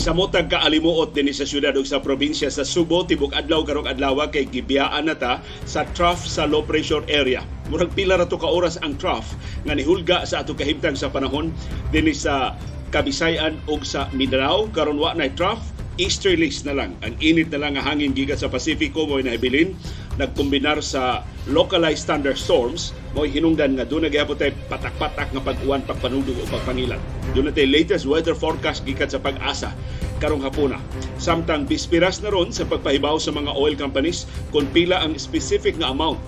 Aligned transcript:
Gisamotag 0.00 0.48
ka 0.48 0.64
alimuot 0.64 1.12
din 1.12 1.28
sa 1.28 1.44
syudad 1.44 1.76
ug 1.76 1.84
sa 1.84 2.00
probinsya 2.00 2.48
sa 2.48 2.64
Subo 2.64 3.04
tibok 3.04 3.36
adlaw 3.36 3.60
karong 3.68 3.84
adlaw 3.84 4.16
kay 4.32 4.48
gibiyaan 4.48 5.12
na 5.12 5.12
ta 5.12 5.44
sa 5.68 5.84
trough 5.92 6.24
sa 6.24 6.48
low 6.48 6.64
pressure 6.64 7.04
area. 7.04 7.44
Murag 7.68 7.92
pila 7.92 8.16
ra 8.16 8.24
to 8.24 8.40
ka 8.40 8.48
oras 8.48 8.80
ang 8.80 8.96
trough 8.96 9.36
nga 9.68 9.76
nihulga 9.76 10.24
sa 10.24 10.40
ato 10.40 10.56
kahimtang 10.56 10.96
sa 10.96 11.12
panahon 11.12 11.52
dinhi 11.92 12.16
sa 12.16 12.56
Kabisayan 12.88 13.60
ug 13.68 13.84
sa 13.84 14.08
Mindanao 14.16 14.72
karon 14.72 14.96
wa 14.96 15.12
na 15.12 15.28
trough 15.36 15.60
easterlies 16.00 16.64
na 16.64 16.72
lang. 16.72 16.96
Ang 17.04 17.20
init 17.20 17.52
na 17.52 17.60
lang 17.60 17.76
nga 17.76 17.84
hangin 17.84 18.16
gikan 18.16 18.40
sa 18.40 18.48
Pasifiko 18.48 19.04
mo 19.04 19.20
nahibilin 19.20 19.76
nagkombinar 20.20 20.84
sa 20.84 21.24
localized 21.48 22.04
thunderstorms 22.04 22.92
mo 23.16 23.24
hinungdan 23.24 23.74
nga 23.74 23.88
doon 23.88 24.06
nagyapon 24.06 24.36
tay 24.36 24.52
patak-patak 24.68 25.32
nga 25.32 25.42
pag-uwan 25.42 25.82
pagpanudog 25.88 26.36
o 26.36 26.44
pagpangilan. 26.52 27.00
Doon 27.32 27.50
tay 27.50 27.66
latest 27.66 28.04
weather 28.04 28.36
forecast 28.36 28.84
gikan 28.84 29.08
sa 29.08 29.18
pag-asa 29.18 29.72
karong 30.20 30.44
hapuna. 30.44 30.76
Samtang 31.16 31.64
bispiras 31.64 32.20
na 32.20 32.28
ron 32.28 32.52
sa 32.52 32.68
pagpahibaw 32.68 33.16
sa 33.16 33.32
mga 33.32 33.56
oil 33.56 33.72
companies 33.74 34.28
kung 34.52 34.68
pila 34.70 35.00
ang 35.00 35.16
specific 35.16 35.80
nga 35.80 35.90
amount 35.90 36.20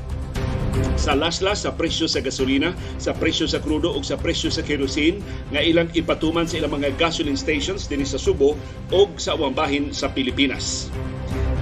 sa 0.97 1.19
laslas 1.19 1.67
sa 1.67 1.75
presyo 1.75 2.07
sa 2.07 2.23
gasolina, 2.23 2.73
sa 2.97 3.11
presyo 3.11 3.51
sa 3.51 3.59
krudo 3.59 3.91
ug 3.91 4.07
sa 4.07 4.15
presyo 4.15 4.49
sa 4.55 4.63
kerosene 4.63 5.19
nga 5.51 5.59
ilang 5.59 5.91
ipatuman 5.93 6.47
sa 6.47 6.63
ilang 6.63 6.79
mga 6.79 6.95
gasoline 6.95 7.39
stations 7.39 7.91
dinhi 7.91 8.07
sa 8.07 8.23
Subo 8.23 8.55
ug 8.95 9.09
sa 9.19 9.35
uwang 9.35 9.57
bahin 9.57 9.91
sa 9.91 10.09
Pilipinas. 10.09 10.89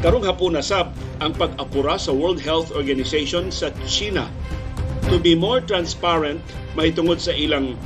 Karong 0.01 0.25
hapon 0.25 0.57
na 0.57 0.65
sab 0.65 0.97
ang 1.21 1.37
pag-apura 1.37 2.01
sa 2.01 2.17
World 2.17 2.41
Health 2.41 2.73
Organization 2.73 3.53
sa 3.53 3.69
China 3.85 4.33
to 5.13 5.21
be 5.21 5.37
more 5.37 5.61
transparent 5.61 6.41
mahitungod 6.73 7.21
sa 7.21 7.37
ilang 7.37 7.77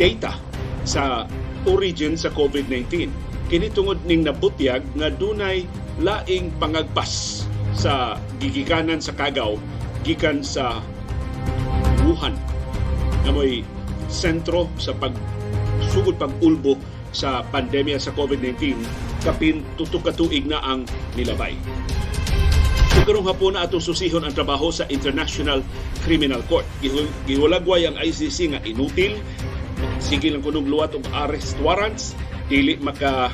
data 0.00 0.40
sa 0.88 1.28
origin 1.68 2.16
sa 2.16 2.32
COVID-19. 2.32 3.12
Kini 3.52 3.68
tungod 3.68 4.00
ning 4.08 4.24
nabutyag 4.24 4.88
nga 4.96 5.12
dunay 5.12 5.68
laing 6.00 6.48
pangagpas 6.56 7.44
sa 7.76 8.16
gigikanan 8.40 9.04
sa 9.04 9.12
kagaw 9.12 9.60
gikan 10.00 10.40
sa 10.40 10.80
Wuhan 12.08 12.36
nga 13.24 13.32
mo'y 13.36 13.60
sentro 14.08 14.72
sa 14.80 14.96
pagsugod 14.96 16.16
pag-ulbo 16.16 16.80
sa 17.12 17.44
pandemya 17.52 18.00
sa 18.00 18.16
COVID-19 18.16 18.80
kapin 19.24 19.64
tutok 19.80 20.06
ka 20.06 20.12
tuig 20.12 20.44
na 20.44 20.60
ang 20.60 20.84
nilabay. 21.16 21.56
Karong 23.04 23.28
hapon 23.28 23.52
na 23.52 23.68
atong 23.68 23.84
susihon 23.84 24.24
ang 24.24 24.32
trabaho 24.32 24.72
sa 24.72 24.88
International 24.88 25.60
Criminal 26.04 26.40
Court. 26.48 26.64
Gihul- 26.80 27.10
Gihulagway 27.28 27.84
ang 27.84 28.00
ICC 28.00 28.56
nga 28.56 28.60
inutil, 28.64 29.20
sige 30.00 30.32
lang 30.32 30.40
kunong 30.40 30.64
luwat 30.64 30.96
og 30.96 31.04
arrest 31.12 31.56
warrants, 31.60 32.16
dili 32.48 32.80
maka 32.80 33.28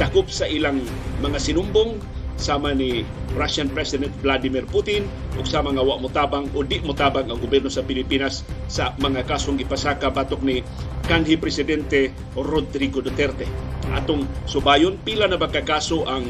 takop 0.00 0.32
sa 0.32 0.48
ilang 0.48 0.80
mga 1.20 1.36
sinumbong 1.36 2.00
sama 2.40 2.72
ni 2.72 3.04
Russian 3.36 3.68
President 3.70 4.10
Vladimir 4.24 4.64
Putin 4.66 5.06
ug 5.36 5.46
sa 5.46 5.60
mga 5.60 5.84
wa 5.84 6.00
motabang 6.00 6.48
o 6.56 6.64
di 6.64 6.80
motabang 6.80 7.28
ang 7.28 7.38
gobyerno 7.38 7.68
sa 7.68 7.84
Pilipinas 7.84 8.42
sa 8.66 8.96
mga 8.98 9.28
kasong 9.28 9.60
gipasaka 9.60 10.08
batok 10.10 10.40
ni 10.42 10.64
kanhi 11.06 11.36
presidente 11.36 12.10
Rodrigo 12.34 13.04
Duterte. 13.04 13.44
Atong 13.92 14.24
subayon 14.48 14.98
pila 15.04 15.28
na 15.28 15.36
ba 15.36 15.52
ka 15.52 15.62
kaso 15.62 16.08
ang 16.08 16.24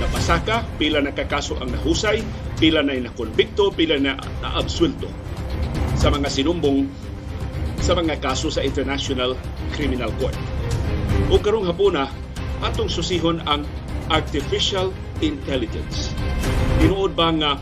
napasaka, 0.00 0.64
pila 0.80 1.02
na 1.04 1.12
ka 1.12 1.28
kaso 1.28 1.58
ang 1.60 1.74
nahusay, 1.74 2.22
pila 2.56 2.80
na 2.80 2.96
nakonbikto, 2.96 3.74
pila 3.74 3.98
na 3.98 4.16
naabsulto 4.40 5.10
sa 5.98 6.08
mga 6.08 6.30
sinumbong 6.32 6.88
sa 7.82 7.98
mga 7.98 8.22
kaso 8.22 8.46
sa 8.46 8.62
International 8.62 9.34
Criminal 9.74 10.14
Court. 10.22 10.38
O 11.28 11.38
karong 11.42 11.66
hapuna, 11.66 12.06
atong 12.62 12.86
susihon 12.86 13.42
ang 13.48 13.66
artificial 14.10 14.94
intelligence. 15.22 16.10
Tinuod 16.82 17.14
ba 17.14 17.30
nga 17.32 17.52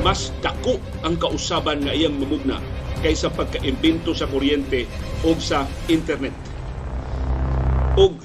mas 0.00 0.32
dako 0.40 0.80
ang 1.04 1.18
kausaban 1.18 1.84
nga 1.84 1.92
iyang 1.92 2.16
mamugna 2.16 2.62
kaysa 3.04 3.28
pagkaimbento 3.28 4.16
sa 4.16 4.30
kuryente 4.30 4.88
o 5.26 5.36
sa 5.36 5.68
internet. 5.90 6.32
Og 8.00 8.16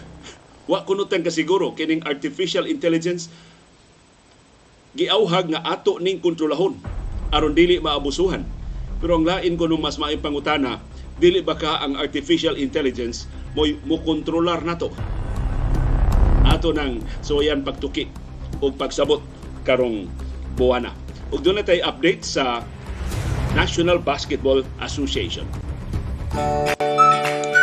wa 0.70 0.86
kunutan 0.86 1.26
ka 1.26 1.34
siguro 1.34 1.74
kining 1.74 2.06
artificial 2.06 2.70
intelligence 2.70 3.28
giauhag 4.94 5.52
nga 5.52 5.66
ato 5.66 5.98
ning 5.98 6.22
kontrolahon 6.22 6.78
aron 7.34 7.58
dili 7.58 7.82
maabusuhan. 7.82 8.46
Pero 9.00 9.20
ang 9.20 9.26
lain 9.26 9.56
ko 9.56 9.66
nung 9.66 9.80
mas 9.80 9.96
maayong 9.96 10.20
pangutana, 10.20 10.84
dili 11.20 11.40
ba 11.40 11.56
ka 11.56 11.80
ang 11.80 11.96
artificial 11.96 12.60
intelligence 12.60 13.28
mo 13.56 13.66
mo 13.88 14.00
kontrolar 14.04 14.62
nato 14.62 14.92
ato 16.48 16.72
ng 16.72 17.04
suwayan 17.24 17.64
pagtuki 17.64 18.08
o 18.60 18.72
pagsabot 18.72 19.24
karong 19.64 20.08
buwana. 20.56 20.96
Ug 21.30 21.46
doon 21.46 21.62
tayo 21.62 21.86
update 21.86 22.26
sa 22.26 22.66
National 23.54 23.98
Basketball 24.02 24.62
Association. 24.82 25.46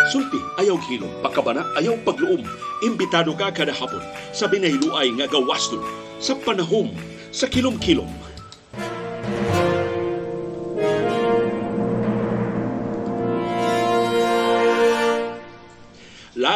Sulti, 0.06 0.38
ayaw 0.62 0.78
hilom, 0.86 1.10
pagkabana, 1.22 1.66
ayaw 1.78 1.98
pagluom. 2.06 2.42
Imbitado 2.86 3.34
ka 3.34 3.50
kada 3.50 3.74
hapon 3.74 4.02
sa 4.30 4.46
binahiluay 4.46 5.10
nga 5.18 5.26
gawaston 5.26 5.82
sa 6.22 6.38
panahom 6.38 6.94
sa 7.34 7.50
kilom-kilom. 7.50 8.08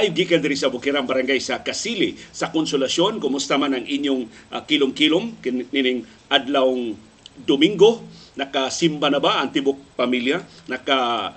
Live 0.00 0.16
gikan 0.16 0.40
diri 0.40 0.56
sa 0.56 0.72
Bukirang 0.72 1.04
Barangay 1.04 1.36
sa 1.44 1.60
Kasili 1.60 2.16
sa 2.32 2.48
Konsolasyon. 2.48 3.20
Kumusta 3.20 3.60
man 3.60 3.76
ang 3.76 3.84
inyong 3.84 4.48
ah, 4.48 4.64
kilom-kilom 4.64 5.36
kin- 5.44 5.68
nining 5.68 6.08
adlawng 6.32 6.96
Domingo? 7.36 8.00
Nakasimba 8.32 9.12
na 9.12 9.20
ba 9.20 9.44
ang 9.44 9.52
tibok 9.52 9.76
pamilya? 10.00 10.40
Naka 10.72 11.36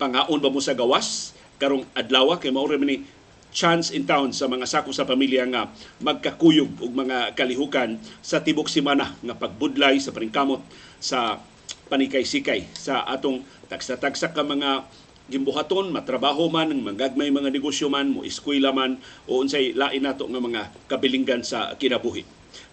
pangaon 0.00 0.40
ba 0.40 0.48
mo 0.48 0.56
sa 0.64 0.72
gawas? 0.72 1.36
Karong 1.60 1.84
adlaw 1.92 2.40
kay 2.40 2.48
mao 2.48 2.64
ni 2.64 3.04
chance 3.52 3.92
in 3.92 4.08
town 4.08 4.32
sa 4.32 4.48
mga 4.48 4.64
sako 4.64 4.96
sa 4.96 5.04
pamilya 5.04 5.44
nga 5.44 5.68
magkakuyog 6.00 6.80
og 6.80 6.92
mga 6.96 7.36
kalihukan 7.36 8.00
sa 8.24 8.40
tibok 8.40 8.72
semana 8.72 9.12
nga 9.20 9.36
pagbudlay 9.36 10.00
sa 10.00 10.16
paningkamot 10.16 10.64
sa 10.96 11.44
panikay-sikay 11.92 12.72
sa 12.72 13.04
atong 13.04 13.44
tagsa-tagsa 13.68 14.32
ka 14.32 14.40
mga 14.40 14.88
gimbuhaton, 15.26 15.90
matrabaho 15.90 16.46
man, 16.46 16.70
manggagmay 16.70 17.30
mga 17.34 17.50
negosyo 17.50 17.90
man, 17.90 18.14
mo 18.14 18.22
eskwela 18.22 18.70
man, 18.70 18.98
o 19.26 19.42
unsay 19.42 19.74
lain 19.74 20.02
nato 20.06 20.26
nga 20.26 20.42
mga 20.42 20.62
kabilinggan 20.86 21.42
sa 21.42 21.74
kinabuhi. 21.74 22.22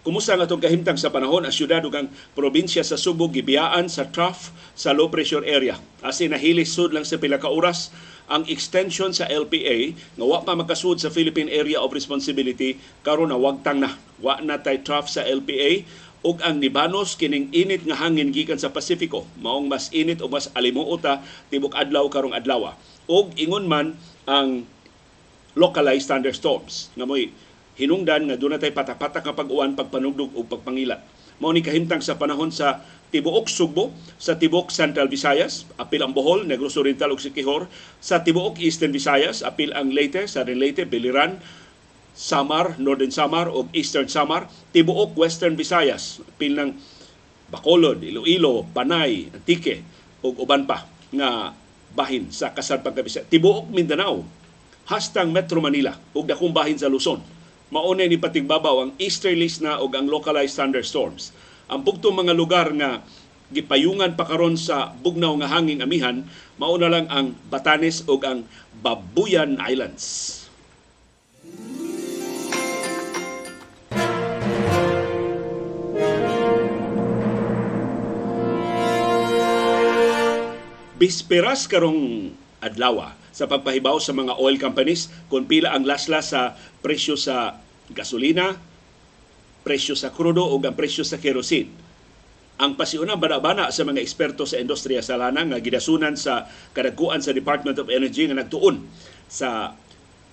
Kumusta 0.04 0.36
nga 0.36 0.44
itong 0.44 0.60
kahimtang 0.60 1.00
sa 1.00 1.08
panahon, 1.08 1.44
ang 1.44 1.52
syudad 1.52 1.80
ug 1.84 1.96
probinsya 2.36 2.84
sa 2.84 3.00
Subo 3.00 3.28
gibiyaan 3.28 3.88
sa 3.88 4.08
trough 4.08 4.52
sa 4.76 4.92
low 4.92 5.08
pressure 5.08 5.44
area. 5.44 5.80
Asi 6.04 6.28
nahilis 6.28 6.76
sud 6.76 6.92
lang 6.92 7.08
sa 7.08 7.16
pila 7.16 7.40
ka 7.40 7.48
oras 7.48 7.88
ang 8.24 8.48
extension 8.48 9.12
sa 9.12 9.28
LPA 9.28 9.92
nga 10.16 10.24
wa 10.24 10.40
pa 10.40 10.56
makasud 10.56 10.96
sa 10.96 11.12
Philippine 11.12 11.52
Area 11.52 11.80
of 11.80 11.92
Responsibility 11.92 12.80
karon 13.04 13.28
na 13.28 13.36
wagtang 13.36 13.84
na. 13.84 13.96
Wa 14.20 14.40
na 14.40 14.60
tay 14.60 14.80
trough 14.80 15.08
sa 15.08 15.24
LPA 15.24 15.84
ug 16.24 16.40
ang 16.40 16.56
nibanos 16.56 17.20
kining 17.20 17.52
init 17.52 17.84
nga 17.84 18.00
hangin 18.00 18.32
gikan 18.32 18.56
sa 18.56 18.72
Pasifiko 18.72 19.28
maong 19.44 19.68
mas 19.68 19.92
init 19.92 20.24
o 20.24 20.26
mas 20.26 20.48
alimuota 20.56 21.20
tibok 21.52 21.76
adlaw 21.76 22.08
karong 22.08 22.32
adlaw 22.32 22.72
ug 23.04 23.36
ingon 23.36 23.68
man 23.68 23.92
ang 24.24 24.64
localized 25.54 26.10
thunderstorms. 26.10 26.90
Nga 26.98 27.06
mo'y 27.06 27.30
hinungdan 27.78 28.30
nga 28.30 28.36
doon 28.38 28.58
tay 28.58 28.74
patak-patak 28.74 29.22
nga 29.26 29.34
pag-uwan, 29.34 29.74
pagpanugdog 29.74 30.34
o 30.34 30.46
pagpangilat. 30.46 31.02
Mao 31.42 31.50
ni 31.50 31.66
kahimtang 31.66 31.98
sa 31.98 32.14
panahon 32.14 32.54
sa 32.54 32.86
tibuok 33.10 33.50
Sugbo, 33.50 33.90
sa 34.18 34.38
tibuok 34.38 34.70
Central 34.70 35.10
Visayas, 35.10 35.66
apil 35.78 36.02
ang 36.02 36.14
Bohol, 36.14 36.46
Negros 36.46 36.78
Oriental 36.78 37.14
ug 37.14 37.22
Siquijor, 37.22 37.66
sa 37.98 38.22
tibuok 38.22 38.62
Eastern 38.62 38.94
Visayas, 38.94 39.42
apil 39.42 39.74
ang 39.74 39.90
Leyte, 39.90 40.26
Southern 40.30 40.58
Leyte, 40.62 40.86
Biliran, 40.86 41.38
Samar, 42.14 42.78
Northern 42.78 43.10
Samar 43.10 43.50
ug 43.50 43.66
Eastern 43.74 44.06
Samar, 44.06 44.46
tibuok 44.70 45.18
Western 45.18 45.58
Visayas, 45.58 46.22
apil 46.22 46.54
ng 46.54 46.70
Bacolod, 47.50 48.00
Iloilo, 48.00 48.62
Panay, 48.70 49.34
Antique 49.34 49.82
ug 50.22 50.38
uban 50.38 50.64
pa 50.64 50.86
nga 51.10 51.52
bahin 51.94 52.30
sa 52.30 52.54
kasad 52.54 52.86
pagkabisa. 52.86 53.26
Tibuok 53.26 53.70
Mindanao, 53.70 54.22
hastang 54.86 55.34
Metro 55.34 55.58
Manila 55.58 55.98
ug 56.14 56.24
dakong 56.26 56.54
bahin 56.54 56.78
sa 56.78 56.86
Luzon. 56.86 57.18
Maunay 57.74 58.06
ni 58.06 58.18
patigbabaw 58.18 58.76
ang 58.86 58.90
easterlies 59.02 59.58
na 59.58 59.82
ug 59.82 59.90
ang 59.98 60.06
localized 60.06 60.54
thunderstorms. 60.54 61.34
Ang 61.66 61.82
bugtong 61.82 62.14
mga 62.14 62.34
lugar 62.36 62.70
nga 62.78 63.02
gipayungan 63.50 64.14
pa 64.14 64.26
karon 64.26 64.54
sa 64.54 64.94
bugnaw 64.94 65.34
nga 65.42 65.50
hanging 65.50 65.82
amihan 65.84 66.26
mauna 66.56 66.88
lang 66.90 67.06
ang 67.10 67.34
Batanes 67.50 68.06
ug 68.06 68.22
ang 68.22 68.46
Babuyan 68.78 69.58
Islands. 69.58 70.04
Bisperas 81.04 81.68
karong 81.68 82.32
adlaw 82.64 83.12
sa 83.28 83.44
pagpahibaw 83.44 84.00
sa 84.00 84.16
mga 84.16 84.40
oil 84.40 84.56
companies 84.56 85.12
kung 85.28 85.44
pila 85.44 85.76
ang 85.76 85.84
laslas 85.84 86.32
sa 86.32 86.56
presyo 86.80 87.12
sa 87.12 87.60
gasolina, 87.92 88.56
presyo 89.68 89.92
sa 89.92 90.08
krudo 90.16 90.48
o 90.48 90.56
ang 90.56 90.72
presyo 90.72 91.04
sa 91.04 91.20
kerosene. 91.20 91.68
Ang 92.56 92.80
pasiunang 92.80 93.20
bana-bana 93.20 93.68
sa 93.68 93.84
mga 93.84 94.00
eksperto 94.00 94.48
sa 94.48 94.56
industriya 94.56 95.04
sa 95.04 95.20
lana 95.20 95.44
nga 95.44 95.60
gidasunan 95.60 96.16
sa 96.16 96.48
kadagkuan 96.72 97.20
sa 97.20 97.36
Department 97.36 97.76
of 97.76 97.92
Energy 97.92 98.24
nga 98.24 98.40
nagtuon 98.40 98.80
sa 99.28 99.76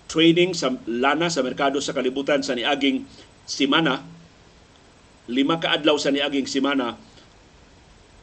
trading 0.07 0.55
sa 0.55 0.71
lana 0.87 1.27
sa 1.27 1.43
merkado 1.43 1.83
sa 1.83 1.91
kalibutan 1.91 2.47
sa 2.47 2.55
niaging 2.55 3.03
simana 3.43 4.07
lima 5.27 5.59
ka 5.59 5.75
adlaw 5.75 5.99
sa 5.99 6.15
niaging 6.15 6.47
simana 6.47 6.95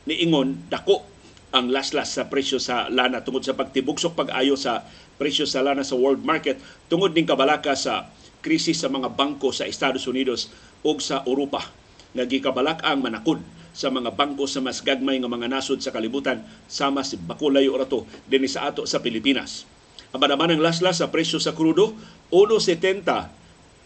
niingon 0.08 0.64
dako 0.72 1.17
ang 1.48 1.72
laslas 1.72 2.12
sa 2.12 2.28
presyo 2.28 2.60
sa 2.60 2.92
lana 2.92 3.24
tungod 3.24 3.40
sa 3.40 3.56
pagtibugsok 3.56 4.12
pag-ayo 4.12 4.52
sa 4.52 4.84
presyo 5.16 5.48
sa 5.48 5.64
lana 5.64 5.80
sa 5.80 5.96
world 5.96 6.20
market 6.20 6.60
tungod 6.92 7.16
ning 7.16 7.24
kabalaka 7.24 7.72
sa 7.72 8.12
krisis 8.44 8.84
sa 8.84 8.92
mga 8.92 9.16
bangko 9.16 9.50
sa 9.50 9.64
Estados 9.64 10.04
Unidos 10.04 10.52
ug 10.84 11.00
sa 11.00 11.24
Europa 11.24 11.64
nga 12.12 12.24
gikabalak 12.24 12.84
ang 12.84 13.00
manakod 13.00 13.40
sa 13.72 13.88
mga 13.88 14.12
bangko 14.12 14.44
sa 14.44 14.60
mas 14.60 14.82
gagmay 14.82 15.20
nga 15.22 15.30
mga 15.30 15.48
nasod 15.48 15.80
sa 15.80 15.94
kalibutan 15.94 16.42
sama 16.66 17.04
si 17.06 17.16
Bacolay 17.16 17.70
Orato 17.70 18.04
dinhi 18.26 18.50
sa 18.50 18.68
ato 18.68 18.84
sa 18.84 18.98
Pilipinas. 18.98 19.64
Ang 20.10 20.24
manaman 20.24 20.56
ng 20.56 20.64
laslas 20.64 21.04
sa 21.04 21.12
presyo 21.12 21.36
sa 21.38 21.52
krudo 21.52 21.92
1.70 22.32 23.04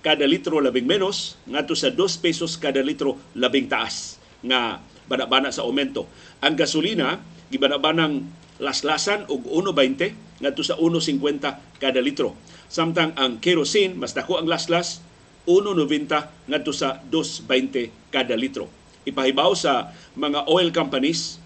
kada 0.03 0.27
litro 0.27 0.59
labing 0.59 0.87
menos 0.87 1.39
ngadto 1.47 1.79
sa 1.79 1.91
2 1.91 1.99
pesos 2.23 2.59
kada 2.59 2.83
litro 2.83 3.19
labing 3.39 3.71
taas 3.71 4.19
nga 4.43 4.83
bana-bana 5.07 5.51
sa 5.51 5.67
aumento. 5.67 6.07
Ang 6.43 6.55
gasolina 6.59 7.19
gibana-banang 7.53 8.25
laslasan 8.57 9.29
og 9.29 9.45
1.20 9.45 10.41
ngadto 10.41 10.63
sa 10.65 10.81
1.50 10.81 11.79
kada 11.79 12.01
litro. 12.01 12.33
Samtang 12.73 13.13
ang 13.21 13.37
kerosene 13.39 13.93
mas 13.93 14.17
dako 14.17 14.41
ang 14.41 14.49
laslas 14.49 15.05
1.90 15.45 16.49
ngadto 16.49 16.73
sa 16.73 16.99
2.20 17.13 17.93
kada 18.09 18.35
litro. 18.35 18.73
Ipahibaw 19.05 19.53
sa 19.53 19.93
mga 20.17 20.49
oil 20.49 20.73
companies 20.73 21.43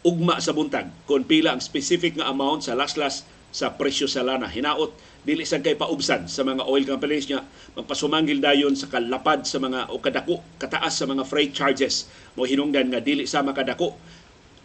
ugma 0.00 0.40
sa 0.40 0.56
buntag 0.56 0.88
kung 1.04 1.28
pila 1.28 1.52
ang 1.52 1.60
specific 1.60 2.16
nga 2.16 2.32
amount 2.32 2.64
sa 2.64 2.72
laslas 2.72 3.28
sa 3.50 3.74
presyo 3.74 4.06
sa 4.06 4.22
lana. 4.22 4.46
Hinaot 4.46 4.94
dili 5.20 5.44
sa 5.44 5.60
kay 5.60 5.76
paubsan 5.76 6.30
sa 6.32 6.40
mga 6.46 6.64
oil 6.64 6.86
companies 6.88 7.28
niya 7.28 7.44
magpasumangil 7.76 8.40
dayon 8.40 8.72
sa 8.72 8.88
kalapad 8.88 9.44
sa 9.44 9.60
mga 9.60 9.92
o 9.92 10.00
kadako 10.00 10.40
kataas 10.56 10.96
sa 10.96 11.04
mga 11.04 11.28
freight 11.28 11.52
charges 11.52 12.08
mo 12.32 12.48
hinungdan 12.48 12.88
nga 12.88 13.04
dili 13.04 13.28
sa 13.28 13.44
makadako 13.44 14.00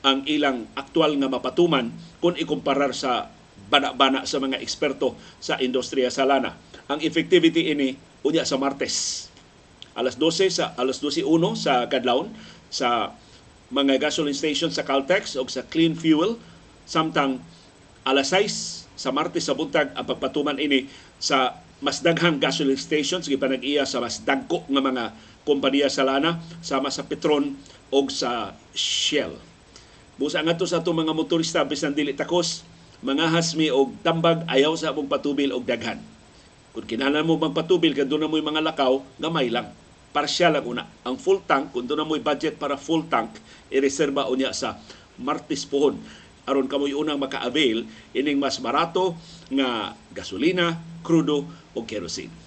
ang 0.06 0.22
ilang 0.30 0.70
aktual 0.78 1.18
nga 1.18 1.26
mapatuman 1.26 1.90
kung 2.22 2.38
ikumparar 2.38 2.94
sa 2.94 3.34
bana-bana 3.66 4.30
sa 4.30 4.38
mga 4.38 4.62
eksperto 4.62 5.18
sa 5.42 5.58
industriya 5.58 6.14
sa 6.14 6.30
lana. 6.30 6.54
Ang 6.86 7.02
effectivity 7.02 7.74
ini 7.74 7.98
unya 8.22 8.46
sa 8.46 8.62
Martes. 8.62 9.28
Alas 9.98 10.22
12 10.22 10.54
sa 10.54 10.78
alas 10.78 11.02
12:01 11.02 11.58
sa 11.58 11.90
kadlawon 11.90 12.30
sa 12.70 13.18
mga 13.74 13.98
gasoline 13.98 14.38
station 14.38 14.70
sa 14.70 14.86
Caltex 14.86 15.34
o 15.34 15.42
sa 15.50 15.66
Clean 15.66 15.98
Fuel 15.98 16.38
samtang 16.86 17.42
alas 18.06 18.30
6 18.30 18.86
sa 18.94 19.10
Martes 19.10 19.50
sa 19.50 19.58
buntag 19.58 19.90
ang 19.98 20.06
pagpatuman 20.06 20.62
ini 20.62 20.86
sa 21.18 21.58
mas 21.82 22.06
daghang 22.06 22.38
gasoline 22.38 22.78
stations 22.78 23.26
gipanag-iya 23.26 23.90
sa 23.90 23.98
mas 23.98 24.22
dagko 24.22 24.62
nga 24.70 24.84
mga 24.86 25.06
kompanya 25.42 25.90
sa 25.90 26.06
lana 26.06 26.38
sama 26.62 26.94
sa 26.94 27.10
Petron 27.10 27.58
o 27.90 28.00
sa 28.14 28.54
Shell. 28.78 29.55
Busa 30.16 30.40
nga 30.40 30.56
to 30.56 30.64
sa 30.64 30.80
itong 30.80 31.04
mga 31.04 31.12
motorista 31.12 31.60
bisan 31.68 31.92
dili 31.92 32.16
takos, 32.16 32.64
mga 33.04 33.36
hasmi 33.36 33.68
og 33.68 34.00
tambag 34.00 34.48
ayaw 34.48 34.72
sa 34.80 34.96
among 34.96 35.12
patubil 35.12 35.52
og 35.52 35.68
daghan. 35.68 36.00
Kung 36.72 36.88
kinahanglan 36.88 37.28
mo 37.28 37.36
magpatubil 37.36 37.92
kung 37.92 38.08
doon 38.08 38.24
na 38.24 38.32
mo'y 38.32 38.44
mga 38.44 38.64
lakaw, 38.64 39.04
gamay 39.20 39.52
lang. 39.52 39.72
Parsyal 40.16 40.56
lang 40.56 40.64
una. 40.64 40.84
Ang 41.04 41.20
full 41.20 41.44
tank, 41.44 41.76
kung 41.76 41.84
doon 41.84 42.04
na 42.04 42.08
mo'y 42.08 42.24
budget 42.24 42.56
para 42.56 42.80
full 42.80 43.04
tank, 43.12 43.36
ireserba 43.68 44.32
unya 44.32 44.56
sa 44.56 44.80
Martis 45.20 45.68
pohon. 45.68 46.00
aron 46.46 46.70
kamoy 46.70 46.94
unang 46.94 47.18
maka-avail 47.18 47.90
ining 48.14 48.38
mas 48.38 48.62
barato 48.62 49.18
nga 49.50 49.98
gasolina, 50.14 50.78
krudo 51.02 51.50
o 51.74 51.82
kerosene. 51.84 52.45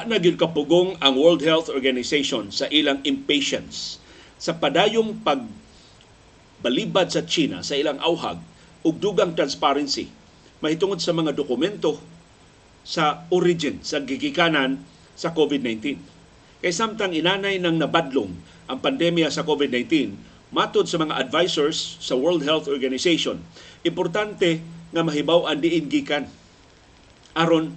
Wa 0.00 0.08
na 0.08 0.16
gyud 0.16 0.40
kapugong 0.40 0.96
ang 0.96 1.12
World 1.12 1.44
Health 1.44 1.68
Organization 1.68 2.48
sa 2.48 2.64
ilang 2.72 3.04
impatience 3.04 4.00
sa 4.40 4.56
padayong 4.56 5.20
pag 5.20 5.44
balibad 6.64 7.12
sa 7.12 7.20
China 7.28 7.60
sa 7.60 7.76
ilang 7.76 8.00
auhag 8.00 8.40
ug 8.80 8.96
dugang 8.96 9.36
transparency 9.36 10.08
mahitungod 10.64 11.04
sa 11.04 11.12
mga 11.12 11.36
dokumento 11.36 12.00
sa 12.80 13.28
origin 13.28 13.84
sa 13.84 14.00
gigikanan 14.00 14.80
sa 15.12 15.36
COVID-19. 15.36 16.00
Kay 16.64 16.72
samtang 16.72 17.12
inanay 17.12 17.60
ng 17.60 17.76
nabadlong 17.76 18.32
ang 18.72 18.80
pandemya 18.80 19.28
sa 19.28 19.44
COVID-19, 19.44 20.16
matod 20.48 20.88
sa 20.88 20.96
mga 20.96 21.28
advisors 21.28 22.00
sa 22.00 22.16
World 22.16 22.40
Health 22.48 22.72
Organization, 22.72 23.44
importante 23.84 24.64
nga 24.96 25.04
mahibaw 25.04 25.44
ang 25.44 25.60
diin 25.60 25.92
gikan 25.92 26.24
aron 27.36 27.76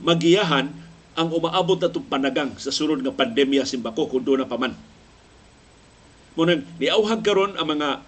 magiyahan 0.00 0.87
ang 1.18 1.34
umaabot 1.34 1.82
na 1.82 1.90
panagang 1.90 2.54
sa 2.62 2.70
sunod 2.70 3.02
nga 3.02 3.10
pandemya 3.10 3.66
simbako 3.66 4.06
kung 4.06 4.22
doon 4.22 4.46
na 4.46 4.48
paman. 4.48 4.70
Munang 6.38 6.62
niauhag 6.78 7.26
karon 7.26 7.58
ang 7.58 7.74
mga 7.74 8.06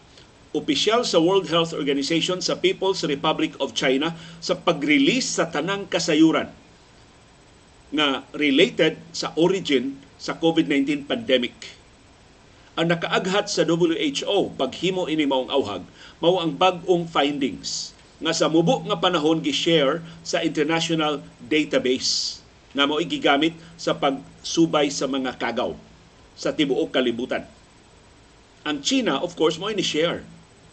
opisyal 0.55 1.03
sa 1.03 1.19
World 1.19 1.51
Health 1.51 1.75
Organization 1.75 2.39
sa 2.39 2.55
People's 2.55 3.03
Republic 3.03 3.59
of 3.59 3.75
China 3.75 4.15
sa 4.39 4.55
pag-release 4.55 5.27
sa 5.27 5.51
tanang 5.51 5.91
kasayuran 5.91 6.47
nga 7.91 8.23
related 8.31 9.03
sa 9.11 9.35
origin 9.35 9.99
sa 10.15 10.39
COVID-19 10.39 11.11
pandemic. 11.11 11.55
Ang 12.79 12.95
nakaaghat 12.95 13.51
sa 13.51 13.67
WHO 13.67 14.55
paghimo 14.55 15.11
ini 15.11 15.27
maong 15.27 15.51
auhag 15.51 15.83
mao 16.23 16.39
ang 16.39 16.55
bag-ong 16.55 17.11
findings 17.11 17.91
nga 18.23 18.31
sa 18.31 18.47
mubo 18.47 18.87
nga 18.87 18.95
panahon 18.95 19.43
gi-share 19.43 20.07
sa 20.23 20.39
international 20.47 21.19
database 21.51 22.40
nga 22.71 22.87
mao 22.87 23.03
gigamit 23.03 23.55
sa 23.75 23.99
pagsubay 23.99 24.89
sa 24.95 25.11
mga 25.11 25.35
kagaw 25.37 25.75
sa 26.39 26.55
tibuok 26.55 26.95
kalibutan. 26.95 27.45
Ang 28.65 28.85
China, 28.85 29.19
of 29.21 29.35
course, 29.35 29.57
mo 29.57 29.73
ni 29.73 29.83
share 29.83 30.23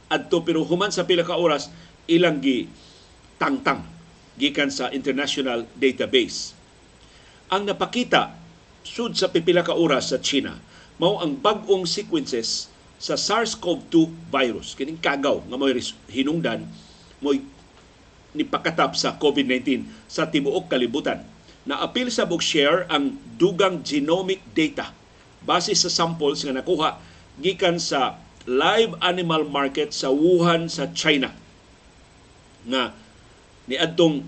adto 0.08 0.40
pero 0.40 0.64
human 0.64 0.92
sa 0.92 1.04
pila 1.04 1.28
ka 1.28 1.36
oras 1.36 1.68
ilang 2.08 2.40
gi 2.40 2.68
tangtang 3.36 3.84
gikan 4.40 4.72
sa 4.72 4.88
international 4.96 5.68
database. 5.76 6.56
Ang 7.52 7.68
napakita 7.68 8.36
sud 8.88 9.20
sa 9.20 9.28
pipila 9.28 9.68
ka 9.68 9.76
oras 9.76 10.16
sa 10.16 10.20
China 10.24 10.56
mao 10.98 11.20
ang 11.20 11.36
bag-ong 11.36 11.84
sequences 11.84 12.72
sa 12.98 13.14
SARS-CoV-2 13.14 14.10
virus 14.32 14.74
kining 14.74 14.98
kagaw 14.98 15.44
nga 15.46 15.58
mo 15.60 15.70
hinungdan 16.10 16.66
mo 17.22 17.36
nipakatap 18.34 18.98
sa 18.98 19.14
COVID-19 19.20 19.86
sa 20.10 20.26
tibuok 20.26 20.72
kalibutan 20.72 21.22
na 21.68 21.84
apil 21.84 22.08
sa 22.08 22.24
book 22.24 22.40
share 22.40 22.88
ang 22.88 23.20
dugang 23.36 23.84
genomic 23.84 24.40
data 24.56 24.96
base 25.44 25.76
sa 25.76 25.92
samples 25.92 26.48
nga 26.48 26.56
nakuha 26.56 26.96
gikan 27.38 27.76
sa 27.76 28.16
live 28.48 28.96
animal 29.04 29.44
market 29.44 29.92
sa 29.92 30.08
Wuhan 30.08 30.72
sa 30.72 30.88
China. 30.96 31.36
Nga 32.64 32.96
ni 33.68 33.76
adtong 33.76 34.24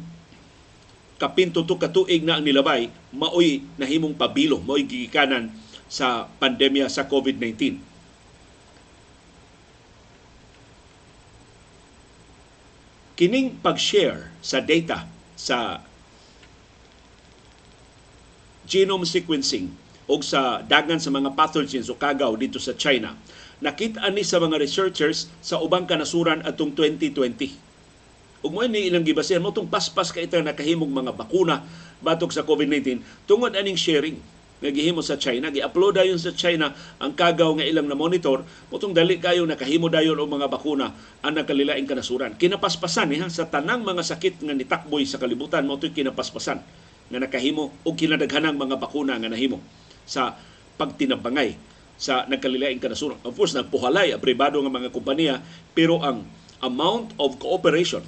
kapinto 1.20 1.64
to 1.64 1.80
katuig 1.80 2.24
na 2.24 2.40
ang 2.40 2.44
nilabay 2.44 2.92
maoy 3.12 3.64
nahimong 3.76 4.16
pabilo 4.16 4.60
maoy 4.64 4.88
gigikanan 4.88 5.52
sa 5.92 6.32
pandemya 6.40 6.88
sa 6.88 7.08
COVID-19 7.08 7.80
kining 13.20 13.60
pag-share 13.60 14.32
sa 14.40 14.64
data 14.64 15.04
sa 15.36 15.84
genome 18.70 19.10
sequencing 19.10 19.74
o 20.06 20.22
sa 20.22 20.62
dagan 20.62 21.02
sa 21.02 21.10
mga 21.10 21.34
pathogens 21.34 21.90
o 21.90 21.98
kagaw 21.98 22.38
dito 22.38 22.62
sa 22.62 22.78
China. 22.78 23.18
Nakita 23.60 24.06
ni 24.14 24.22
sa 24.22 24.38
mga 24.38 24.62
researchers 24.62 25.28
sa 25.42 25.58
ubang 25.60 25.90
kanasuran 25.90 26.46
atong 26.46 26.72
2020. 26.78 27.68
Ug 28.40 28.52
mo 28.56 28.64
ni 28.64 28.88
ilang 28.88 29.04
gibasihan 29.04 29.44
mo 29.44 29.52
tong 29.52 29.68
paspas 29.68 30.16
ka 30.16 30.24
itang 30.24 30.48
nakahimong 30.48 30.88
mga 30.88 31.12
bakuna 31.12 31.66
batok 32.00 32.32
sa 32.32 32.48
COVID-19 32.48 33.04
tungod 33.28 33.52
aning 33.52 33.76
sharing 33.76 34.16
nga 34.60 34.72
gihimo 34.72 35.00
sa 35.00 35.16
China 35.16 35.52
gi-upload 35.52 36.00
dayon 36.00 36.20
sa 36.20 36.32
China 36.36 36.72
ang 37.00 37.16
kagaw 37.16 37.60
nga 37.60 37.68
ilang 37.68 37.88
na 37.88 37.96
monitor 37.96 38.44
motong 38.72 38.96
dali 38.96 39.20
kayo 39.20 39.44
nakahimo 39.44 39.88
dayon 39.88 40.20
og 40.20 40.32
mga 40.32 40.48
bakuna 40.52 40.96
ang 41.24 41.36
nakalilaing 41.36 41.88
kanasuran 41.88 42.36
kinapaspasan 42.36 43.12
niha 43.12 43.28
sa 43.32 43.48
tanang 43.48 43.84
mga 43.84 44.04
sakit 44.04 44.44
nga 44.44 44.56
nitakboy 44.56 45.04
sa 45.04 45.20
kalibutan 45.20 45.68
mo 45.68 45.76
kinapaspasan 45.80 46.60
nga 47.10 47.20
nakahimo 47.20 47.74
og 47.84 47.94
kinadaghanang 47.98 48.56
mga 48.56 48.78
bakuna 48.78 49.18
nga 49.18 49.30
nahimo 49.30 49.60
sa 50.06 50.38
pagtinabangay 50.78 51.58
sa 52.00 52.24
nagkalilaing 52.30 52.80
kanasuran. 52.80 53.20
Of 53.28 53.36
course, 53.36 53.52
nagpuhalay 53.52 54.16
ang 54.16 54.24
pribado 54.24 54.62
nga 54.64 54.72
mga 54.72 54.94
kompanya, 54.96 55.44
pero 55.76 56.00
ang 56.00 56.24
amount 56.64 57.12
of 57.20 57.36
cooperation 57.42 58.06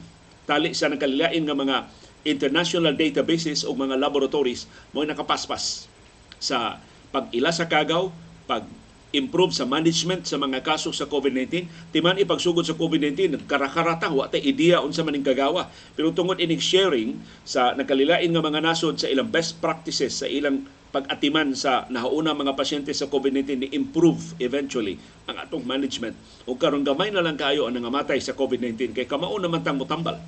tali 0.48 0.72
sa 0.72 0.88
nagkalilain 0.88 1.44
nga 1.44 1.58
mga 1.58 1.78
international 2.24 2.94
databases 2.94 3.66
o 3.66 3.74
mga 3.74 3.98
laboratories 3.98 4.70
mo 4.94 5.02
nakapaspas 5.04 5.90
sa 6.38 6.78
pag-ila 7.12 7.52
sa 7.52 7.68
kagaw, 7.68 8.10
pag 8.46 8.66
improve 9.12 9.52
sa 9.52 9.68
management 9.68 10.24
sa 10.24 10.40
mga 10.40 10.64
kaso 10.64 10.96
sa 10.96 11.08
COVID-19. 11.08 11.68
Timan 11.92 12.16
ipagsugod 12.20 12.64
sa 12.64 12.76
COVID-19, 12.76 13.44
karakarata, 13.44 14.08
wa 14.08 14.32
tay 14.32 14.40
ideya 14.44 14.80
unsa 14.80 15.04
maning 15.04 15.24
kagawa. 15.24 15.68
Pero 15.96 16.16
tungod 16.16 16.40
ining 16.40 16.64
sharing 16.64 17.20
sa 17.44 17.76
nakalilain 17.76 18.32
nga 18.32 18.44
mga 18.44 18.64
nasod 18.64 18.96
sa 18.96 19.12
ilang 19.12 19.28
best 19.28 19.60
practices 19.60 20.24
sa 20.24 20.28
ilang 20.28 20.64
pag-atiman 20.92 21.56
sa 21.56 21.88
nahauna 21.88 22.36
mga 22.36 22.52
pasyente 22.52 22.92
sa 22.92 23.08
COVID-19 23.08 23.64
ni 23.64 23.68
improve 23.72 24.36
eventually 24.44 25.00
ang 25.28 25.40
atong 25.40 25.64
management. 25.64 26.16
O 26.44 26.60
karon 26.60 26.84
gamay 26.84 27.12
na 27.16 27.24
lang 27.24 27.40
kayo 27.40 27.68
ang 27.68 27.76
nangamatay 27.76 28.20
sa 28.20 28.36
COVID-19 28.36 28.92
kay 28.92 29.08
kamao 29.08 29.36
naman 29.40 29.64
tang 29.64 29.80
motambal. 29.80 30.20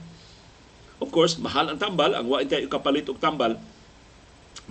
Of 1.03 1.11
course, 1.11 1.35
mahal 1.35 1.67
ang 1.67 1.79
tambal, 1.83 2.15
ang 2.15 2.31
wain 2.31 2.47
kayo 2.47 2.63
kapalit 2.71 3.11
og 3.11 3.19
tambal 3.19 3.59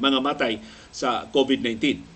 mga 0.01 0.19
matay 0.25 0.65
sa 0.89 1.29
COVID-19 1.29 2.12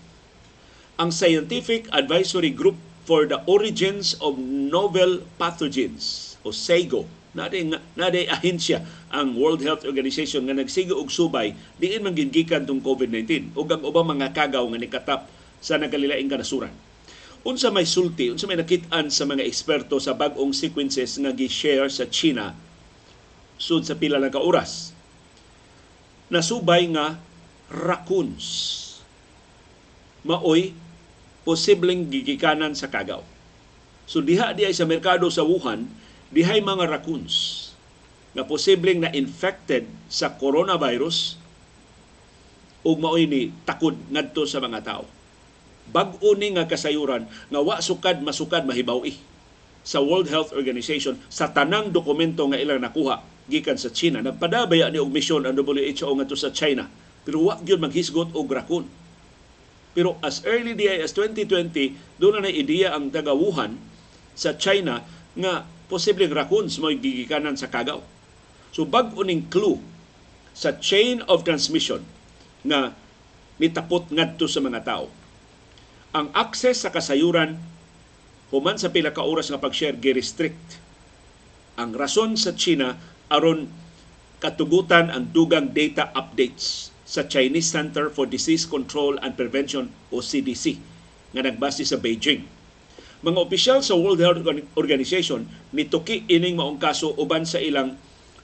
ang 0.97 1.13
Scientific 1.13 1.85
Advisory 1.93 2.49
Group 2.49 2.73
for 3.05 3.29
the 3.29 3.37
Origins 3.45 4.17
of 4.17 4.41
Novel 4.41 5.21
Pathogens 5.37 6.35
o 6.41 6.49
SAGO 6.49 7.05
naday 7.37 7.69
naday 7.93 8.25
ahensya 8.25 8.81
ang 9.13 9.37
World 9.37 9.61
Health 9.61 9.85
Organization 9.85 10.49
nga 10.49 10.57
nagsigo 10.57 10.97
og 10.97 11.13
subay 11.13 11.53
diin 11.77 12.01
man 12.01 12.17
gigikan 12.17 12.65
tong 12.65 12.81
COVID-19 12.81 13.53
ug 13.53 13.67
ang 13.69 13.85
ubang 13.85 14.09
mga 14.09 14.33
kagaw 14.33 14.65
nga 14.73 14.79
nikatap 14.81 15.21
sa 15.61 15.77
nagkalilaing 15.77 16.25
kanasuran. 16.25 16.73
Unsa 17.45 17.69
may 17.69 17.85
sulti, 17.85 18.33
unsa 18.33 18.49
may 18.49 18.57
nakit-an 18.57 19.13
sa 19.13 19.29
mga 19.29 19.45
eksperto 19.45 20.01
sa 20.01 20.17
bag-ong 20.17 20.51
sequences 20.51 21.13
nga 21.21 21.29
gi-share 21.29 21.87
sa 21.93 22.09
China 22.09 22.57
sud 23.61 23.85
sa 23.85 23.93
pila 23.93 24.17
lang 24.17 24.33
ka 24.33 24.41
oras. 24.41 24.97
Nasubay 26.33 26.89
nga 26.89 27.21
raccoons 27.69 28.77
maoy 30.27 30.75
posibleng 31.47 32.11
gigikanan 32.11 32.75
sa 32.75 32.91
kagaw. 32.91 33.23
So 34.03 34.19
diha 34.19 34.51
diay 34.51 34.75
sa 34.75 34.83
merkado 34.83 35.31
sa 35.31 35.47
Wuhan, 35.47 35.87
dihay 36.27 36.59
mga 36.59 36.91
raccoons 36.91 37.67
na 38.35 38.43
posibleng 38.43 38.99
na 38.99 39.15
infected 39.15 39.87
sa 40.11 40.35
coronavirus 40.35 41.39
ug 42.83 42.99
maoy 42.99 43.31
ni 43.31 43.55
takod 43.63 43.95
ngadto 44.11 44.43
sa 44.43 44.59
mga 44.59 44.83
tao. 44.83 45.07
Bag-o 45.87 46.35
ni 46.35 46.51
nga 46.51 46.67
kasayuran 46.67 47.23
nga 47.27 47.59
wa 47.63 47.79
sukad 47.79 48.19
masukad 48.19 48.67
mahibaw 48.67 49.07
sa 49.87 50.03
World 50.03 50.27
Health 50.27 50.51
Organization 50.51 51.15
sa 51.31 51.47
tanang 51.55 51.95
dokumento 51.95 52.43
nga 52.51 52.59
ilang 52.59 52.83
nakuha 52.83 53.23
gikan 53.47 53.79
sa 53.79 53.87
China. 53.87 54.19
Nagpadabaya 54.19 54.91
ni 54.91 54.99
og 54.99 55.07
misyon 55.07 55.47
ang 55.47 55.55
WHO 55.55 56.11
ngadto 56.11 56.35
sa 56.35 56.51
China 56.51 56.91
pero 57.23 57.43
wa 57.43 57.55
gyud 57.59 57.79
maghisgot 57.79 58.35
og 58.35 58.47
raccoon 58.51 59.06
pero 59.97 60.13
as 60.21 60.45
early 60.45 60.77
day 60.77 61.01
as 61.01 61.09
2020, 61.09 62.21
doon 62.21 62.45
na 62.45 62.53
ideya 62.53 62.93
ang 62.93 63.09
taga 63.09 63.33
Wuhan 63.33 63.81
sa 64.37 64.53
China 64.53 65.01
nga 65.33 65.65
posibleng 65.89 66.29
raccoons 66.29 66.77
mo 66.77 66.93
gigikanan 66.93 67.57
sa 67.57 67.65
kagaw. 67.65 68.05
So 68.69 68.85
bag 68.85 69.17
uning 69.17 69.49
clue 69.49 69.81
sa 70.53 70.77
chain 70.77 71.25
of 71.25 71.41
transmission 71.41 72.05
nga 72.61 72.93
nitapot 73.57 74.13
ngadto 74.13 74.45
sa 74.45 74.61
mga 74.61 74.85
tao. 74.85 75.09
Ang 76.13 76.29
access 76.37 76.85
sa 76.85 76.93
kasayuran 76.93 77.57
human 78.53 78.77
sa 78.77 78.93
pila 78.93 79.09
ka 79.09 79.25
oras 79.25 79.49
nga 79.49 79.57
pag-share 79.57 79.97
gi-restrict. 79.97 80.77
Ang 81.81 81.97
rason 81.97 82.37
sa 82.37 82.53
China 82.53 82.93
aron 83.33 83.65
katugutan 84.37 85.09
ang 85.09 85.33
dugang 85.33 85.73
data 85.73 86.13
updates 86.13 86.93
sa 87.07 87.23
Chinese 87.23 87.71
Center 87.71 88.11
for 88.11 88.27
Disease 88.27 88.67
Control 88.67 89.15
and 89.23 89.39
Prevention 89.39 89.87
o 90.11 90.19
CDC 90.19 90.75
nga 91.31 91.39
nagbase 91.47 91.87
sa 91.87 91.95
Beijing. 91.95 92.43
Mga 93.23 93.39
opisyal 93.39 93.79
sa 93.79 93.95
World 93.95 94.19
Health 94.19 94.43
Organization 94.75 95.47
nituki 95.71 96.27
ining 96.27 96.59
maong 96.59 96.77
kaso 96.77 97.15
uban 97.15 97.47
sa 97.47 97.63
ilang 97.63 97.95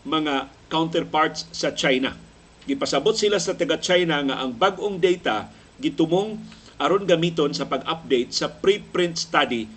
mga 0.08 0.48
counterparts 0.72 1.46
sa 1.51 1.75
China. 1.75 2.15
Gipasabot 2.63 3.13
sila 3.13 3.38
sa 3.38 3.53
taga 3.53 3.75
China 3.77 4.24
nga 4.24 4.39
ang 4.39 4.55
bag-ong 4.55 4.98
data 4.98 5.51
gitumong 5.77 6.39
aron 6.79 7.03
gamiton 7.03 7.51
sa 7.51 7.67
pag-update 7.67 8.32
sa 8.32 8.48
preprint 8.48 9.20
study 9.20 9.67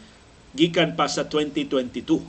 gikan 0.56 0.94
pa 0.94 1.10
sa 1.10 1.26
2022. 1.28 2.22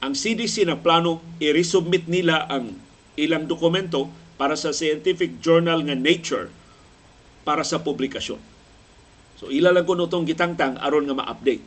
Ang 0.00 0.12
CDC 0.14 0.64
na 0.64 0.78
plano 0.78 1.20
i-resubmit 1.42 2.06
nila 2.08 2.46
ang 2.46 2.72
ilang 3.18 3.44
dokumento 3.44 4.08
para 4.36 4.54
sa 4.56 4.72
scientific 4.72 5.40
journal 5.40 5.84
nga 5.84 5.96
Nature 5.96 6.52
para 7.42 7.64
sa 7.64 7.80
publikasyon. 7.80 8.40
So 9.36 9.52
ila 9.52 9.72
lang 9.72 9.84
kuno 9.84 10.08
tong 10.08 10.24
gitangtang 10.24 10.80
aron 10.80 11.04
nga 11.08 11.16
ma-update 11.16 11.64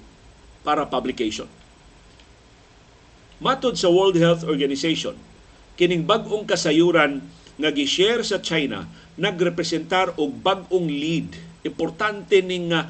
para 0.66 0.90
publication. 0.90 1.50
Matod 3.40 3.80
sa 3.80 3.88
World 3.88 4.20
Health 4.20 4.44
Organization, 4.44 5.16
kining 5.80 6.04
bag-ong 6.04 6.44
kasayuran 6.44 7.24
nga 7.56 7.70
gi-share 7.72 8.26
sa 8.26 8.44
China 8.44 8.84
nagrepresentar 9.16 10.16
og 10.20 10.44
bag-ong 10.44 10.88
lead. 10.88 11.36
Importante 11.64 12.40
ning 12.44 12.72
nga 12.72 12.88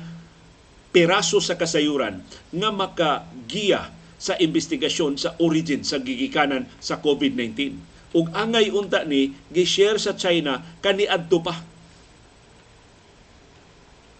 piraso 0.89 1.37
sa 1.37 1.53
kasayuran 1.53 2.21
nga 2.49 2.69
makagiya 2.73 3.93
sa 4.19 4.33
investigasyon 4.35 5.21
sa 5.21 5.37
origin 5.37 5.85
sa 5.85 6.01
gigikanan 6.01 6.65
sa 6.81 6.97
COVID-19 6.97 7.88
ug 8.15 8.29
angay 8.33 8.73
unta 8.73 9.05
ni 9.05 9.37
gi-share 9.53 10.01
sa 10.01 10.17
China 10.17 10.65
kaniadto 10.81 11.37
pa. 11.41 11.61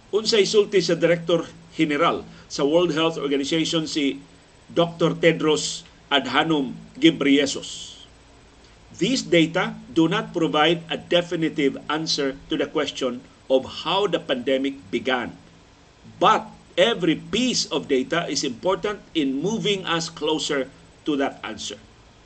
Unsay 0.10 0.46
sulti 0.46 0.82
sa 0.82 0.98
Director 0.98 1.46
General 1.74 2.26
sa 2.50 2.66
World 2.66 2.98
Health 2.98 3.22
Organization 3.22 3.86
si 3.86 4.18
Dr. 4.70 5.18
Tedros 5.18 5.86
Adhanom 6.10 6.74
Ghebreyesus. 6.98 8.02
These 8.90 9.30
data 9.30 9.78
do 9.94 10.10
not 10.10 10.34
provide 10.34 10.82
a 10.90 10.98
definitive 10.98 11.78
answer 11.88 12.36
to 12.50 12.58
the 12.58 12.66
question 12.66 13.22
of 13.50 13.86
how 13.86 14.10
the 14.10 14.18
pandemic 14.18 14.78
began. 14.90 15.38
But 16.18 16.50
every 16.74 17.16
piece 17.16 17.70
of 17.70 17.88
data 17.88 18.26
is 18.26 18.44
important 18.44 19.02
in 19.14 19.42
moving 19.42 19.86
us 19.86 20.10
closer 20.10 20.74
to 21.06 21.16
that 21.22 21.38
answer. 21.46 21.78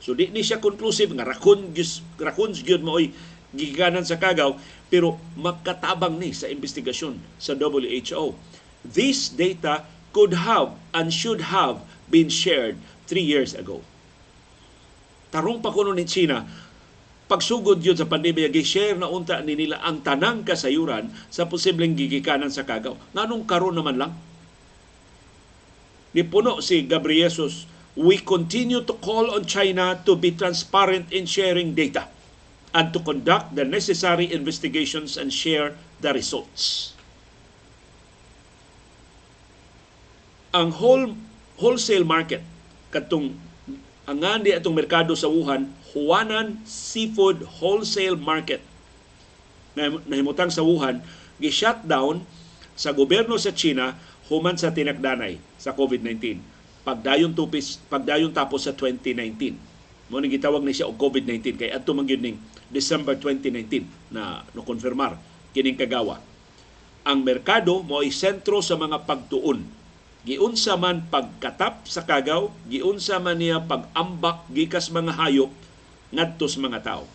So 0.04 0.12
di 0.12 0.28
ni 0.28 0.44
siya 0.44 0.60
conclusive 0.60 1.16
nga 1.16 1.24
rakon 1.24 1.72
rakon 2.20 2.52
gyud 2.52 2.84
moy 2.84 3.16
giganan 3.56 4.04
sa 4.04 4.20
kagaw 4.20 4.60
pero 4.92 5.16
magkatabang 5.40 6.20
ni 6.20 6.36
sa 6.36 6.52
investigasyon 6.52 7.40
sa 7.40 7.56
WHO. 7.56 8.36
This 8.84 9.32
data 9.32 9.88
could 10.12 10.36
have 10.36 10.76
and 10.92 11.08
should 11.08 11.40
have 11.56 11.80
been 12.12 12.28
shared 12.28 12.76
three 13.08 13.24
years 13.24 13.56
ago. 13.56 13.80
Tarong 15.32 15.64
pa 15.64 15.74
kuno 15.74 15.96
ni 15.96 16.06
China, 16.06 16.46
pagsugod 17.26 17.82
yun 17.82 17.98
sa 17.98 18.06
pandemya, 18.06 18.54
gi-share 18.54 18.94
na 19.00 19.10
unta 19.10 19.42
ni 19.42 19.58
nila 19.58 19.82
ang 19.82 20.06
tanang 20.06 20.46
kasayuran 20.46 21.10
sa 21.34 21.50
posibleng 21.50 21.98
gigikanan 21.98 22.54
sa 22.54 22.68
kagaw. 22.68 22.94
Nganong 23.18 23.50
karon 23.50 23.74
naman 23.74 23.98
lang? 23.98 24.14
Nipuno 26.14 26.62
si 26.62 26.86
Gabriesus 26.86 27.66
we 27.94 28.18
continue 28.18 28.82
to 28.82 28.94
call 28.98 29.30
on 29.38 29.46
China 29.46 30.02
to 30.06 30.18
be 30.18 30.34
transparent 30.34 31.14
in 31.14 31.30
sharing 31.30 31.78
data 31.78 32.10
and 32.74 32.90
to 32.90 33.00
conduct 33.06 33.54
the 33.54 33.62
necessary 33.62 34.34
investigations 34.34 35.14
and 35.18 35.30
share 35.30 35.78
the 36.02 36.10
results. 36.10 36.94
Ang 40.54 40.74
whole, 40.74 41.14
wholesale 41.58 42.06
market 42.06 42.42
katong 42.90 43.38
ang 44.06 44.20
di 44.42 44.54
atong 44.54 44.76
merkado 44.76 45.14
sa 45.18 45.30
Wuhan, 45.30 45.70
Huanan 45.94 46.62
Seafood 46.66 47.46
Wholesale 47.62 48.18
Market 48.18 48.62
na 49.74 49.90
nahimutang 50.06 50.54
sa 50.54 50.62
Wuhan, 50.62 51.02
gi-shutdown 51.42 52.22
sa 52.78 52.94
gobyerno 52.94 53.38
sa 53.38 53.54
China 53.54 53.98
human 54.30 54.58
sa 54.58 54.74
tinakdanay 54.74 55.38
sa 55.58 55.74
COVID-19 55.74 56.53
pagdayon 56.84 57.32
tupis 57.32 57.80
pagdayon 57.88 58.32
tapos 58.36 58.68
sa 58.68 58.76
2019 58.76 59.74
mo 60.12 60.20
ni 60.20 60.28
gitawag 60.30 60.62
ni 60.62 60.76
siya 60.76 60.86
og 60.86 61.00
COVID-19 61.00 61.58
kay 61.58 61.70
adto 61.72 61.96
man 61.96 62.06
ning 62.06 62.38
December 62.70 63.16
2019 63.18 64.14
na 64.14 64.44
no 64.52 64.62
konfirmar 64.62 65.18
kining 65.54 65.78
kagawa. 65.78 66.22
Ang 67.02 67.26
merkado 67.26 67.82
mo 67.82 68.02
ay 68.02 68.10
sentro 68.10 68.60
sa 68.60 68.78
mga 68.78 69.06
pagtuon. 69.10 69.62
Giunsa 70.24 70.80
man 70.80 71.04
pagkatap 71.12 71.84
sa 71.84 72.06
kagaw 72.06 72.48
giunsa 72.70 73.20
man 73.20 73.42
niya 73.42 73.60
pag-ambak 73.60 74.48
gikas 74.54 74.88
mga 74.88 75.18
hayop 75.20 75.52
ngadto 76.16 76.46
sa 76.48 76.60
mga 76.64 76.80
tao. 76.86 77.06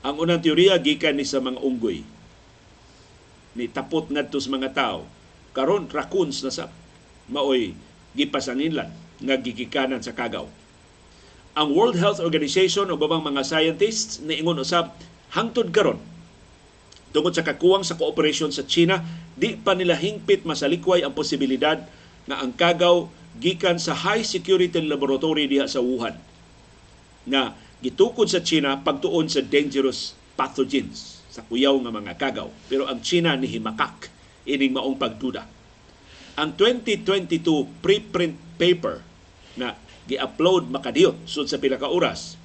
Ang 0.00 0.16
unang 0.22 0.40
teorya 0.40 0.78
gikan 0.80 1.18
ni 1.18 1.28
sa 1.28 1.42
mga 1.44 1.60
unggoy. 1.60 2.06
Ni 3.52 3.66
tapot 3.68 4.08
ngadto 4.08 4.40
sa 4.40 4.48
mga 4.48 4.70
tao. 4.72 5.04
Karon 5.52 5.90
raccoons 5.90 6.40
na 6.46 6.54
sa 6.54 6.70
maoy 7.28 7.76
gipasanginlan 8.16 8.88
nga 9.18 9.34
gigikanan 9.36 10.00
sa 10.00 10.14
kagaw. 10.14 10.46
Ang 11.58 11.68
World 11.74 11.98
Health 11.98 12.22
Organization 12.22 12.86
o 12.88 12.94
babang 12.94 13.24
mga 13.24 13.42
scientists 13.42 14.22
niingon 14.22 14.62
usab 14.62 14.94
hangtod 15.34 15.74
karon 15.74 15.98
tungod 17.10 17.34
sa 17.34 17.42
kakuwang 17.42 17.82
sa 17.82 17.96
kooperasyon 17.96 18.52
sa 18.52 18.68
China, 18.68 19.00
di 19.32 19.56
pa 19.56 19.72
nila 19.72 19.96
hingpit 19.96 20.44
masalikway 20.44 21.00
ang 21.02 21.16
posibilidad 21.16 21.80
nga 22.28 22.36
ang 22.44 22.52
kagaw 22.52 23.08
gikan 23.40 23.80
sa 23.80 23.96
high 23.96 24.22
security 24.22 24.78
laboratory 24.84 25.48
diha 25.48 25.64
sa 25.64 25.80
Wuhan 25.80 26.14
nga 27.28 27.56
gitukod 27.84 28.28
sa 28.28 28.40
China 28.44 28.80
pagtuon 28.80 29.28
sa 29.28 29.44
dangerous 29.44 30.16
pathogens 30.36 31.20
sa 31.28 31.44
kuyaw 31.44 31.76
nga 31.84 31.92
mga 31.92 32.12
kagaw. 32.16 32.48
Pero 32.66 32.88
ang 32.88 32.98
China 33.04 33.36
ni 33.36 33.46
himakak 33.46 34.10
ining 34.48 34.72
maong 34.72 34.96
pagduda. 34.96 35.44
Ang 36.38 36.54
2022 36.54 37.82
preprint 37.82 38.38
paper 38.62 39.02
na 39.58 39.74
gi-upload 40.06 40.70
makadiyot 40.70 41.26
sud 41.26 41.50
sa 41.50 41.58
pila 41.58 41.74
ka 41.82 41.90
oras 41.90 42.38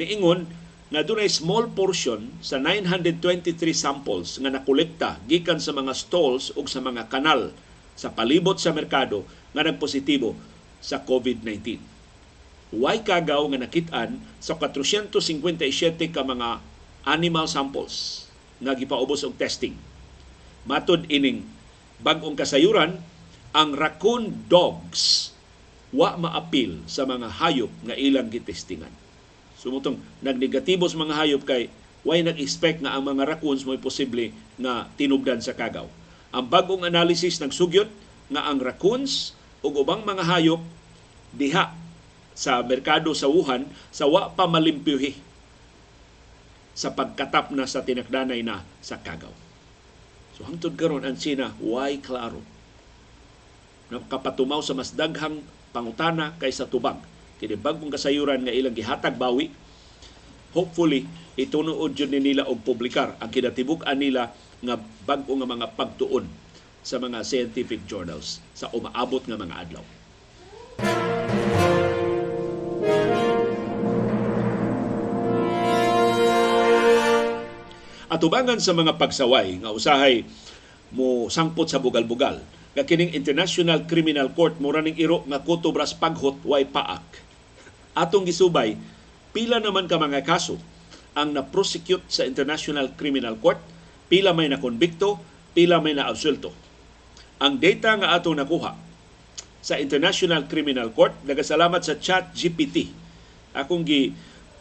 niingon 0.00 0.48
na 0.88 1.04
dunay 1.04 1.28
small 1.28 1.68
portion 1.68 2.32
sa 2.40 2.56
923 2.56 3.52
samples 3.76 4.40
nga 4.40 4.48
nakolekta 4.48 5.20
gikan 5.28 5.60
sa 5.60 5.76
mga 5.76 5.92
stalls 5.92 6.56
ug 6.56 6.72
sa 6.72 6.80
mga 6.80 7.12
kanal 7.12 7.52
sa 7.92 8.08
palibot 8.08 8.56
sa 8.56 8.72
merkado 8.72 9.28
nga 9.52 9.60
nagpositibo 9.60 10.32
sa 10.80 10.96
COVID-19. 11.04 11.84
Way 12.80 13.04
kagaw 13.04 13.44
nga 13.52 13.60
nakit-an 13.60 14.24
sa 14.40 14.56
457 14.56 15.20
ka 16.16 16.24
mga 16.24 16.64
animal 17.04 17.44
samples 17.44 18.24
nga 18.56 18.72
gipaubos 18.72 19.20
og 19.20 19.36
testing. 19.36 19.76
Matod 20.64 21.04
ining 21.12 21.44
bag-ong 22.00 22.38
kasayuran, 22.38 23.02
ang 23.56 23.72
raccoon 23.72 24.48
dogs 24.48 25.32
wa 25.88 26.20
maapil 26.20 26.84
sa 26.84 27.08
mga 27.08 27.40
hayop 27.40 27.72
nga 27.88 27.96
ilang 27.96 28.28
gitestingan. 28.28 28.92
Sumutong 29.56 29.98
nagnegatibo 30.20 30.84
sa 30.84 31.00
mga 31.00 31.14
hayop 31.16 31.42
kay 31.48 31.72
why 32.04 32.20
nag-expect 32.20 32.84
nga 32.84 32.94
ang 32.94 33.08
mga 33.08 33.24
raccoons 33.24 33.64
mo'y 33.64 33.80
posible 33.80 34.30
nga 34.60 34.86
tinubdan 35.00 35.40
sa 35.40 35.56
kagaw. 35.56 35.88
Ang 36.28 36.44
bagong 36.52 36.84
analysis 36.84 37.40
nagsugyot 37.40 37.88
nga 38.28 38.52
ang 38.52 38.60
raccoons 38.60 39.32
ug 39.64 39.80
ubang 39.80 40.04
mga 40.04 40.28
hayop 40.28 40.60
diha 41.32 41.72
sa 42.36 42.62
merkado 42.62 43.10
sa 43.16 43.26
Wuhan 43.26 43.66
sa 43.90 44.06
wa 44.06 44.30
pa 44.30 44.46
malimpyuhi 44.46 45.16
sa 46.78 46.94
pagkatap 46.94 47.50
na 47.50 47.66
sa 47.66 47.82
tinakdanay 47.82 48.44
na 48.44 48.62
sa 48.78 49.00
kagaw. 49.00 49.32
So 50.38 50.46
hangtod 50.46 50.78
karon 50.78 51.02
ang 51.02 51.18
China 51.18 51.50
why 51.58 51.98
klaro 51.98 52.57
nakapatumaw 53.88 54.60
sa 54.60 54.76
mas 54.76 54.92
daghang 54.92 55.40
pangutana 55.72 56.36
kaysa 56.36 56.68
tubag. 56.68 57.00
Kini 57.40 57.56
bagong 57.56 57.92
kasayuran 57.92 58.44
nga 58.44 58.52
ilang 58.52 58.76
gihatag 58.76 59.16
bawi. 59.16 59.48
Hopefully, 60.52 61.04
itunood 61.38 61.94
jud 61.94 62.10
ni 62.12 62.20
nila 62.20 62.48
og 62.48 62.64
publikar 62.64 63.14
ang 63.20 63.30
kinatibuk-an 63.30 63.98
nila 64.00 64.32
nga 64.64 64.80
bag-o 65.06 65.32
nga 65.38 65.48
mga 65.48 65.66
pagtuon 65.76 66.26
sa 66.82 66.96
mga 66.98 67.22
scientific 67.22 67.84
journals 67.84 68.40
sa 68.56 68.72
umaabot 68.74 69.22
nga 69.22 69.38
mga 69.38 69.54
adlaw. 69.54 69.84
Atubangan 78.08 78.56
sa 78.56 78.72
mga 78.72 78.96
pagsaway 78.96 79.60
nga 79.60 79.68
usahay 79.68 80.24
mo 80.96 81.28
sangpot 81.28 81.68
sa 81.68 81.76
bugal-bugal 81.76 82.40
nga 82.78 82.86
kining 82.86 83.10
International 83.10 83.82
Criminal 83.90 84.30
Court 84.30 84.62
mura 84.62 84.78
ning 84.78 84.94
iro 84.94 85.26
nga 85.26 85.42
kutubras 85.42 85.98
paghot 85.98 86.38
way 86.46 86.62
paak. 86.62 87.02
Atong 87.98 88.22
gisubay 88.22 88.78
pila 89.34 89.58
naman 89.58 89.90
ka 89.90 89.98
mga 89.98 90.22
kaso 90.22 90.54
ang 91.18 91.34
na-prosecute 91.34 92.06
sa 92.06 92.22
International 92.22 92.94
Criminal 92.94 93.34
Court, 93.42 93.58
pila 94.06 94.30
may 94.30 94.46
nakonbikto, 94.46 95.18
pila 95.50 95.82
may 95.82 95.98
naabsulto. 95.98 96.54
Ang 97.42 97.58
data 97.58 97.98
nga 97.98 98.14
atong 98.14 98.38
nakuha 98.38 98.78
sa 99.58 99.74
International 99.82 100.46
Criminal 100.46 100.94
Court, 100.94 101.18
nagasalamat 101.26 101.82
sa 101.82 101.98
Chat 101.98 102.30
GPT. 102.30 102.94
Akong 103.58 103.82
gi 103.82 104.14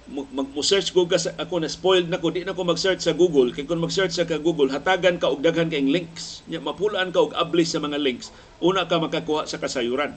mag-search 0.08 0.96
ko 0.96 1.04
ako 1.04 1.56
na 1.60 1.67
spoiled 1.67 2.08
na 2.08 2.20
ko. 2.20 2.32
Di 2.32 2.48
na 2.48 2.56
ko 2.56 2.63
mag-search 2.63 3.04
sa 3.04 3.12
Google. 3.12 3.52
Kay 3.52 3.67
kung 3.67 3.84
mag-search 3.84 4.15
sa 4.15 4.24
ka 4.24 4.39
Google 4.39 4.72
hatagan 4.72 5.20
ka 5.20 5.28
og 5.28 5.43
daghan 5.43 5.67
kayong 5.67 5.91
links. 5.91 6.48
Nya 6.48 6.63
mapulaan 6.63 7.12
ka 7.12 7.28
og 7.28 7.36
ablis 7.36 7.76
sa 7.76 7.84
mga 7.84 8.00
links. 8.00 8.32
Una 8.63 8.88
ka 8.88 9.04
makakuha 9.04 9.43
sa 9.43 9.60
kasayuran. 9.60 10.15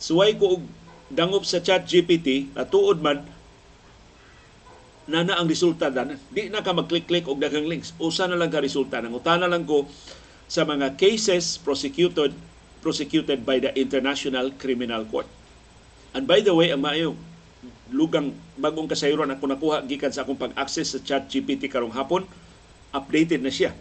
Suway 0.00 0.40
ko 0.40 0.56
og 0.58 0.62
dangop 1.12 1.44
sa 1.44 1.60
chat 1.60 1.84
GPT 1.84 2.48
tuod 2.72 3.04
man 3.04 3.28
nana 5.04 5.36
ang 5.36 5.50
resulta 5.50 5.92
dan. 5.92 6.16
Di 6.32 6.48
na 6.48 6.64
ka 6.64 6.72
mag-click-click 6.72 7.28
og 7.28 7.44
daghang 7.44 7.68
links. 7.68 7.92
Usa 8.00 8.24
na 8.24 8.40
lang 8.40 8.48
ka 8.48 8.64
resulta 8.64 9.04
nangutana 9.04 9.52
lang 9.52 9.68
ko 9.68 9.84
sa 10.48 10.64
mga 10.64 10.96
cases 10.96 11.60
prosecuted 11.60 12.32
prosecuted 12.80 13.44
by 13.44 13.60
the 13.60 13.70
International 13.76 14.48
Criminal 14.56 15.04
Court. 15.04 15.28
And 16.16 16.24
by 16.24 16.40
the 16.40 16.56
way 16.56 16.72
ang 16.72 16.80
maayo 16.80 17.20
lugang 17.92 18.32
bagong 18.56 18.88
kasayuran 18.88 19.30
ako 19.36 19.44
nakuha 19.52 19.84
gikan 19.84 20.10
sa 20.10 20.24
akong 20.24 20.40
pag-access 20.40 20.96
sa 20.96 21.00
chat 21.04 21.28
GPT 21.28 21.68
karong 21.68 21.92
hapon. 21.92 22.24
Updated 22.92 23.44
na 23.44 23.52
siya. 23.52 23.76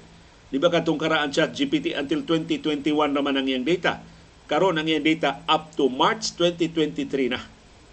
Di 0.51 0.59
ba 0.59 0.67
katong 0.67 0.99
karaan 0.99 1.31
chat 1.31 1.55
GPT 1.55 1.95
until 1.95 2.27
2021 2.27 2.91
naman 3.11 3.39
ang 3.39 3.47
iyang 3.47 3.63
data. 3.63 4.03
Karon 4.51 4.75
ang 4.75 4.87
iyang 4.87 5.03
data 5.03 5.43
up 5.47 5.71
to 5.79 5.87
March 5.87 6.35
2023 6.35 7.31
na. 7.31 7.39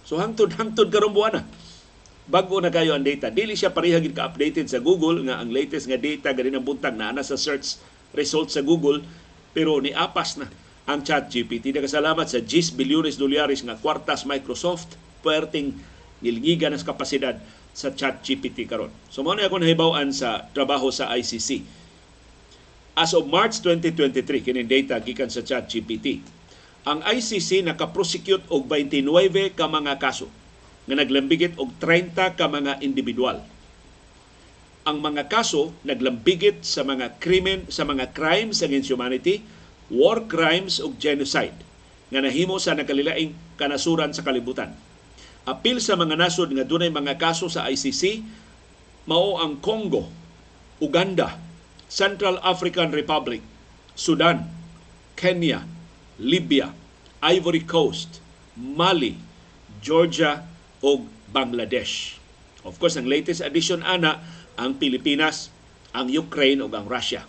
So 0.03 0.19
hangtod 0.19 0.59
hangtod 0.59 0.91
karong 0.91 1.15
buwan 1.15 1.39
na. 1.39 1.43
Bago 2.29 2.61
na 2.61 2.69
kayo 2.69 2.93
ang 2.99 3.07
data. 3.07 3.31
Dili 3.31 3.55
siya 3.55 3.71
pareha 3.71 4.03
gid 4.03 4.13
ka-updated 4.13 4.67
sa 4.67 4.83
Google 4.83 5.23
nga 5.25 5.41
ang 5.41 5.55
latest 5.55 5.87
nga 5.87 5.97
data 5.97 6.35
gani 6.35 6.53
ang 6.53 6.67
buntag 6.67 6.99
na 6.99 7.15
ana 7.15 7.23
sa 7.23 7.39
search 7.39 7.79
results 8.13 8.59
sa 8.59 8.63
Google 8.67 9.01
pero 9.55 9.81
ni 9.81 9.95
apas 9.95 10.37
na 10.37 10.51
ang 10.89 11.05
chat 11.05 11.29
GPT 11.29 11.73
nagasalamat 11.77 12.25
sa 12.25 12.41
10 12.41 12.77
bilyones 12.77 13.21
dolyares 13.21 13.61
nga 13.61 13.77
kwartas 13.77 14.25
Microsoft 14.25 14.97
puwerteng 15.21 15.77
nilgigan 16.25 16.75
ang 16.75 16.83
kapasidad 16.83 17.39
sa 17.79 17.95
chat 17.95 18.19
GPT 18.27 18.67
karon. 18.67 18.91
So 19.07 19.23
mo 19.23 19.39
na 19.39 19.47
ako 19.47 19.63
nahibaw-an 19.63 20.11
sa 20.11 20.51
trabaho 20.51 20.91
sa 20.91 21.15
ICC. 21.15 21.63
As 22.99 23.15
of 23.15 23.31
March 23.31 23.63
2023 23.63 24.43
kini 24.43 24.67
data 24.67 24.99
gikan 24.99 25.31
sa 25.31 25.47
chat 25.47 25.71
GPT. 25.71 26.19
Ang 26.83 27.05
ICC 27.07 27.63
naka-prosecute 27.63 28.51
og 28.51 28.67
29 28.67 29.55
ka 29.55 29.71
mga 29.71 30.03
kaso 30.03 30.27
nga 30.89 30.97
naglambigit 30.99 31.55
og 31.61 31.71
30 31.79 32.35
ka 32.35 32.47
mga 32.49 32.83
individual. 32.83 33.39
Ang 34.89 35.05
mga 35.05 35.29
kaso 35.31 35.71
naglambigit 35.85 36.65
sa 36.65 36.83
mga 36.83 37.21
krimen 37.23 37.69
sa 37.71 37.85
mga 37.85 38.11
crimes 38.17 38.65
against 38.65 38.89
humanity, 38.91 39.45
war 39.93 40.25
crimes 40.27 40.83
ug 40.83 40.99
genocide 40.99 41.55
nga 42.09 42.25
nahimo 42.25 42.57
sa 42.57 42.73
nakalilaing 42.75 43.37
kanasuran 43.61 44.11
sa 44.17 44.25
kalibutan 44.25 44.73
apil 45.49 45.81
sa 45.81 45.97
mga 45.97 46.21
nasod 46.21 46.53
nga 46.53 46.69
dunay 46.69 46.93
mga 46.93 47.17
kaso 47.17 47.49
sa 47.49 47.65
ICC 47.73 48.21
mao 49.09 49.41
ang 49.41 49.57
Congo, 49.65 50.13
Uganda, 50.85 51.41
Central 51.89 52.37
African 52.45 52.93
Republic, 52.93 53.41
Sudan, 53.97 54.45
Kenya, 55.17 55.65
Libya, 56.21 56.77
Ivory 57.25 57.65
Coast, 57.65 58.21
Mali, 58.61 59.17
Georgia 59.81 60.45
ug 60.85 61.09
Bangladesh. 61.33 62.21
Of 62.69 62.77
course, 62.77 63.01
ang 63.01 63.09
latest 63.09 63.41
addition 63.41 63.81
ana 63.81 64.21
ang 64.61 64.77
Pilipinas, 64.77 65.49
ang 65.97 66.13
Ukraine 66.13 66.61
ug 66.61 66.77
ang 66.77 66.85
Russia. 66.85 67.25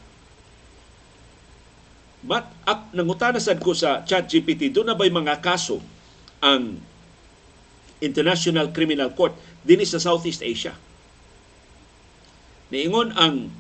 But 2.19 2.51
ak 2.67 2.91
nangutana 2.91 3.39
sad 3.39 3.63
ko 3.63 3.71
sa 3.71 4.03
ChatGPT, 4.03 4.75
do 4.75 4.83
na 4.83 4.99
ba'y 4.99 5.07
mga 5.07 5.39
kaso 5.39 5.79
ang 6.43 6.83
International 7.99 8.71
Criminal 8.71 9.11
Court 9.11 9.35
dinhi 9.63 9.83
sa 9.83 9.99
Southeast 9.99 10.39
Asia. 10.43 10.75
Niingon 12.69 13.15
ang 13.17 13.51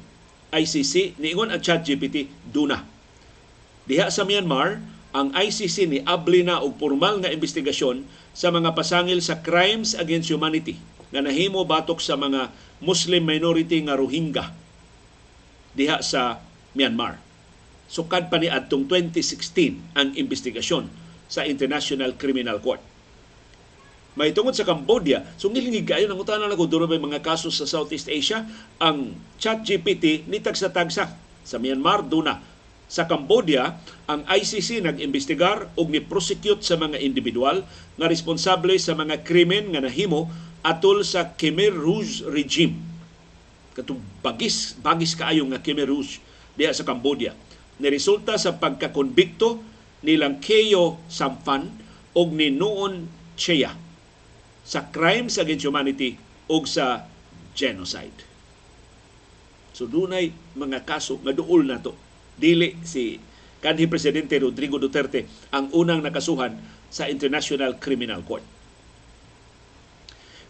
ICC, 0.49 1.19
niingon 1.19 1.53
ang 1.53 1.61
ChatGPT, 1.61 2.29
duna. 2.49 2.85
Diha 3.89 4.09
sa 4.13 4.25
Myanmar, 4.25 4.81
ang 5.09 5.33
ICC 5.33 5.77
ni 5.89 5.99
abli 6.05 6.45
na 6.45 6.61
og 6.61 6.77
formal 6.77 7.25
nga 7.25 7.33
investigasyon 7.33 8.05
sa 8.37 8.53
mga 8.53 8.77
pasangil 8.77 9.17
sa 9.25 9.41
crimes 9.41 9.97
against 9.97 10.29
humanity 10.29 10.77
nga 11.09 11.25
nahimo 11.25 11.65
batok 11.65 11.97
sa 11.97 12.13
mga 12.13 12.53
Muslim 12.77 13.25
minority 13.25 13.81
nga 13.81 13.97
Rohingya 13.97 14.53
diha 15.73 16.05
sa 16.05 16.37
Myanmar. 16.77 17.17
Sukad 17.89 18.29
pa 18.29 18.37
ni 18.37 18.45
adtong 18.45 18.85
2016 18.85 19.97
ang 19.97 20.13
investigasyon 20.13 20.85
sa 21.25 21.41
International 21.49 22.13
Criminal 22.13 22.61
Court 22.61 22.81
may 24.17 24.33
tungod 24.33 24.57
sa 24.57 24.65
Cambodia. 24.65 25.21
So 25.37 25.53
ngilingig 25.53 25.85
kayo 25.85 26.09
nang 26.09 26.17
utanan 26.17 26.49
ako 26.49 26.65
doon 26.65 26.89
mga 26.89 27.21
kaso 27.21 27.53
sa 27.53 27.69
Southeast 27.69 28.09
Asia. 28.09 28.41
Ang 28.81 29.13
chat 29.37 29.61
GPT 29.61 30.25
ni 30.25 30.41
tagsa 30.41 30.73
tagsa 30.73 31.13
sa 31.45 31.55
Myanmar 31.61 32.05
duna 32.05 32.41
Sa 32.89 33.05
Cambodia, 33.05 33.77
ang 34.09 34.25
ICC 34.25 34.81
nag-imbestigar 34.81 35.69
og 35.77 35.93
ni-prosecute 35.93 36.65
sa 36.65 36.73
mga 36.73 36.97
individual 36.97 37.61
nga 38.01 38.09
responsable 38.09 38.73
sa 38.81 38.97
mga 38.97 39.21
krimen 39.21 39.69
nga 39.69 39.85
nahimo 39.85 40.25
atol 40.65 41.05
sa 41.05 41.37
Khmer 41.37 41.69
Rouge 41.69 42.25
regime. 42.25 42.81
Katong 43.77 44.01
bagis, 44.25 44.73
bagis 44.81 45.13
kaayo 45.13 45.45
nga 45.53 45.61
Khmer 45.61 45.85
Rouge 45.85 46.17
diha 46.57 46.73
sa 46.73 46.81
Cambodia. 46.81 47.37
Niresulta 47.77 48.41
sa 48.41 48.57
pagkakonbikto 48.57 49.61
nilang 50.01 50.41
Keo 50.41 50.97
Sampan 51.05 51.69
og 52.17 52.33
ni 52.33 52.49
Noon 52.49 53.05
Chea 53.37 53.88
sa 54.69 54.85
crimes 54.93 55.41
against 55.41 55.65
humanity 55.65 56.13
ug 56.45 56.69
sa 56.69 57.09
genocide. 57.57 58.13
So 59.73 59.89
dunay 59.89 60.29
mga 60.53 60.85
kaso 60.85 61.17
nga 61.25 61.33
duol 61.33 61.65
na 61.65 61.81
to. 61.81 61.97
Dili 62.37 62.77
si 62.85 63.17
kanhi 63.57 63.89
presidente 63.89 64.37
Rodrigo 64.37 64.77
Duterte 64.77 65.25
ang 65.49 65.73
unang 65.73 66.05
nakasuhan 66.05 66.53
sa 66.93 67.09
International 67.09 67.81
Criminal 67.81 68.21
Court. 68.21 68.45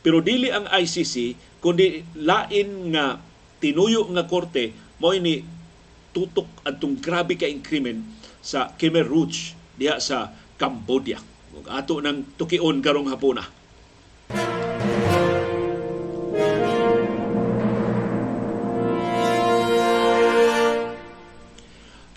Pero 0.04 0.20
dili 0.20 0.52
ang 0.52 0.68
ICC 0.68 1.16
kundi 1.64 2.04
lain 2.20 2.92
nga 2.92 3.20
tinuyo 3.60 4.08
nga 4.12 4.28
korte 4.28 4.72
mo 5.00 5.16
ni 5.16 5.44
tutok 6.12 6.64
adtong 6.68 7.00
grabe 7.00 7.40
ka 7.40 7.48
krimen 7.64 8.04
sa 8.40 8.72
Khmer 8.76 9.08
Rouge 9.08 9.56
diha 9.80 10.00
sa 10.00 10.32
Cambodia. 10.60 11.20
Ug 11.56 11.68
ato 11.72 12.04
nang 12.04 12.36
tukion 12.36 12.84
karong 12.84 13.12
hapuna. 13.12 13.59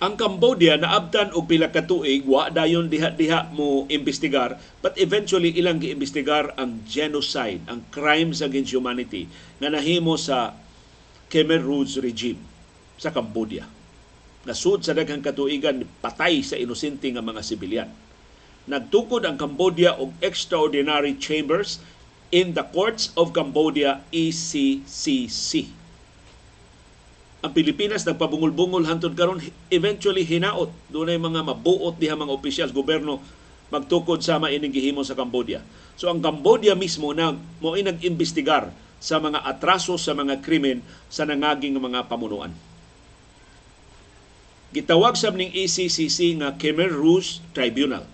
Ang 0.02 0.18
Cambodia 0.18 0.74
naabtan 0.74 1.30
og 1.30 1.46
pila 1.46 1.70
ka 1.70 1.86
tuig 1.86 2.26
wa 2.26 2.50
dayon 2.50 2.90
diha-diha 2.90 3.54
mo 3.54 3.86
imbestigar 3.86 4.58
but 4.82 4.98
eventually 4.98 5.54
ilang 5.54 5.78
giimbestigar 5.78 6.50
ang 6.58 6.82
genocide, 6.82 7.62
ang 7.70 7.86
crimes 7.94 8.42
against 8.42 8.74
humanity 8.74 9.30
nga 9.62 9.70
nahimo 9.70 10.18
sa 10.18 10.58
Khmer 11.30 11.62
Rouge 11.62 12.02
regime 12.02 12.42
sa 12.98 13.14
Cambodia. 13.14 13.62
Nasud 14.42 14.82
sa 14.82 14.90
daghang 14.90 15.22
katuigan 15.22 15.86
patay 16.02 16.42
sa 16.42 16.58
inosente 16.58 17.06
nga 17.06 17.22
mga 17.22 17.38
sibilyan. 17.46 17.90
Nagtukod 18.66 19.22
ang 19.22 19.38
Cambodia 19.38 19.94
og 19.94 20.10
extraordinary 20.18 21.14
chambers 21.14 21.78
in 22.34 22.58
the 22.58 22.66
Courts 22.74 23.14
of 23.14 23.30
Cambodia 23.30 24.02
ECCC 24.10 25.81
ang 27.42 27.50
Pilipinas 27.50 28.06
nagpabungol-bungol 28.06 28.86
hantod 28.86 29.18
karon 29.18 29.42
eventually 29.66 30.22
hinaot 30.22 30.70
dunay 30.86 31.18
mga 31.18 31.42
mabuot 31.42 31.98
diha 31.98 32.14
mga 32.14 32.30
opisyal 32.30 32.70
gobyerno 32.70 33.18
magtukod 33.74 34.22
sama 34.22 34.52
ining 34.52 34.70
gihimo 34.70 35.02
sa 35.02 35.18
Cambodia. 35.18 35.64
So 35.98 36.06
ang 36.06 36.22
Cambodia 36.22 36.78
mismo 36.78 37.10
na 37.10 37.34
mo 37.34 37.74
nag-imbestigar 37.74 38.70
sa 39.02 39.18
mga 39.18 39.42
atraso 39.42 39.98
sa 39.98 40.14
mga 40.14 40.38
krimen 40.44 40.84
sa 41.10 41.26
nangaging 41.26 41.74
mga 41.80 42.06
pamunuan. 42.06 42.54
Gitawag 44.72 45.18
sab 45.18 45.34
ning 45.34 45.50
ECCC 45.52 46.38
nga 46.38 46.54
Khmer 46.54 46.94
Rouge 46.94 47.42
Tribunal. 47.52 48.06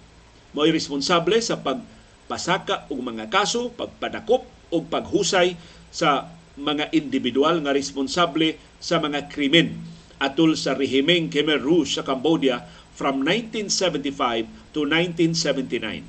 Mo'y 0.57 0.73
responsable 0.73 1.39
sa 1.39 1.61
pagpasaka 1.61 2.89
og 2.89 2.99
mga 2.99 3.29
kaso, 3.31 3.71
pagpadakop 3.77 4.43
ug 4.73 4.83
paghusay 4.91 5.55
sa 5.93 6.33
mga 6.59 6.91
individual 6.91 7.63
nga 7.63 7.71
responsable 7.71 8.59
sa 8.79 9.03
mga 9.03 9.31
krimen 9.31 9.79
atol 10.19 10.59
sa 10.59 10.75
rehimeng 10.75 11.31
Khmer 11.31 11.63
Rouge 11.63 11.95
sa 11.99 12.03
Cambodia 12.03 12.67
from 12.95 13.23
1975 13.23 14.75
to 14.75 14.83
1979. 14.87 16.03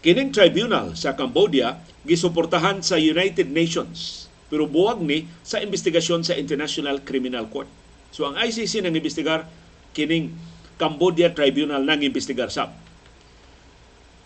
Kining 0.00 0.32
tribunal 0.32 0.96
sa 0.96 1.12
Cambodia 1.12 1.76
gisuportahan 2.08 2.80
sa 2.80 2.96
United 2.96 3.52
Nations 3.52 4.30
pero 4.50 4.66
buwag 4.66 5.04
ni 5.04 5.28
sa 5.44 5.60
investigasyon 5.62 6.26
sa 6.26 6.34
International 6.34 6.98
Criminal 7.04 7.46
Court. 7.46 7.70
So 8.10 8.26
ang 8.26 8.34
ICC 8.40 8.82
nang 8.82 8.96
imbestigar 8.96 9.46
kining 9.94 10.34
Cambodia 10.80 11.30
Tribunal 11.30 11.86
nang 11.86 12.02
imbestigar 12.02 12.50
sab. 12.50 12.74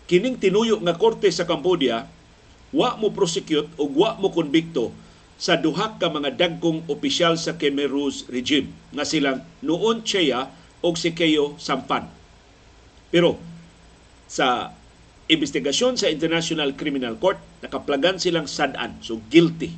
Kining 0.09 0.41
tinuyo 0.41 0.81
nga 0.81 0.97
korte 0.97 1.29
sa 1.29 1.45
Cambodia 1.45 2.09
wa 2.73 2.97
mo 2.97 3.13
prosecute 3.13 3.69
o 3.77 3.85
wa 3.85 4.17
mo 4.17 4.33
konbikto 4.33 4.89
sa 5.35 5.59
duha 5.59 5.99
ka 5.99 6.07
mga 6.07 6.39
dagkong 6.39 6.87
opisyal 6.87 7.35
sa 7.35 7.59
Khmer 7.59 7.91
Rouge 7.91 8.23
regime 8.31 8.71
nga 8.95 9.03
silang 9.03 9.43
Noon 9.59 10.03
Chea 10.07 10.47
o 10.79 10.87
si 10.95 11.11
Keo 11.11 11.59
Sampan. 11.59 12.07
Pero 13.11 13.35
sa 14.31 14.71
investigasyon 15.27 15.99
sa 15.99 16.07
International 16.07 16.71
Criminal 16.77 17.19
Court, 17.19 17.41
nakaplagan 17.59 18.21
silang 18.21 18.47
sadan, 18.47 18.95
so 19.03 19.19
guilty 19.27 19.75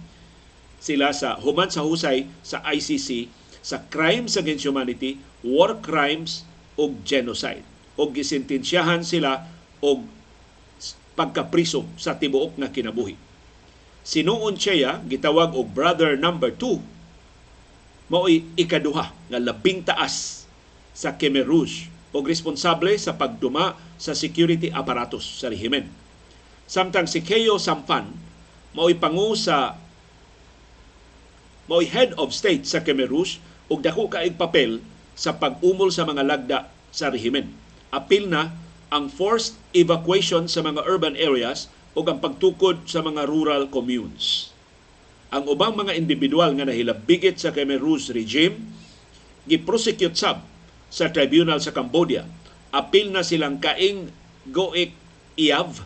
sila 0.78 1.10
sa 1.10 1.41
human 1.41 1.74
sa 1.74 1.82
husay 1.82 2.30
sa 2.46 2.62
ICC 2.62 3.34
sa 3.65 3.84
crimes 3.91 4.39
against 4.39 4.63
humanity, 4.63 5.20
war 5.43 5.76
crimes 5.84 6.48
o 6.80 6.93
genocide. 7.04 7.65
O 7.98 8.08
gisintensyahan 8.13 9.02
sila 9.04 9.43
og 9.82 10.06
pagkapriso 11.17 11.84
sa 11.98 12.15
tibuok 12.15 12.56
nga 12.62 12.70
kinabuhi. 12.70 13.27
Sinuon 14.08 14.56
siya 14.56 15.04
gitawag 15.04 15.52
og 15.52 15.76
brother 15.76 16.15
number 16.15 16.48
2 16.56 16.80
mao'y 18.08 18.56
ikaduha 18.56 19.12
nga 19.12 19.39
labing 19.43 19.84
taas 19.84 20.48
sa 20.96 21.20
Khmer 21.20 21.43
Rouge 21.43 21.91
o 22.15 22.24
responsable 22.24 22.96
sa 22.96 23.20
pagduma 23.20 23.76
sa 24.00 24.15
security 24.15 24.72
apparatus 24.72 25.43
sa 25.43 25.52
rehimen. 25.52 25.91
Samtang 26.72 27.04
si 27.12 27.20
Keo 27.20 27.60
Sampan 27.60 28.15
mao'y 28.72 28.96
pangu 28.96 29.36
sa 29.36 29.76
mao'y 31.67 31.91
head 31.91 32.15
of 32.15 32.32
state 32.32 32.63
sa 32.63 32.80
Khmer 32.80 33.12
Rouge 33.12 33.43
ug 33.67 33.84
dako 33.84 34.08
kaig 34.08 34.39
papel 34.39 34.80
sa 35.20 35.36
pag-umol 35.36 35.91
sa 35.91 36.08
mga 36.08 36.24
lagda 36.24 36.60
sa 36.96 37.12
rehimen. 37.12 37.52
Apil 37.91 38.32
na 38.32 38.56
ang 38.88 39.12
forced 39.12 39.60
evacuation 39.76 40.48
sa 40.48 40.63
mga 40.63 40.88
urban 40.88 41.20
areas 41.20 41.67
o 41.98 42.06
ang 42.06 42.22
pagtukod 42.22 42.86
sa 42.86 43.02
mga 43.02 43.26
rural 43.26 43.74
communes. 43.74 44.54
Ang 45.34 45.50
ubang 45.50 45.74
mga 45.74 45.98
individual 45.98 46.54
nga 46.54 46.70
nahilabigit 46.70 47.42
sa 47.42 47.50
Khmer 47.50 47.82
Rouge 47.82 48.14
regime 48.14 48.62
giprosecute 49.50 50.14
sab 50.14 50.46
sa 50.94 51.10
tribunal 51.10 51.58
sa 51.58 51.74
Cambodia. 51.74 52.30
Apil 52.70 53.10
na 53.10 53.26
silang 53.26 53.58
kaing 53.58 54.14
Goek 54.46 54.94
Iav 55.42 55.82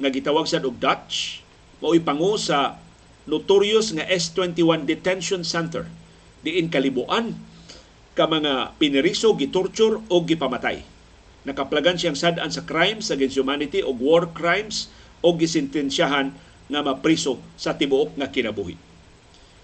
nga 0.00 0.08
gitawag 0.08 0.48
sa 0.48 0.64
og 0.64 0.80
Dutch 0.80 1.44
mao 1.84 1.92
pangu 2.00 2.40
sa 2.40 2.80
notorious 3.28 3.92
nga 3.92 4.08
S21 4.08 4.88
Detention 4.88 5.44
Center 5.44 5.84
diin 6.40 6.72
kalibuan 6.72 7.36
ka 8.16 8.24
mga 8.30 8.78
piniriso, 8.80 9.36
gitorture 9.36 10.00
o 10.08 10.24
gipamatay 10.24 10.80
nakaplagan 11.44 12.00
siyang 12.00 12.16
sadaan 12.16 12.48
sa 12.48 12.64
crimes 12.64 13.12
against 13.12 13.36
humanity 13.36 13.84
o 13.84 13.92
war 13.92 14.32
crimes 14.32 14.88
o 15.24 15.32
gisintensyahan 15.32 16.28
nga 16.68 16.80
mapriso 16.84 17.40
sa 17.56 17.72
tibuok 17.72 18.20
nga 18.20 18.28
kinabuhi. 18.28 18.76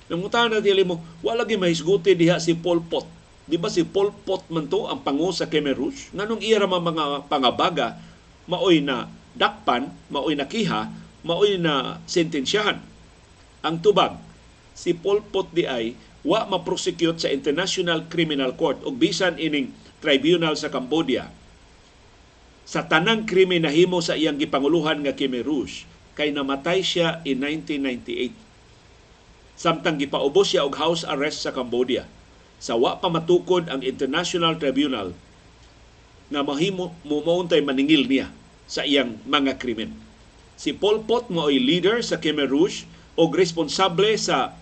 Nanguntahan 0.09 0.51
na 0.51 0.64
dili 0.64 0.83
mo, 0.83 0.99
wala 1.20 1.44
gi 1.44 1.61
mahisguti 1.61 2.16
diha 2.16 2.40
si 2.40 2.57
Pol 2.57 2.81
Pot. 2.81 3.07
Di 3.44 3.61
ba 3.61 3.68
si 3.68 3.85
Pol 3.85 4.11
Pot 4.11 4.49
man 4.49 4.66
to 4.66 4.88
ang 4.88 5.05
pangu 5.05 5.31
sa 5.31 5.46
Khmer 5.46 5.77
Rouge? 5.77 6.11
Nganong 6.16 6.42
iya 6.42 6.59
mga 6.64 7.31
pangabaga, 7.31 8.01
maoy 8.49 8.83
na 8.83 9.07
dakpan, 9.37 9.92
maoy 10.11 10.35
na 10.35 10.51
kiha, 10.51 10.90
maoy 11.23 11.61
na 11.61 12.03
sentensyahan. 12.11 12.83
Ang 13.62 13.77
tubag, 13.85 14.18
si 14.75 14.96
Pol 14.96 15.23
Pot 15.23 15.53
di 15.55 15.68
ay 15.68 15.94
wa 16.27 16.44
ma-prosecute 16.49 17.16
sa 17.16 17.33
International 17.33 18.05
Criminal 18.09 18.53
Court 18.57 18.83
o 18.85 18.92
bisan 18.92 19.40
ining 19.40 19.73
tribunal 20.05 20.57
sa 20.57 20.68
Cambodia 20.68 21.29
sa 22.64 22.87
tanang 22.87 23.27
krimen 23.27 23.66
na 23.66 23.73
himo 23.73 23.99
sa 24.01 24.14
iyang 24.14 24.38
gipanguluhan 24.38 25.03
nga 25.03 25.16
Khmer 25.16 25.42
Rouge 25.42 25.88
kay 26.14 26.31
namatay 26.31 26.85
siya 26.85 27.25
in 27.25 27.42
1998. 27.42 28.35
Samtang 29.57 30.01
gipaubos 30.01 30.53
siya 30.53 30.64
og 30.64 30.77
house 30.77 31.05
arrest 31.05 31.44
sa 31.44 31.53
Cambodia. 31.53 32.09
Sa 32.61 32.77
wa 32.77 32.96
pa 33.01 33.09
matukod 33.09 33.68
ang 33.73 33.81
International 33.81 34.57
Tribunal 34.57 35.16
nga 36.31 36.40
mahimo 36.46 36.94
mumauntay 37.03 37.64
maningil 37.64 38.07
niya 38.07 38.31
sa 38.70 38.87
iyang 38.87 39.18
mga 39.27 39.59
krimen. 39.59 39.96
Si 40.61 40.77
Pol 40.77 41.03
Pot 41.03 41.33
mo 41.33 41.49
ay 41.49 41.59
leader 41.59 42.05
sa 42.05 42.20
Khmer 42.20 42.53
Rouge 42.53 42.85
o 43.16 43.27
responsable 43.33 44.14
sa 44.20 44.55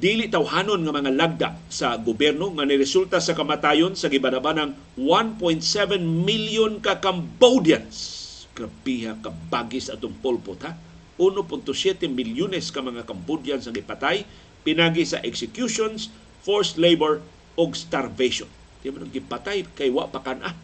dili 0.00 0.32
tawhanon 0.32 0.80
nga 0.80 0.96
mga 0.96 1.12
lagda 1.12 1.48
sa 1.68 2.00
gobyerno 2.00 2.48
nga 2.56 2.64
niresulta 2.64 3.20
sa 3.20 3.36
kamatayon 3.36 3.92
sa 3.92 4.08
gibanabanang 4.08 4.72
1.7 4.96 6.00
million 6.00 6.80
ka 6.80 7.04
Cambodians. 7.04 8.16
Grabe 8.56 9.12
kabagis 9.20 9.92
atong 9.92 10.16
polpot 10.24 10.56
ha. 10.64 10.72
1.7 11.20 12.08
milyones 12.08 12.72
ka 12.72 12.80
mga 12.80 13.04
Cambodians 13.04 13.68
ang 13.68 13.76
ipatay 13.76 14.24
pinagi 14.64 15.04
sa 15.04 15.20
executions, 15.20 16.08
forced 16.40 16.80
labor 16.80 17.20
og 17.60 17.76
starvation. 17.76 18.48
Di 18.80 18.88
man 18.88 19.04
gipatay 19.12 19.68
kay 19.76 19.92
wa 19.92 20.08
pa 20.08 20.24
kana. 20.24 20.56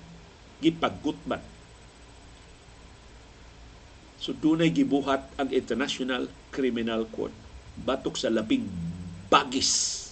Gipagutman. 0.65 1.45
So 4.17 4.33
dunay 4.33 4.73
gibuhat 4.73 5.29
ang 5.37 5.53
International 5.53 6.25
Criminal 6.49 7.05
Court 7.13 7.37
batok 7.77 8.17
sa 8.17 8.33
labing 8.33 8.96
bagis 9.29 9.71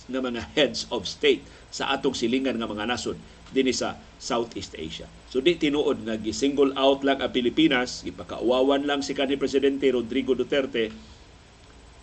nga 0.08 0.20
mga 0.20 0.42
heads 0.52 0.84
of 0.92 1.08
state 1.08 1.42
sa 1.72 1.90
atong 1.90 2.14
silingan 2.14 2.54
nga 2.54 2.68
mga 2.68 2.86
nasod 2.86 3.16
dinhi 3.54 3.70
sa 3.70 3.94
Southeast 4.18 4.74
Asia. 4.74 5.06
So 5.30 5.38
di 5.38 5.54
tinuod 5.54 6.02
nga 6.06 6.18
gi-single 6.18 6.74
out 6.74 7.06
lang 7.06 7.22
ang 7.22 7.30
Pilipinas, 7.30 8.02
gipakauwawan 8.02 8.82
lang 8.82 9.00
si 9.00 9.14
kanhi 9.14 9.38
presidente 9.38 9.86
Rodrigo 9.90 10.34
Duterte 10.34 10.90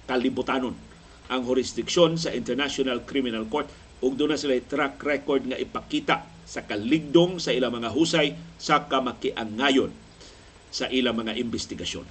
kalibutanon 0.08 0.76
ang 1.32 1.42
jurisdiksyon 1.48 2.20
sa 2.20 2.36
International 2.36 3.04
Criminal 3.08 3.48
Court 3.48 3.68
ug 4.04 4.18
doon 4.18 4.36
na 4.36 4.40
sila 4.40 4.58
track 4.60 5.00
record 5.06 5.48
nga 5.48 5.56
ipakita 5.56 6.28
sa 6.44 6.68
kaligdong 6.68 7.40
sa 7.40 7.56
ilang 7.56 7.72
mga 7.72 7.96
husay 7.96 8.36
sa 8.60 8.84
kamakiangayon 8.90 9.94
sa 10.68 10.92
ilang 10.92 11.16
mga 11.16 11.40
investigasyon. 11.40 12.04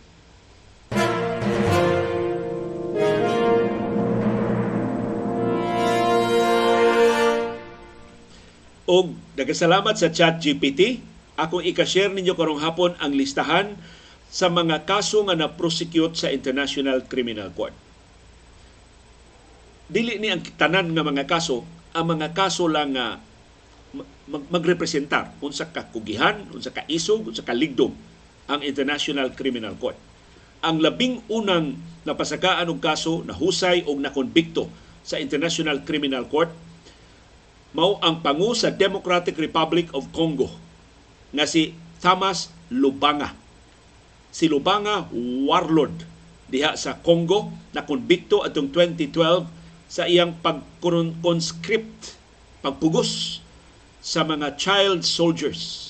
Og 8.90 9.14
nagasalamat 9.38 9.94
sa 9.94 10.11
ChatGPT. 10.11 10.98
Akong 11.38 11.62
ika-share 11.62 12.11
ninyo 12.11 12.35
karong 12.35 12.59
hapon 12.59 12.98
ang 12.98 13.14
listahan 13.14 13.79
sa 14.26 14.50
mga 14.50 14.83
kaso 14.83 15.22
nga 15.24 15.38
na-prosecute 15.38 16.18
sa 16.18 16.29
International 16.35 17.07
Criminal 17.07 17.55
Court. 17.55 17.72
Dili 19.87 20.18
ni 20.18 20.29
ang 20.29 20.42
tanan 20.59 20.90
nga 20.90 21.07
mga 21.07 21.24
kaso, 21.31 21.62
ang 21.94 22.18
mga 22.18 22.35
kaso 22.35 22.66
lang 22.66 22.94
nga 22.94 23.18
mag- 24.31 24.48
magrepresentar 24.50 25.35
unsa 25.42 25.70
ka 25.70 25.87
kugihan, 25.90 26.46
unsa 26.55 26.70
ka 26.70 26.87
isog, 26.87 27.26
unsa 27.26 27.42
ka 27.42 27.55
ligdom 27.55 27.94
ang 28.46 28.61
International 28.62 29.35
Criminal 29.35 29.74
Court. 29.79 29.98
Ang 30.62 30.83
labing 30.83 31.24
unang 31.31 31.79
napasakaan 32.05 32.68
og 32.68 32.83
kaso 32.83 33.22
na 33.26 33.35
husay 33.35 33.87
og 33.87 33.98
nakonbikto 33.98 34.70
sa 35.03 35.16
International 35.18 35.83
Criminal 35.83 36.26
Court 36.31 36.53
mao 37.70 38.02
ang 38.02 38.18
pangu 38.18 38.50
sa 38.54 38.74
Democratic 38.74 39.38
Republic 39.38 39.90
of 39.94 40.11
Congo 40.11 40.50
nga 41.30 41.46
si 41.46 41.74
Thomas 42.02 42.50
Lubanga. 42.70 43.35
Si 44.35 44.50
Lubanga 44.50 45.06
warlord 45.46 46.06
diha 46.50 46.74
sa 46.74 46.98
Congo 46.98 47.50
na 47.70 47.87
konbikto 47.87 48.42
atong 48.42 48.74
2012 48.74 49.46
sa 49.90 50.06
iyang 50.06 50.35
pag-conscript, 50.38 52.18
pagpugos 52.62 53.42
sa 54.02 54.26
mga 54.26 54.54
child 54.59 55.06
soldiers. 55.06 55.87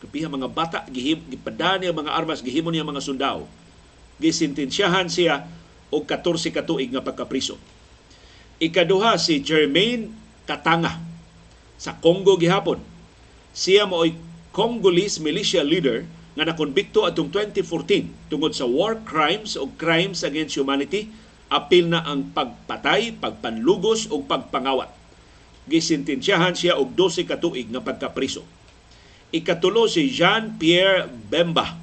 Kapiha 0.00 0.32
mga 0.32 0.48
bata, 0.50 0.78
gihim, 0.88 1.22
gipada 1.28 1.76
niya 1.76 1.94
mga 1.94 2.14
armas, 2.14 2.40
gihimo 2.42 2.72
niya 2.72 2.86
mga 2.86 3.02
sundao. 3.04 3.46
Gisintensyahan 4.18 5.06
siya 5.06 5.46
og 5.90 6.06
14 6.06 6.54
ka 6.54 6.62
tuig 6.62 6.90
nga 6.90 7.02
pagkapriso. 7.02 7.58
Ikaduha 8.62 9.18
si 9.18 9.42
Jermaine 9.42 10.10
Katanga 10.46 11.09
sa 11.80 11.96
Congo 11.96 12.36
gihapon. 12.36 12.84
Siya 13.56 13.88
mo'y 13.88 14.12
Congolese 14.52 15.22
militia 15.24 15.64
leader 15.64 16.04
nga 16.36 16.44
nakonbikto 16.44 17.08
atong 17.08 17.32
2014 17.32 18.28
tungod 18.28 18.52
sa 18.52 18.68
war 18.68 19.00
crimes 19.08 19.56
o 19.56 19.72
crimes 19.80 20.20
against 20.20 20.60
humanity 20.60 21.08
apil 21.50 21.90
na 21.90 22.04
ang 22.06 22.30
pagpatay, 22.30 23.16
pagpanlugos 23.18 24.12
o 24.12 24.22
pagpangawat. 24.22 24.92
Gisintensyahan 25.66 26.54
siya 26.54 26.78
og 26.78 26.94
12 26.94 27.26
ka 27.26 27.40
tuig 27.40 27.66
nga 27.72 27.82
pagkapriso. 27.82 28.44
Ikatulo 29.34 29.86
si 29.86 30.10
Jean-Pierre 30.10 31.06
Bemba 31.06 31.78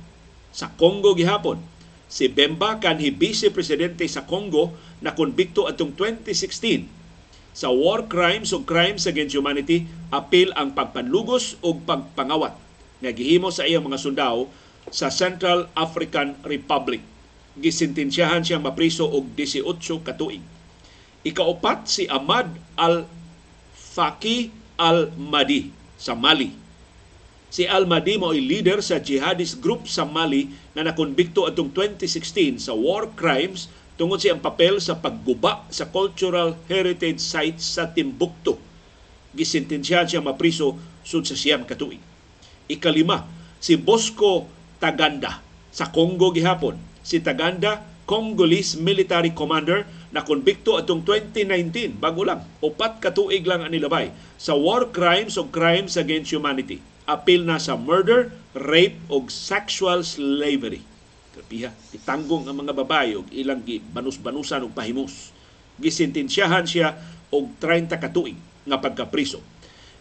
sa 0.52 0.72
Congo 0.76 1.16
gihapon. 1.16 1.60
Si 2.08 2.32
Bemba 2.32 2.80
kanhi 2.80 3.12
vice 3.12 3.52
presidente 3.52 4.08
sa 4.08 4.24
Congo 4.24 4.76
na 5.04 5.16
konbikto 5.16 5.68
atong 5.68 5.96
2016 5.96 6.88
sa 7.58 7.74
war 7.74 8.06
crimes 8.06 8.54
o 8.54 8.62
crimes 8.62 9.10
against 9.10 9.34
humanity 9.34 9.90
apil 10.14 10.54
ang 10.54 10.78
pagpanlugos 10.78 11.58
o 11.66 11.74
pagpangawat 11.74 12.54
nga 13.02 13.10
gihimo 13.10 13.50
sa 13.50 13.66
iyang 13.66 13.82
mga 13.82 13.98
sundao 13.98 14.46
sa 14.94 15.10
Central 15.10 15.66
African 15.74 16.38
Republic. 16.46 17.02
Gisintensyahan 17.58 18.46
siyang 18.46 18.62
mapriso 18.62 19.10
og 19.10 19.34
18 19.34 20.06
ka 20.06 20.14
tuig. 20.14 20.46
Ikaupat 21.26 21.90
si 21.90 22.06
Ahmad 22.06 22.46
Al-Faki 22.78 24.54
Al-Madi 24.78 25.74
sa 25.98 26.14
Mali. 26.14 26.54
Si 27.50 27.66
Al-Madi 27.66 28.22
mo 28.22 28.38
ay 28.38 28.44
leader 28.46 28.86
sa 28.86 29.02
jihadist 29.02 29.58
group 29.66 29.90
sa 29.90 30.06
Mali 30.06 30.54
na 30.78 30.86
nakonbikto 30.86 31.50
atong 31.50 31.74
2016 31.74 32.70
sa 32.70 32.78
war 32.78 33.10
crimes 33.18 33.66
tungod 33.98 34.22
siyang 34.22 34.40
papel 34.40 34.78
sa 34.78 35.02
pagguba 35.02 35.66
sa 35.74 35.90
cultural 35.90 36.56
heritage 36.70 37.20
sites 37.20 37.66
sa 37.66 37.90
Timbuktu. 37.90 38.56
Gisintensyahan 39.34 40.08
siya 40.08 40.22
mapriso 40.22 40.78
sud 41.02 41.26
sa 41.26 41.36
siyam 41.36 41.66
katuig. 41.66 42.00
Ikalima, 42.70 43.26
si 43.58 43.76
Bosco 43.76 44.46
Taganda 44.78 45.42
sa 45.74 45.90
Congo 45.90 46.30
gihapon. 46.30 46.78
Si 47.02 47.22
Taganda, 47.22 47.86
Congolese 48.08 48.80
military 48.80 49.36
commander 49.36 49.84
na 50.16 50.24
konbikto 50.24 50.80
atong 50.80 51.04
2019, 51.04 52.00
bago 52.00 52.24
lang, 52.24 52.40
upat 52.64 53.04
katuig 53.04 53.44
lang 53.44 53.60
ang 53.60 53.76
nilabay 53.76 54.16
sa 54.40 54.56
war 54.56 54.88
crimes 54.96 55.36
o 55.36 55.44
crimes 55.52 56.00
against 56.00 56.32
humanity. 56.32 56.80
Apil 57.04 57.44
na 57.44 57.60
sa 57.60 57.76
murder, 57.76 58.32
rape 58.56 58.96
o 59.12 59.28
sexual 59.28 60.08
slavery. 60.08 60.88
Kapiha, 61.38 61.70
itanggong 61.94 62.50
ang 62.50 62.58
mga 62.66 62.74
babae 62.74 63.14
og 63.14 63.30
ilang 63.30 63.62
banus-banusan 63.94 64.66
og 64.66 64.74
pahimus. 64.74 65.30
Gisintensyahan 65.78 66.66
siya 66.66 66.98
og 67.30 67.54
30 67.62 67.94
katuig 68.02 68.34
nga 68.66 68.82
pagkapriso. 68.82 69.40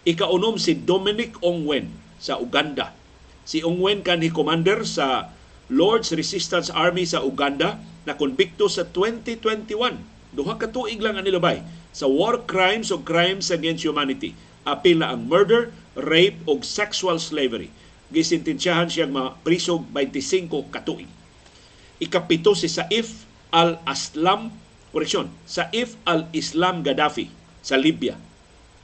Ikaunom 0.08 0.56
si 0.56 0.72
Dominic 0.72 1.36
Ongwen 1.44 1.92
sa 2.16 2.40
Uganda. 2.40 2.96
Si 3.44 3.60
Ongwen 3.60 4.00
kanhi 4.00 4.32
commander 4.32 4.82
sa 4.88 5.28
Lord's 5.68 6.14
Resistance 6.14 6.72
Army 6.72 7.04
sa 7.04 7.20
Uganda 7.26 7.76
na 8.06 8.14
konbikto 8.14 8.70
sa 8.70 8.86
2021. 8.88 9.98
Duha 10.32 10.54
ka 10.56 10.70
tuig 10.70 11.02
lang 11.02 11.18
ang 11.18 11.26
nilabay 11.26 11.60
sa 11.90 12.06
war 12.06 12.44
crimes 12.46 12.94
o 12.94 13.02
crimes 13.02 13.50
against 13.50 13.82
humanity. 13.82 14.32
Apil 14.62 15.02
na 15.02 15.14
ang 15.14 15.26
murder, 15.26 15.74
rape 15.98 16.38
o 16.46 16.58
sexual 16.62 17.18
slavery. 17.18 17.72
Gisintensyahan 18.12 18.86
siyang 18.86 19.10
mapriso 19.10 19.82
25 19.90 20.70
katuig. 20.70 21.15
Ikapito 21.96 22.52
si 22.52 22.68
Saif 22.68 23.24
al-Aslam, 23.48 24.52
koreksyon, 24.92 25.32
Saif 25.48 25.96
al-Islam 26.04 26.84
Gaddafi 26.84 27.32
sa 27.64 27.80
Libya. 27.80 28.20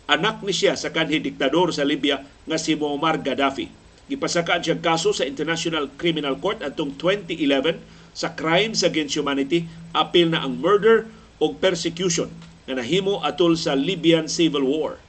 Anak 0.08 0.40
ni 0.40 0.56
siya 0.56 0.74
sa 0.80 0.88
kanhi 0.88 1.20
diktador 1.20 1.70
sa 1.76 1.84
Libya 1.84 2.24
nga 2.48 2.56
si 2.56 2.72
Muammar 2.72 3.20
Gaddafi. 3.20 3.68
Gipasakaan 4.08 4.64
siyang 4.64 4.82
kaso 4.82 5.12
sa 5.12 5.28
International 5.28 5.92
Criminal 5.94 6.40
Court 6.40 6.64
atong 6.64 6.96
2011 6.98 7.80
sa 8.12 8.32
crimes 8.32 8.84
against 8.84 9.16
humanity 9.16 9.68
apil 9.96 10.32
na 10.32 10.44
ang 10.44 10.60
murder 10.60 11.08
o 11.40 11.56
persecution 11.56 12.28
nga 12.68 12.76
nahimo 12.76 13.20
atol 13.24 13.56
sa 13.56 13.76
Libyan 13.76 14.28
Civil 14.28 14.64
War. 14.64 15.00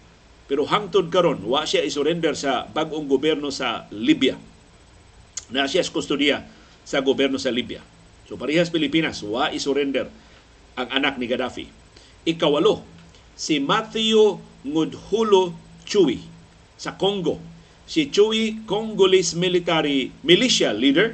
Pero 0.47 0.67
hangtod 0.67 1.07
karon 1.07 1.39
wa 1.47 1.63
siya 1.63 1.87
isurrender 1.87 2.35
sa 2.35 2.67
bag-ong 2.67 3.07
gobyerno 3.07 3.47
sa 3.47 3.87
Libya. 3.95 4.35
Na 5.51 5.67
siya 5.67 5.83
sa 5.83 5.93
kustodiya 5.93 6.43
sa 6.83 6.99
gobyerno 6.99 7.39
sa 7.39 7.51
Libya. 7.51 7.92
So 8.33 8.41
parehas 8.41 8.73
Pilipinas, 8.73 9.21
wa 9.21 9.53
isurrender 9.53 10.09
ang 10.73 10.89
anak 10.89 11.21
ni 11.21 11.29
Gaddafi. 11.29 11.69
Ikawalo, 12.25 12.81
si 13.37 13.61
Matthew 13.61 14.41
Ngudhulo 14.65 15.53
Chui 15.85 16.17
sa 16.73 16.97
Congo. 16.97 17.37
Si 17.85 18.09
Chui, 18.09 18.65
Congolese 18.65 19.37
military 19.37 20.09
militia 20.25 20.73
leader, 20.73 21.13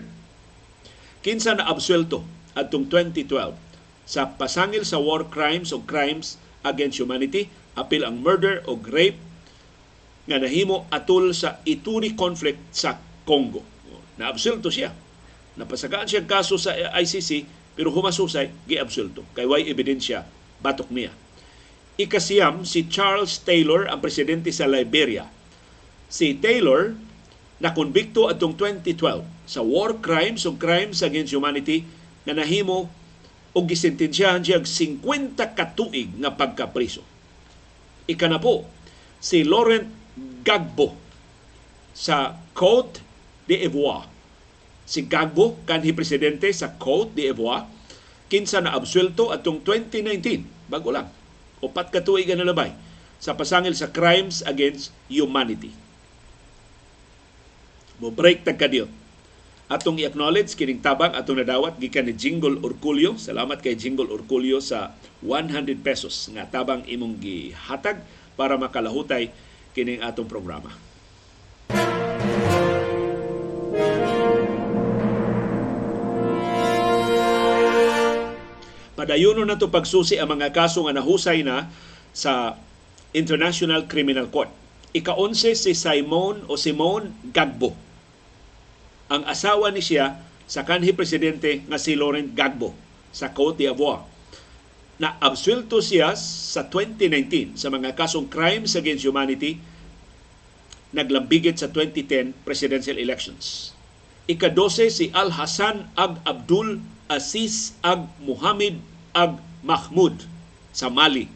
kinsa 1.20 1.60
na 1.60 1.68
absuelto 1.68 2.24
atong 2.56 2.88
2012 2.88 3.52
sa 4.08 4.40
pasangil 4.40 4.88
sa 4.88 5.04
war 5.04 5.28
crimes 5.28 5.76
o 5.76 5.84
crimes 5.84 6.40
against 6.64 7.04
humanity, 7.04 7.52
apil 7.76 8.08
ang 8.08 8.24
murder 8.24 8.64
o 8.64 8.80
rape 8.80 9.20
nga 10.24 10.40
nahimo 10.40 10.88
atol 10.88 11.36
sa 11.36 11.60
Ituri 11.68 12.16
conflict 12.16 12.64
sa 12.72 12.96
Congo. 13.28 13.60
Naabsulto 14.16 14.72
siya. 14.72 14.96
Napasagaan 15.60 16.08
siya 16.08 16.24
kaso 16.24 16.56
sa 16.56 16.72
ICC 16.74 17.44
pero 17.76 17.92
humasusay 17.92 18.48
giabsulto 18.64 19.28
kay 19.36 19.44
way 19.44 19.68
ebidensya 19.68 20.24
batok 20.64 20.88
niya. 20.88 21.12
Ikasiyam 22.00 22.64
si 22.64 22.88
Charles 22.88 23.44
Taylor 23.44 23.92
ang 23.92 24.00
presidente 24.00 24.48
sa 24.56 24.72
Liberia. 24.72 25.28
Si 26.08 26.32
Taylor 26.40 26.96
na 27.60 27.76
konbikto 27.76 28.32
atong 28.32 28.56
2012 28.56 29.28
sa 29.44 29.60
war 29.60 30.00
crimes 30.00 30.48
o 30.48 30.56
crimes 30.56 31.04
against 31.04 31.36
humanity 31.36 31.84
nga 32.24 32.32
nahimo 32.32 32.88
og 33.54 33.64
gisentensyahan 33.68 34.42
siya 34.42 34.64
50 34.64 35.36
katuig 35.60 36.10
nga 36.24 36.32
pagkapriso. 36.32 37.04
Ika 38.10 38.26
na 38.26 38.42
po, 38.42 38.66
si 39.22 39.46
Laurent 39.46 39.86
Gbagbo 40.42 40.98
sa 41.94 42.34
Côte 42.58 43.06
d'Ivoire. 43.46 44.09
Si 44.90 45.06
Gbagbo 45.06 45.62
kanhi 45.70 45.94
presidente 45.94 46.50
sa 46.50 46.74
Côte 46.74 47.14
d'Ivoire 47.14 47.70
kinsa 48.26 48.58
na 48.58 48.74
absuelto 48.74 49.30
atong 49.30 49.62
2019 49.62 50.50
bago 50.66 50.90
lang 50.90 51.06
upat 51.62 51.94
ka 51.94 52.02
tuig 52.02 52.26
na 52.34 52.42
labay 52.42 52.74
sa 53.20 53.36
pasangil 53.36 53.76
sa 53.76 53.92
crimes 53.92 54.42
against 54.48 54.96
humanity. 55.12 55.76
Mo 58.00 58.10
break 58.10 58.48
tag 58.48 58.56
kadiyot. 58.56 58.88
Atong 59.70 60.02
i-acknowledge 60.02 60.58
kining 60.58 60.82
tabang 60.82 61.14
atong 61.14 61.46
nadawat 61.46 61.78
gikan 61.78 62.10
ni 62.10 62.16
Jingle 62.18 62.58
Orculio. 62.66 63.22
Salamat 63.22 63.62
kay 63.62 63.78
Jingle 63.78 64.10
Orculio 64.10 64.58
sa 64.64 64.98
100 65.22 65.78
pesos 65.86 66.32
nga 66.34 66.48
tabang 66.50 66.82
imong 66.90 67.22
gihatag 67.22 68.02
para 68.34 68.58
makalahutay 68.58 69.30
kining 69.78 70.02
atong 70.02 70.26
programa. 70.26 70.89
Padayono 79.00 79.48
na 79.48 79.56
to 79.56 79.72
pagsusi 79.72 80.20
ang 80.20 80.36
mga 80.36 80.52
kaso 80.52 80.84
nga 80.84 80.92
nahusay 80.92 81.40
na 81.40 81.72
sa 82.12 82.60
International 83.16 83.88
Criminal 83.88 84.28
Court. 84.28 84.52
Ika-11 84.92 85.56
si 85.56 85.72
Simon 85.72 86.44
o 86.52 86.60
Simon 86.60 87.08
Gagbo. 87.32 87.72
Ang 89.08 89.24
asawa 89.24 89.72
ni 89.72 89.80
siya 89.80 90.20
sa 90.52 90.68
kanhi 90.68 90.92
presidente 90.92 91.64
nga 91.64 91.80
si 91.80 91.96
Laurent 91.96 92.28
Gagbo 92.28 92.76
sa 93.16 93.32
Côte 93.32 93.64
d'Ivoire. 93.64 94.04
Na 95.00 95.16
absuelto 95.24 95.80
siya 95.80 96.12
sa 96.20 96.68
2019 96.68 97.56
sa 97.56 97.72
mga 97.72 97.96
kasong 97.96 98.28
crimes 98.28 98.76
against 98.76 99.08
humanity 99.08 99.64
naglambigit 100.92 101.56
sa 101.56 101.72
2010 101.72 102.36
presidential 102.44 103.00
elections. 103.00 103.72
Ika-12 104.28 104.76
si 104.92 105.06
Al 105.16 105.32
Hassan 105.32 105.88
Ag 105.96 106.20
Abdul 106.28 106.84
Aziz 107.08 107.80
Ag 107.80 108.12
Muhammad 108.22 108.89
Ag 109.16 109.42
Mahmud 109.66 110.26
sa 110.72 110.88
Mali. 110.88 111.28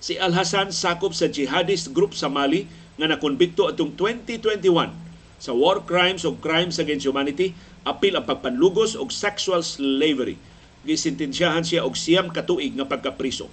Si 0.00 0.16
Al 0.16 0.32
Hassan 0.32 0.72
sakop 0.72 1.12
sa 1.12 1.28
jihadist 1.28 1.92
group 1.92 2.16
sa 2.16 2.32
Mali 2.32 2.64
nga 2.96 3.08
nakonbikto 3.08 3.68
atong 3.68 3.96
2021 3.96 5.10
sa 5.40 5.56
war 5.56 5.80
crimes 5.88 6.28
o 6.28 6.36
crimes 6.36 6.76
against 6.76 7.08
humanity, 7.08 7.56
apil 7.88 8.12
ang 8.12 8.28
pagpanlugos 8.28 8.92
o 8.92 9.08
sexual 9.08 9.64
slavery. 9.64 10.36
Gisintensyahan 10.84 11.64
siya 11.64 11.84
og 11.88 11.96
siyam 11.96 12.28
katuig 12.28 12.76
nga 12.76 12.84
pagkapriso. 12.84 13.48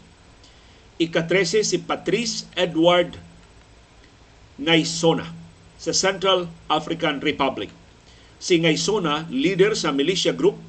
Ika-13 1.00 1.64
si 1.64 1.78
Patrice 1.80 2.44
Edward 2.60 3.16
Ngaysona 4.60 5.32
sa 5.80 5.94
Central 5.96 6.52
African 6.68 7.24
Republic. 7.24 7.72
Si 8.42 8.60
Ngaysona, 8.60 9.30
leader 9.32 9.78
sa 9.78 9.94
militia 9.96 10.36
group 10.36 10.60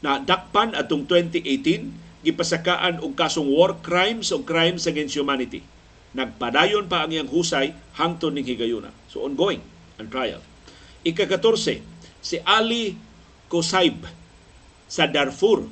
na 0.00 0.20
dakpan 0.20 0.72
atong 0.76 1.04
2018 1.04 2.24
gipasakaan 2.24 3.00
og 3.00 3.16
kasong 3.16 3.48
war 3.48 3.80
crimes 3.80 4.32
o 4.32 4.44
crimes 4.44 4.84
against 4.84 5.16
humanity. 5.16 5.64
Nagpadayon 6.12 6.90
pa 6.90 7.06
ang 7.06 7.14
iyang 7.14 7.30
husay 7.30 7.72
hangtod 7.96 8.34
ning 8.34 8.44
higayuna. 8.44 8.90
So 9.08 9.24
ongoing 9.24 9.62
ang 9.96 10.10
trial. 10.10 10.42
Ika-14, 11.06 11.80
si 12.20 12.36
Ali 12.44 12.98
Kosaib 13.48 14.04
sa 14.90 15.08
Darfur 15.08 15.64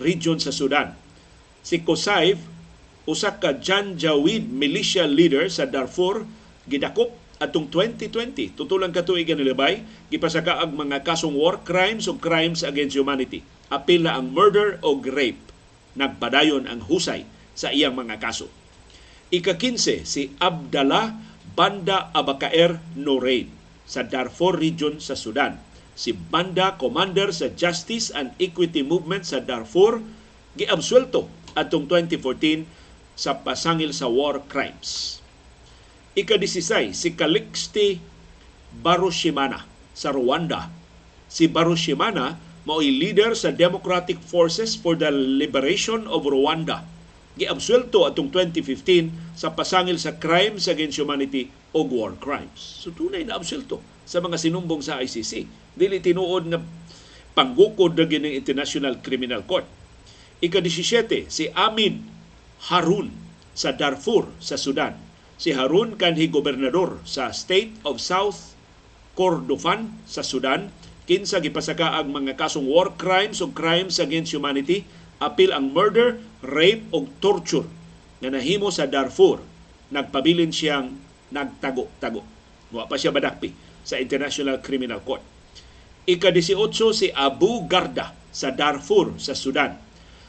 region 0.00 0.40
sa 0.40 0.50
Sudan. 0.50 0.96
Si 1.62 1.84
Kosaib 1.84 2.40
usa 3.06 3.38
ka 3.38 3.54
Janjaweed 3.54 4.50
militia 4.50 5.06
leader 5.06 5.46
sa 5.46 5.68
Darfur 5.68 6.26
gidakop 6.66 7.21
atong 7.42 7.66
2020 7.66 8.54
tutulang 8.54 8.94
katuig 8.94 9.26
nga 9.26 9.34
nilabay 9.34 9.82
gipasaka 10.14 10.62
ang 10.62 10.78
mga 10.78 11.02
kasong 11.02 11.34
war 11.34 11.66
crimes 11.66 12.06
o 12.06 12.14
crimes 12.14 12.62
against 12.62 12.94
humanity. 12.94 13.42
Apil 13.66 14.06
na 14.06 14.14
ang 14.14 14.30
murder 14.30 14.78
o 14.86 14.94
rape 15.02 15.42
nagpadayon 15.98 16.70
ang 16.70 16.86
husay 16.86 17.26
sa 17.52 17.74
iyang 17.74 17.98
mga 17.98 18.22
kaso. 18.22 18.46
Ika-15 19.34 20.06
si 20.06 20.30
Abdallah 20.38 21.18
Banda 21.58 22.14
Abakaer 22.14 22.78
Norain 22.94 23.50
sa 23.84 24.06
Darfur 24.06 24.56
region 24.56 25.02
sa 25.02 25.18
Sudan. 25.18 25.58
Si 25.92 26.14
Banda 26.14 26.80
Commander 26.80 27.34
sa 27.34 27.52
Justice 27.52 28.14
and 28.14 28.32
Equity 28.40 28.80
Movement 28.86 29.26
sa 29.26 29.42
Darfur 29.42 30.00
giabsuelto 30.56 31.28
atong 31.58 31.90
2014 31.90 32.64
sa 33.18 33.44
pasangil 33.44 33.92
sa 33.92 34.08
war 34.08 34.40
crimes 34.48 35.21
Ika-16, 36.12 36.92
si 36.92 37.16
Calixte 37.16 37.96
Barushimana 38.84 39.64
sa 39.96 40.12
Rwanda. 40.12 40.68
Si 41.24 41.48
Barushimana 41.48 42.36
mao'y 42.68 42.92
leader 43.00 43.32
sa 43.32 43.48
Democratic 43.48 44.20
Forces 44.20 44.76
for 44.76 44.92
the 44.92 45.08
Liberation 45.08 46.04
of 46.04 46.28
Rwanda. 46.28 46.84
Giabsuelto 47.40 48.04
atong 48.04 48.28
2015 48.28 49.40
sa 49.40 49.56
pasangil 49.56 49.96
sa 49.96 50.20
crimes 50.20 50.68
against 50.68 51.00
humanity 51.00 51.48
o 51.72 51.80
war 51.88 52.12
crimes. 52.20 52.60
So 52.60 52.92
tunay 52.92 53.24
na 53.24 53.40
absuelto 53.40 53.80
sa 54.04 54.20
mga 54.20 54.36
sinumbong 54.36 54.84
sa 54.84 55.00
ICC. 55.00 55.48
Dili 55.72 55.96
tinuod 56.04 56.44
na 56.44 56.60
panggukod 57.32 57.96
na 57.96 58.04
gining 58.04 58.36
International 58.36 59.00
Criminal 59.00 59.48
Court. 59.48 59.64
Ika-17, 60.44 61.32
si 61.32 61.48
Amid 61.56 62.04
Harun 62.68 63.08
sa 63.56 63.72
Darfur 63.72 64.28
sa 64.36 64.60
Sudan 64.60 65.11
si 65.42 65.50
Harun 65.50 65.98
kanhi 65.98 66.30
gobernador 66.30 67.02
sa 67.02 67.34
State 67.34 67.74
of 67.82 67.98
South 67.98 68.54
Kordofan 69.18 69.90
sa 70.06 70.22
Sudan 70.22 70.70
kinsa 71.10 71.42
gipasaka 71.42 71.98
ang 71.98 72.14
mga 72.14 72.38
kasong 72.38 72.70
war 72.70 72.94
crimes 72.94 73.42
o 73.42 73.50
crimes 73.50 73.98
against 73.98 74.30
humanity 74.30 74.86
apil 75.18 75.50
ang 75.50 75.74
murder, 75.74 76.22
rape 76.46 76.86
o 76.94 77.10
torture 77.18 77.66
nga 78.22 78.30
nahimo 78.30 78.70
sa 78.70 78.86
Darfur 78.86 79.42
nagpabilin 79.90 80.54
siyang 80.54 80.94
nagtago-tago. 81.34 82.22
Wa 82.70 82.86
pa 82.86 82.94
siya 82.94 83.10
badakpi 83.10 83.50
sa 83.82 83.98
International 83.98 84.62
Criminal 84.62 85.02
Court. 85.02 85.26
Ika-18 86.06 86.70
si 86.94 87.10
Abu 87.10 87.66
Garda 87.66 88.14
sa 88.30 88.54
Darfur 88.54 89.18
sa 89.18 89.34
Sudan. 89.34 89.74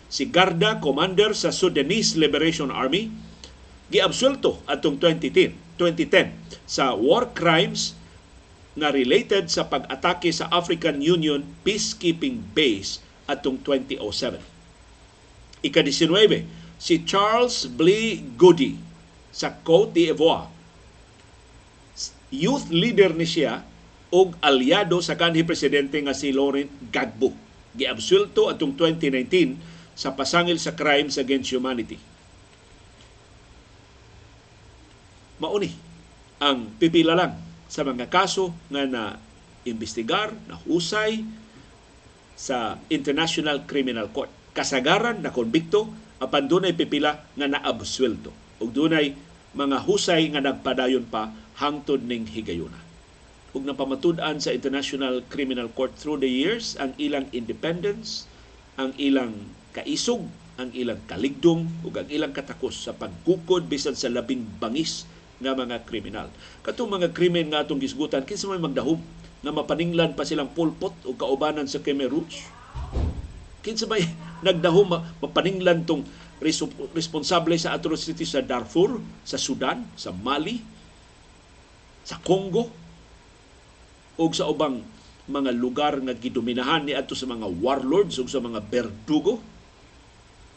Si 0.10 0.30
Garda, 0.30 0.82
commander 0.82 1.38
sa 1.38 1.50
Sudanese 1.50 2.18
Liberation 2.18 2.70
Army, 2.70 3.10
giabsulto 3.92 4.64
atong 4.70 4.96
2010, 5.00 5.80
2010 5.80 6.32
sa 6.64 6.96
war 6.96 7.32
crimes 7.36 7.98
na 8.74 8.90
related 8.90 9.52
sa 9.52 9.68
pag-atake 9.68 10.34
sa 10.34 10.50
African 10.50 11.04
Union 11.04 11.46
peacekeeping 11.62 12.42
base 12.56 13.04
atong 13.30 13.62
2007. 13.62 14.42
Ika-19, 15.64 16.44
si 16.82 16.96
Charles 17.08 17.70
Blee 17.70 18.20
Goody 18.36 18.76
sa 19.30 19.54
Côte 19.54 19.96
d'Ivoire. 19.96 20.50
Youth 22.34 22.74
leader 22.74 23.14
ni 23.14 23.30
siya 23.30 23.62
og 24.10 24.34
aliado 24.42 24.98
sa 25.06 25.14
kanhi 25.14 25.46
presidente 25.46 26.02
nga 26.02 26.18
si 26.18 26.34
Laurent 26.34 26.70
Gbagbo. 26.90 27.30
Giabsulto 27.78 28.50
atong 28.50 28.74
2019 28.74 29.58
sa 29.94 30.14
pasangil 30.18 30.58
sa 30.58 30.74
crimes 30.74 31.22
against 31.22 31.54
humanity 31.54 32.02
mauni 35.44 35.76
ang 36.40 36.72
pipila 36.80 37.20
lang 37.20 37.36
sa 37.68 37.84
mga 37.84 38.08
kaso 38.08 38.56
nga 38.72 38.88
na 38.88 39.20
imbestigar, 39.64 40.36
na 40.48 40.60
husay 40.68 41.24
sa 42.36 42.78
International 42.92 43.64
Criminal 43.64 44.12
Court. 44.12 44.30
Kasagaran 44.54 45.24
na 45.24 45.32
konbikto 45.32 45.90
apan 46.20 46.46
dunay 46.46 46.76
pipila 46.76 47.20
nga 47.36 47.48
naabsuelto 47.50 48.32
ug 48.62 48.70
dunay 48.72 49.16
mga 49.54 49.78
husay 49.88 50.30
nga 50.34 50.42
nagpadayon 50.44 51.08
pa 51.10 51.34
hangtod 51.58 52.04
ning 52.06 52.28
higayuna. 52.30 52.78
Ug 53.54 53.66
napamatud-an 53.66 54.42
sa 54.42 54.54
International 54.54 55.22
Criminal 55.30 55.70
Court 55.70 55.94
through 55.94 56.22
the 56.22 56.30
years 56.30 56.74
ang 56.82 56.94
ilang 56.98 57.30
independence, 57.34 58.26
ang 58.82 58.94
ilang 58.98 59.48
kaisog, 59.74 60.26
ang 60.58 60.70
ilang 60.74 61.02
kaligdong 61.06 61.70
ug 61.86 61.94
ang 61.98 62.10
ilang 62.10 62.34
katakos 62.34 62.86
sa 62.90 62.94
pagkukod 62.94 63.66
bisan 63.70 63.98
sa 63.98 64.10
labing 64.10 64.46
bangis 64.58 65.06
nga 65.42 65.54
mga 65.58 65.86
kriminal. 65.88 66.28
Katong 66.62 66.90
mga 67.00 67.10
krimen 67.16 67.50
nga 67.50 67.66
atong 67.66 67.82
gisgutan, 67.82 68.26
kinsa 68.26 68.50
may 68.50 68.62
magdahom 68.62 69.00
nga 69.44 69.52
mapaninglan 69.52 70.14
pa 70.14 70.28
silang 70.28 70.52
pulpot 70.52 70.94
o 71.04 71.16
kaubanan 71.18 71.66
sa 71.66 71.82
Khmer 71.82 72.12
Rouge? 72.12 72.46
Kinsa 73.64 73.90
may 73.90 74.06
nagdahom 74.48 74.94
mapaninglan 75.24 75.88
tong 75.88 76.04
responsable 76.92 77.56
sa 77.56 77.72
atrocity 77.72 78.28
sa 78.28 78.44
Darfur, 78.44 79.00
sa 79.24 79.40
Sudan, 79.40 79.88
sa 79.96 80.12
Mali, 80.12 80.60
sa 82.04 82.20
Congo, 82.20 82.68
o 84.20 84.24
sa 84.36 84.46
ubang 84.52 84.84
mga 85.24 85.56
lugar 85.56 85.98
nga 86.04 86.14
gidominahan 86.14 86.84
ni 86.84 86.94
ato 86.94 87.16
sa 87.16 87.26
mga 87.26 87.48
warlords 87.64 88.20
o 88.20 88.28
sa 88.28 88.44
mga 88.44 88.60
berdugo 88.60 89.40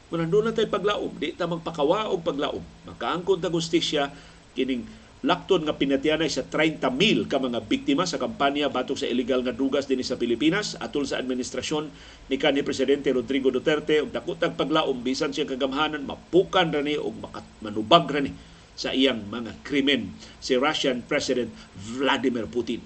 Kung 0.07 0.23
nandun 0.23 0.47
na 0.47 0.55
tayo 0.55 0.71
paglaom, 0.71 1.19
di 1.19 1.35
ta 1.35 1.51
magpakawa 1.51 2.15
og 2.15 2.23
paglaom. 2.23 2.63
Makaangkon 2.87 3.43
ta 3.43 3.51
justisya 3.51 4.15
kining 4.57 4.89
lakton 5.27 5.67
nga 5.67 5.75
pinatianay 5.75 6.31
sa 6.31 6.45
30 6.45 6.81
mil 6.95 7.27
ka 7.27 7.43
mga 7.43 7.65
biktima 7.65 8.07
sa 8.07 8.21
kampanya 8.21 8.71
batok 8.71 9.01
sa 9.01 9.11
illegal 9.11 9.43
nga 9.43 9.51
drugas 9.51 9.91
dinhi 9.91 10.07
sa 10.07 10.15
Pilipinas 10.21 10.79
atol 10.79 11.03
sa 11.03 11.19
administrasyon 11.19 11.89
ni 12.31 12.37
kanhi 12.39 12.63
presidente 12.63 13.11
Rodrigo 13.11 13.51
Duterte 13.51 14.01
ug 14.05 14.15
dakotag 14.15 14.55
paglaom 14.55 15.03
bisan 15.05 15.35
siya 15.35 15.45
kagamhanan 15.45 16.05
mapukan 16.05 16.71
ra 16.71 16.81
ni 16.81 16.95
og 17.01 17.17
manubag 17.61 18.07
ra 18.09 18.21
ni 18.25 18.33
sa 18.77 18.93
iyang 18.93 19.25
mga 19.27 19.65
krimen 19.65 20.13
si 20.39 20.55
Russian 20.55 21.01
President 21.03 21.49
Vladimir 21.75 22.45
Putin. 22.47 22.85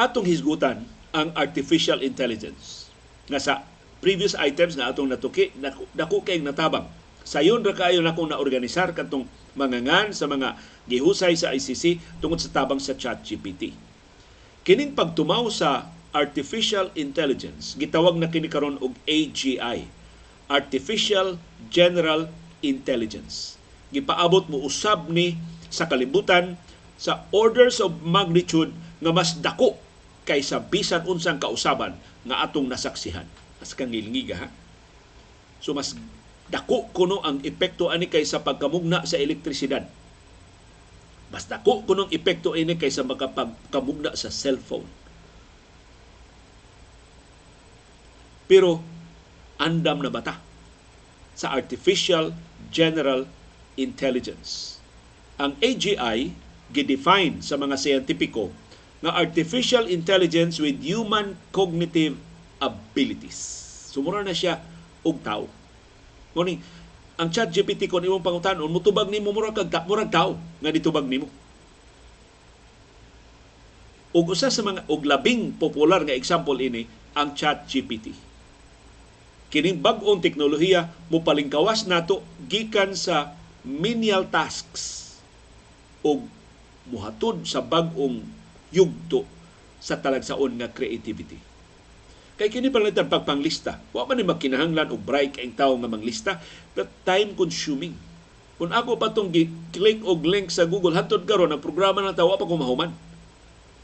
Atong 0.00 0.24
hisgutan 0.24 0.99
ang 1.10 1.34
artificial 1.34 2.00
intelligence 2.02 2.90
nga 3.26 3.38
sa 3.42 3.52
previous 4.00 4.32
items 4.38 4.74
na 4.78 4.90
atong 4.90 5.10
natuki 5.10 5.52
dako, 5.58 5.86
dako 5.92 6.16
kay 6.22 6.38
natabang 6.40 6.86
sayon 7.26 7.62
ra 7.62 7.76
kaayo 7.76 8.00
na 8.00 8.16
kung 8.16 8.30
naorganisar 8.30 8.96
kadtong 8.96 9.28
mangangan 9.54 10.14
sa 10.14 10.26
mga 10.30 10.56
gihusay 10.88 11.36
sa 11.36 11.52
ICC 11.52 12.00
tungod 12.22 12.40
sa 12.40 12.50
tabang 12.50 12.80
sa 12.80 12.96
ChatGPT. 12.96 13.74
Kining 14.64 14.94
pagtumaw 14.96 15.46
sa 15.52 15.90
artificial 16.10 16.90
intelligence 16.98 17.78
gitawag 17.78 18.18
na 18.18 18.26
kini 18.30 18.50
karon 18.50 18.80
og 18.82 18.94
AGI, 19.06 19.86
Artificial 20.50 21.38
General 21.70 22.26
Intelligence. 22.66 23.54
Gipaabot 23.94 24.50
mo 24.50 24.66
usab 24.66 25.06
ni 25.06 25.38
sa 25.70 25.86
kalibutan 25.86 26.58
sa 26.98 27.24
orders 27.30 27.78
of 27.78 28.02
magnitude 28.02 28.74
nga 28.98 29.10
mas 29.14 29.38
dako 29.38 29.78
kaysa 30.30 30.62
bisan 30.62 31.02
unsang 31.10 31.42
kausaban 31.42 31.98
nga 32.22 32.46
atong 32.46 32.70
nasaksihan. 32.70 33.26
As 33.58 33.74
kang 33.74 33.90
ngilngiga 33.90 34.46
ha. 34.46 34.48
So 35.58 35.74
mas 35.74 35.98
dako 36.46 36.86
kuno 36.94 37.18
ang 37.26 37.42
epekto 37.42 37.90
ani 37.90 38.06
kaysa 38.06 38.46
pagkamugna 38.46 39.02
sa 39.02 39.18
elektrisidad. 39.18 39.90
Mas 41.34 41.50
dako 41.50 41.82
kuno 41.82 42.06
ang 42.06 42.12
epekto 42.14 42.54
ini 42.54 42.78
kaysa 42.78 43.02
makapagkamugna 43.02 44.14
sa 44.14 44.30
cellphone. 44.30 44.86
Pero 48.46 48.78
andam 49.58 49.98
na 49.98 50.14
bata 50.14 50.38
sa 51.34 51.50
artificial 51.54 52.30
general 52.70 53.26
intelligence. 53.74 54.78
Ang 55.42 55.58
AGI 55.58 56.34
gidefine 56.70 57.42
sa 57.42 57.58
mga 57.58 57.74
siyentipiko 57.74 58.54
nga 59.00 59.16
artificial 59.16 59.88
intelligence 59.88 60.60
with 60.60 60.76
human 60.84 61.36
cognitive 61.50 62.16
abilities. 62.60 63.38
Sumura 63.90 64.20
na 64.20 64.36
siya 64.36 64.60
og 65.00 65.24
tao. 65.24 65.48
Ngunit 66.36 66.60
ang 67.20 67.28
chat 67.28 67.52
GPT 67.52 67.88
kung 67.88 68.04
imong 68.04 68.24
pangutanon, 68.24 68.68
mutubag 68.72 69.12
nimo 69.12 69.32
murag 69.32 69.56
kag 69.56 69.84
murag 69.84 70.08
tao 70.12 70.36
nga 70.36 70.72
ditubag 70.72 71.04
nimo. 71.04 71.28
Ug 74.10 74.32
usa 74.32 74.48
sa 74.48 74.64
mga 74.64 74.88
og 74.88 75.04
labing 75.04 75.56
popular 75.56 76.00
nga 76.04 76.16
example 76.16 76.56
ini 76.56 76.88
ang 77.16 77.36
chat 77.36 77.68
GPT. 77.68 78.12
Kining 79.50 79.82
bag-ong 79.82 80.22
teknolohiya 80.22 81.10
mo 81.10 81.26
palingkawas 81.26 81.84
nato 81.90 82.22
gikan 82.46 82.94
sa 82.94 83.34
menial 83.66 84.30
tasks 84.30 85.18
ug 86.00 86.24
muhatod 86.88 87.44
sa 87.44 87.60
bag-ong 87.60 88.22
yugto 88.70 89.26
sa 89.80 89.98
talagsaon 89.98 90.60
nga 90.60 90.68
creativity. 90.70 91.38
Kay 92.40 92.48
kini 92.48 92.72
palitan 92.72 93.12
pagpanglista. 93.12 93.76
Wa 93.92 94.08
man 94.08 94.16
ni 94.16 94.24
makinahanglan 94.24 94.88
og 94.96 95.04
break 95.04 95.36
ang 95.36 95.52
tawo 95.52 95.76
nga 95.76 95.92
manglista, 95.92 96.32
but 96.72 96.88
time 97.04 97.36
consuming. 97.36 97.92
Kung 98.56 98.72
ako 98.72 98.96
pa 98.96 99.12
tong 99.12 99.32
click 99.72 100.00
og 100.04 100.24
link 100.24 100.48
sa 100.48 100.64
Google 100.64 100.96
hantod 100.96 101.28
karon 101.28 101.52
ang 101.52 101.60
programa 101.60 102.00
na 102.00 102.16
tawo 102.16 102.36
pa 102.36 102.48
ko 102.48 102.56
mahuman. 102.56 102.92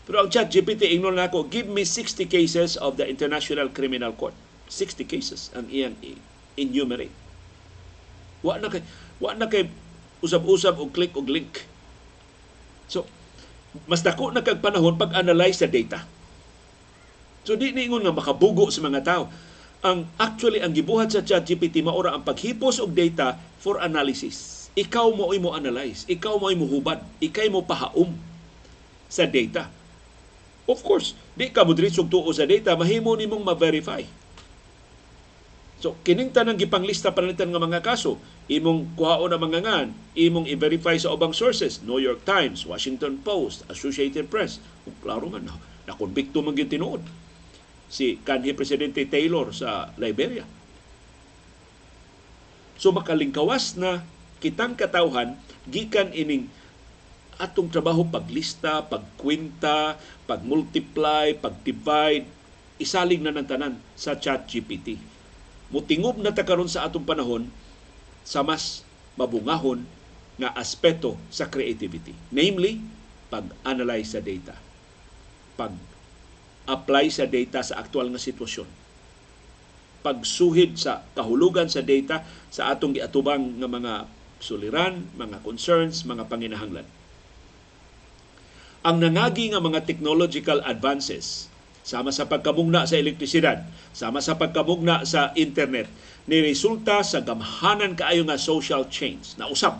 Pero 0.08 0.22
ang 0.22 0.30
chat 0.32 0.48
GPT 0.48 0.94
ingnon 0.94 1.18
na 1.18 1.26
ako, 1.28 1.50
give 1.50 1.66
me 1.66 1.82
60 1.82 2.28
cases 2.30 2.78
of 2.78 2.94
the 2.96 3.04
International 3.04 3.68
Criminal 3.68 4.14
Court. 4.14 4.36
60 4.70 5.04
cases 5.04 5.50
ang 5.52 5.68
iyang 5.68 5.98
enumerate. 6.56 7.12
Wa 8.40 8.56
na 8.56 8.72
kay 8.72 8.80
wa 9.20 9.36
na 9.36 9.50
kay 9.50 9.68
usab-usab 10.24 10.80
og 10.80 10.96
click 10.96 11.12
og 11.12 11.28
link. 11.28 11.68
So, 12.88 13.04
mas 13.84 14.00
dako 14.00 14.32
na 14.32 14.40
kag 14.40 14.64
panahon 14.64 14.96
pag-analyze 14.96 15.60
sa 15.60 15.68
data. 15.68 16.02
So 17.46 17.54
di 17.54 17.70
niingon 17.70 18.02
nga 18.02 18.16
makabugo 18.16 18.72
sa 18.72 18.82
mga 18.82 19.00
tao. 19.04 19.24
Ang 19.84 20.08
actually 20.18 20.64
ang 20.64 20.72
gibuhat 20.72 21.12
sa 21.12 21.22
ChatGPT 21.22 21.84
maura 21.84 22.16
ang 22.16 22.24
paghipos 22.24 22.82
og 22.82 22.96
data 22.96 23.36
for 23.60 23.78
analysis. 23.78 24.66
Ikaw 24.76 25.14
mo 25.14 25.30
mo 25.30 25.56
analyze, 25.56 26.04
ikaw 26.04 26.36
mo 26.36 26.52
mo 26.52 26.66
hubad, 26.68 27.00
ikay 27.22 27.48
mo 27.48 27.64
pahaom 27.64 28.12
sa 29.06 29.24
data. 29.24 29.70
Of 30.66 30.82
course, 30.82 31.14
di 31.38 31.48
ka 31.48 31.62
mo 31.62 31.72
diretso 31.72 32.02
tuo 32.04 32.28
sa 32.34 32.44
data, 32.44 32.74
mahimo 32.74 33.14
nimong 33.14 33.46
ma-verify 33.46 34.25
So, 35.76 35.92
kining 36.08 36.32
tanang 36.32 36.56
gipanglista 36.56 37.12
panalitan 37.12 37.52
nga 37.52 37.60
mga 37.60 37.84
kaso, 37.84 38.16
imong 38.48 38.96
kuhaon 38.96 39.28
na 39.28 39.36
mga 39.36 39.60
ngan, 39.60 39.88
imong 40.16 40.48
i-verify 40.48 40.96
sa 40.96 41.12
ubang 41.12 41.36
sources, 41.36 41.84
New 41.84 42.00
York 42.00 42.24
Times, 42.24 42.64
Washington 42.64 43.20
Post, 43.20 43.68
Associated 43.68 44.32
Press. 44.32 44.56
Kung 44.88 44.96
klaro 45.04 45.28
man, 45.28 45.52
nakonbikto 45.84 46.40
man 46.40 46.56
yung 46.56 46.72
tinuod. 46.72 47.04
Si 47.92 48.16
kanhi 48.24 48.56
Presidente 48.56 49.04
Taylor 49.04 49.52
sa 49.52 49.92
Liberia. 50.00 50.48
So 52.80 52.90
makalingkawas 52.96 53.76
na 53.76 54.00
kitang 54.40 54.80
katawhan 54.80 55.36
gikan 55.68 56.08
ining 56.16 56.48
atong 57.36 57.68
trabaho 57.68 58.00
paglista, 58.08 58.80
pagkwenta, 58.88 60.00
pagmultiply, 60.24 61.36
pagdivide, 61.36 62.24
isalig 62.80 63.20
na 63.20 63.32
ng 63.32 63.44
tanan 63.44 63.76
sa 63.92 64.16
chat 64.16 64.48
GPT 64.48 65.15
mutingob 65.70 66.18
na 66.22 66.30
ta 66.30 66.46
karon 66.46 66.70
sa 66.70 66.86
atong 66.86 67.02
panahon 67.02 67.50
sa 68.22 68.42
mas 68.42 68.86
mabungahon 69.18 69.82
nga 70.36 70.52
aspeto 70.52 71.16
sa 71.32 71.48
creativity. 71.48 72.12
Namely, 72.28 72.82
pag-analyze 73.32 74.12
sa 74.12 74.20
data. 74.20 74.54
Pag-apply 75.56 77.06
sa 77.08 77.24
data 77.24 77.64
sa 77.64 77.80
aktual 77.80 78.12
nga 78.12 78.20
sitwasyon. 78.20 78.68
Pagsuhid 80.04 80.78
sa 80.78 81.02
kahulugan 81.16 81.66
sa 81.66 81.82
data 81.82 82.22
sa 82.52 82.70
atong 82.70 82.94
giatubang 82.94 83.58
nga 83.58 83.66
mga 83.66 83.94
suliran, 84.38 85.08
mga 85.16 85.40
concerns, 85.42 86.04
mga 86.04 86.28
panginahanglan. 86.28 86.86
Ang 88.86 89.02
nangagi 89.02 89.50
nga 89.50 89.58
mga 89.58 89.82
technological 89.82 90.62
advances 90.62 91.50
sama 91.86 92.10
sa 92.10 92.26
pagkamugna 92.26 92.82
sa 92.82 92.98
elektrisidad, 92.98 93.62
sama 93.94 94.18
sa 94.18 94.34
pagkamugna 94.34 95.06
sa 95.06 95.30
internet, 95.38 95.86
ni 96.26 96.42
resulta 96.42 97.06
sa 97.06 97.22
gamhanan 97.22 97.94
kaayo 97.94 98.26
nga 98.26 98.34
social 98.34 98.90
change 98.90 99.38
na 99.38 99.46
usab. 99.46 99.78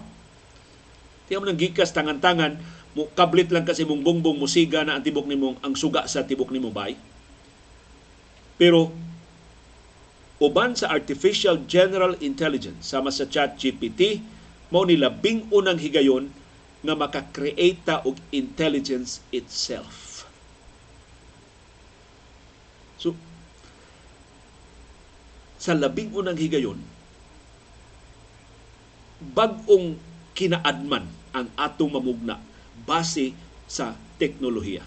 Tiyan 1.26 1.42
mo 1.42 1.50
nang 1.50 1.58
gikas 1.58 1.90
tangan-tangan, 1.90 2.62
mo 2.94 3.10
kablit 3.18 3.50
lang 3.50 3.66
kasi 3.66 3.82
mong 3.82 4.06
bongbong 4.06 4.38
musiga 4.38 4.86
na 4.86 4.94
ang 4.94 5.02
tibok 5.02 5.26
nimong 5.26 5.58
ang 5.66 5.74
suga 5.74 6.06
sa 6.06 6.22
tibok 6.22 6.54
nimo 6.54 6.70
bay. 6.70 6.94
Pero 8.54 8.94
uban 10.38 10.78
sa 10.78 10.94
artificial 10.94 11.66
general 11.66 12.14
intelligence 12.22 12.86
sama 12.86 13.10
sa 13.10 13.26
chat 13.26 13.58
GPT 13.58 14.22
mao 14.70 14.86
ni 14.86 14.94
labing 14.94 15.50
unang 15.50 15.82
higayon 15.82 16.30
nga 16.86 16.94
maka-create 16.94 17.82
og 18.06 18.14
intelligence 18.30 19.18
itself 19.34 20.06
So, 22.96 23.12
sa 25.56 25.72
labing 25.72 26.12
unang 26.12 26.36
higayon, 26.36 26.76
bagong 29.32 29.96
kinaadman 30.36 31.08
ang 31.32 31.48
atong 31.56 31.92
mamugna 31.92 32.36
base 32.84 33.32
sa 33.64 33.96
teknolohiya. 34.20 34.84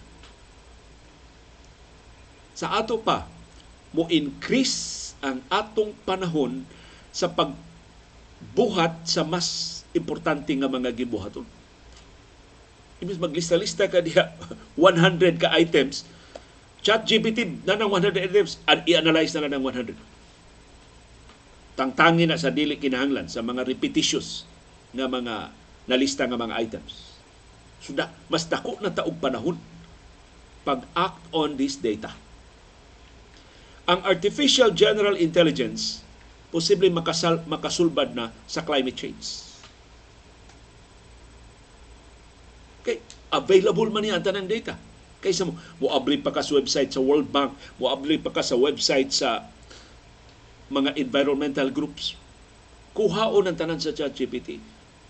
Sa 2.53 2.75
ato 2.75 3.01
pa, 3.01 3.25
mo 3.89 4.05
increase 4.13 5.11
ang 5.19 5.41
atong 5.49 5.95
panahon 6.05 6.61
sa 7.09 7.25
pagbuhat 7.31 9.09
sa 9.09 9.25
mas 9.25 9.81
importante 9.97 10.53
nga 10.53 10.69
mga 10.69 10.93
gibuhaton. 10.93 11.47
Imbis 12.99 13.17
maglista-lista 13.17 13.89
ka 13.89 14.03
diha 14.03 14.29
100 14.77 15.41
ka 15.41 15.49
items, 15.57 16.05
Chat 16.79 17.03
GPT 17.03 17.67
na 17.67 17.75
ng 17.75 17.91
100 17.91 18.31
items 18.31 18.55
i-analyze 18.87 19.35
na 19.35 19.51
ng 19.51 19.59
100. 19.59 20.08
Tangtangin 21.79 22.27
na 22.27 22.35
sa 22.35 22.51
dili 22.51 22.75
kinahanglan 22.75 23.31
sa 23.31 23.39
mga 23.39 23.63
repetitious 23.63 24.43
nga 24.91 25.07
mga 25.07 25.55
nalista 25.87 26.27
nga 26.27 26.35
mga 26.35 26.59
items. 26.59 27.23
So 27.79 27.95
da, 27.95 28.11
mas 28.27 28.43
dako 28.43 28.83
na 28.83 28.91
taog 28.91 29.15
panahon 29.23 29.55
pag-act 30.67 31.23
on 31.31 31.55
this 31.55 31.79
data. 31.79 32.11
Ang 33.87 34.03
artificial 34.03 34.75
general 34.75 35.15
intelligence 35.15 36.03
posible 36.49 36.89
makasal, 36.89 37.45
makasulbad 37.45 38.11
na 38.11 38.33
sa 38.49 38.65
climate 38.65 38.97
change. 38.97 39.47
Kay 42.81 42.99
available 43.29 43.89
man 43.93 44.01
niya 44.01 44.17
ang 44.17 44.25
tanang 44.25 44.49
data. 44.49 44.75
Kaysa 45.21 45.45
mo, 45.45 45.53
muabli 45.77 46.17
pa 46.17 46.33
ka 46.33 46.41
sa 46.41 46.57
website 46.57 46.89
sa 46.89 47.03
World 47.03 47.29
Bank, 47.29 47.53
muabli 47.77 48.17
pa 48.17 48.33
ka 48.33 48.41
sa 48.41 48.57
website 48.57 49.13
sa 49.13 49.45
mga 50.69 50.97
environmental 50.97 51.73
groups. 51.73 52.13
Kuhaon 52.93 53.49
ang 53.49 53.57
tanan 53.57 53.81
sa 53.81 53.93
ChatGPT 53.93 54.61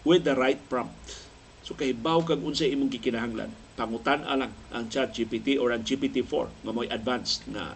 with 0.07 0.23
the 0.23 0.35
right 0.35 0.59
prompt. 0.71 1.27
So 1.63 1.75
kahibaw 1.75 2.23
kag 2.23 2.41
unsay 2.41 2.71
imong 2.73 2.89
gikinahanglan, 2.89 3.51
pangutan 3.75 4.23
lang 4.25 4.51
ang 4.71 4.85
ChatGPT 4.87 5.59
or 5.59 5.75
ang 5.75 5.83
GPT-4 5.83 6.65
nga 6.65 6.71
mo'y 6.71 6.89
advanced 6.89 7.45
na 7.51 7.75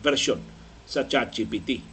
version 0.00 0.40
sa 0.88 1.04
ChatGPT. 1.06 1.84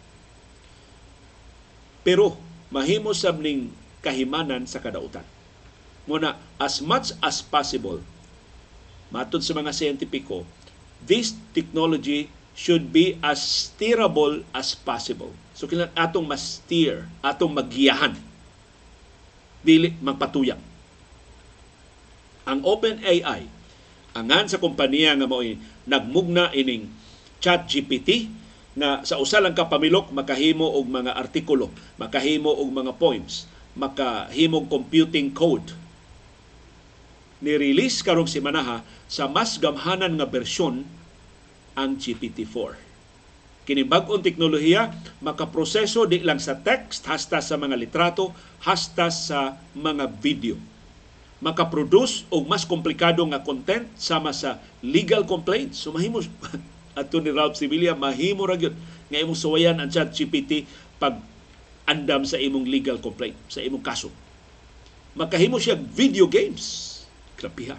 Pero 2.01 2.39
mahimo 2.71 3.11
sab 3.11 3.43
ning 3.43 3.75
kahimanan 3.99 4.65
sa 4.65 4.79
kadautan. 4.79 5.27
Muna, 6.09 6.39
as 6.57 6.81
much 6.81 7.13
as 7.21 7.43
possible, 7.43 8.01
matod 9.13 9.45
sa 9.45 9.53
mga 9.53 9.75
siyentipiko, 9.75 10.47
this 11.05 11.37
technology 11.53 12.31
should 12.57 12.91
be 12.91 13.15
as 13.23 13.39
steerable 13.39 14.43
as 14.51 14.75
possible. 14.75 15.31
So 15.55 15.67
kailangan 15.67 15.95
atong 15.95 16.25
ma-steer, 16.27 17.07
atong 17.23 17.51
magiyahan. 17.51 18.15
Dili 19.63 19.95
magpatuyang. 19.99 20.59
Ang 22.49 22.59
OpenAI, 22.65 23.45
angan 24.15 24.45
sa 24.49 24.57
kompanya 24.57 25.13
nga 25.13 25.27
mo 25.29 25.43
nagmugna 25.85 26.49
ining 26.55 26.89
ChatGPT 27.39 28.31
na 28.75 29.03
sa 29.05 29.19
usa 29.19 29.39
lang 29.43 29.53
ka 29.53 29.67
pamilok 29.67 30.11
makahimo 30.11 30.65
og 30.65 30.87
mga 30.87 31.13
artikulo, 31.15 31.69
makahimo 31.99 32.49
og 32.49 32.69
mga 32.71 32.95
poems, 32.97 33.45
makahimo 33.75 34.65
computing 34.67 35.31
code 35.31 35.79
ni-release 37.39 38.03
karong 38.03 38.27
simanaha 38.27 38.83
sa 39.07 39.25
mas 39.31 39.55
gamhanan 39.57 40.19
nga 40.19 40.27
bersyon 40.27 40.83
ang 41.79 41.95
GPT-4. 41.95 42.75
Kini 43.63 43.85
bag-ong 43.85 44.25
teknolohiya 44.25 44.91
makaproseso 45.23 46.03
di 46.09 46.19
lang 46.25 46.41
sa 46.41 46.57
text 46.57 47.05
hasta 47.05 47.37
sa 47.37 47.55
mga 47.55 47.77
litrato 47.77 48.33
hasta 48.65 49.07
sa 49.13 49.61
mga 49.77 50.09
video. 50.19 50.57
Makaproduce 51.39 52.27
og 52.27 52.49
mas 52.49 52.67
komplikado 52.67 53.23
nga 53.29 53.39
content 53.45 53.87
sama 53.95 54.35
sa 54.35 54.59
legal 54.83 55.23
complaints. 55.23 55.79
So 55.79 55.95
mahimo 55.95 56.19
ato 56.99 57.21
ni 57.21 57.31
Ralph 57.31 57.55
Sibilia 57.55 57.93
mahimo 57.93 58.43
ra 58.43 58.57
gyud 58.57 58.73
nga 59.07 59.21
imong 59.21 59.37
suwayan 59.37 59.77
ang 59.77 59.87
ChatGPT 59.87 60.65
pag 60.97 61.21
andam 61.85 62.25
sa 62.25 62.41
imong 62.41 62.65
legal 62.65 62.97
complaint 62.97 63.37
sa 63.47 63.61
imong 63.61 63.85
kaso. 63.85 64.09
Makahimo 65.13 65.61
siya 65.61 65.77
video 65.77 66.25
games 66.25 66.97
grabiha 67.37 67.77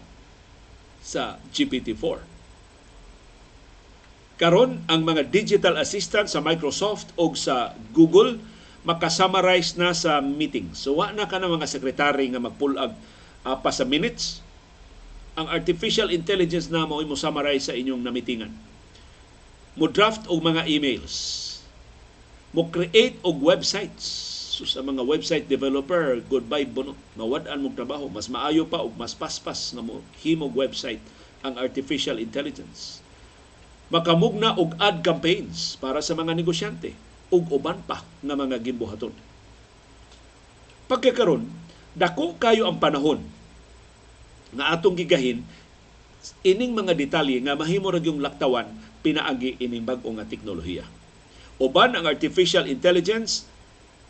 sa 1.03 1.35
GPT-4. 1.51 2.30
Karon 4.41 4.81
ang 4.89 5.05
mga 5.05 5.29
digital 5.29 5.77
assistant 5.77 6.25
sa 6.33 6.41
Microsoft 6.41 7.13
o 7.21 7.29
sa 7.37 7.77
Google 7.93 8.41
makasummarize 8.89 9.77
na 9.77 9.93
sa 9.93 10.25
meeting. 10.25 10.73
So 10.73 10.97
wa 10.97 11.13
na 11.13 11.29
ka 11.29 11.37
na 11.37 11.53
mga 11.53 11.69
sekretary 11.69 12.33
nga 12.33 12.41
magpulag 12.41 12.97
uh, 13.45 13.57
pa 13.61 13.69
sa 13.69 13.85
minutes. 13.85 14.41
Ang 15.37 15.53
artificial 15.53 16.09
intelligence 16.09 16.73
na 16.73 16.89
mo 16.89 17.05
mo 17.05 17.17
summarize 17.21 17.69
sa 17.69 17.77
inyong 17.77 18.01
namitingan. 18.01 18.49
Mo 19.77 19.85
draft 19.93 20.25
og 20.33 20.41
mga 20.41 20.65
emails. 20.65 21.47
Mo 22.57 22.73
create 22.73 23.21
og 23.21 23.45
websites 23.45 24.41
So 24.61 24.69
sa 24.69 24.85
mga 24.85 25.09
website 25.09 25.49
developer, 25.49 26.21
goodbye 26.29 26.69
bono. 26.69 26.93
Mawad-an 27.17 27.65
mong 27.65 27.81
trabaho. 27.81 28.13
Mas 28.13 28.29
maayo 28.29 28.69
pa 28.69 28.85
o 28.85 28.93
mas 28.93 29.17
paspas 29.17 29.73
nga 29.73 29.81
mo 29.81 30.05
himog 30.21 30.53
website 30.53 31.01
ang 31.41 31.57
artificial 31.57 32.21
intelligence. 32.21 33.00
Makamugna 33.91 34.55
og 34.55 34.79
ad 34.79 35.03
campaigns 35.03 35.75
para 35.83 35.99
sa 35.99 36.15
mga 36.15 36.33
negosyante 36.39 36.95
ug 37.31 37.51
uban 37.51 37.83
pa 37.83 38.07
nga 38.23 38.35
mga 38.39 38.63
ginbuhaton. 38.63 39.15
Pagkakaron, 40.87 41.47
dako 41.95 42.39
kayo 42.39 42.71
ang 42.71 42.79
panahon 42.79 43.23
nga 44.55 44.75
atong 44.75 44.95
gigahin 44.95 45.43
ining 46.47 46.75
mga 46.75 46.95
detalye 46.95 47.39
nga 47.43 47.59
mahimo 47.59 47.91
ra 47.91 47.99
yung 48.03 48.23
laktawan 48.23 48.71
pinaagi 49.03 49.59
ining 49.59 49.83
bag-o 49.83 50.11
nga 50.15 50.27
teknolohiya. 50.27 50.87
Uban 51.59 51.95
ang 51.99 52.07
artificial 52.07 52.71
intelligence 52.71 53.51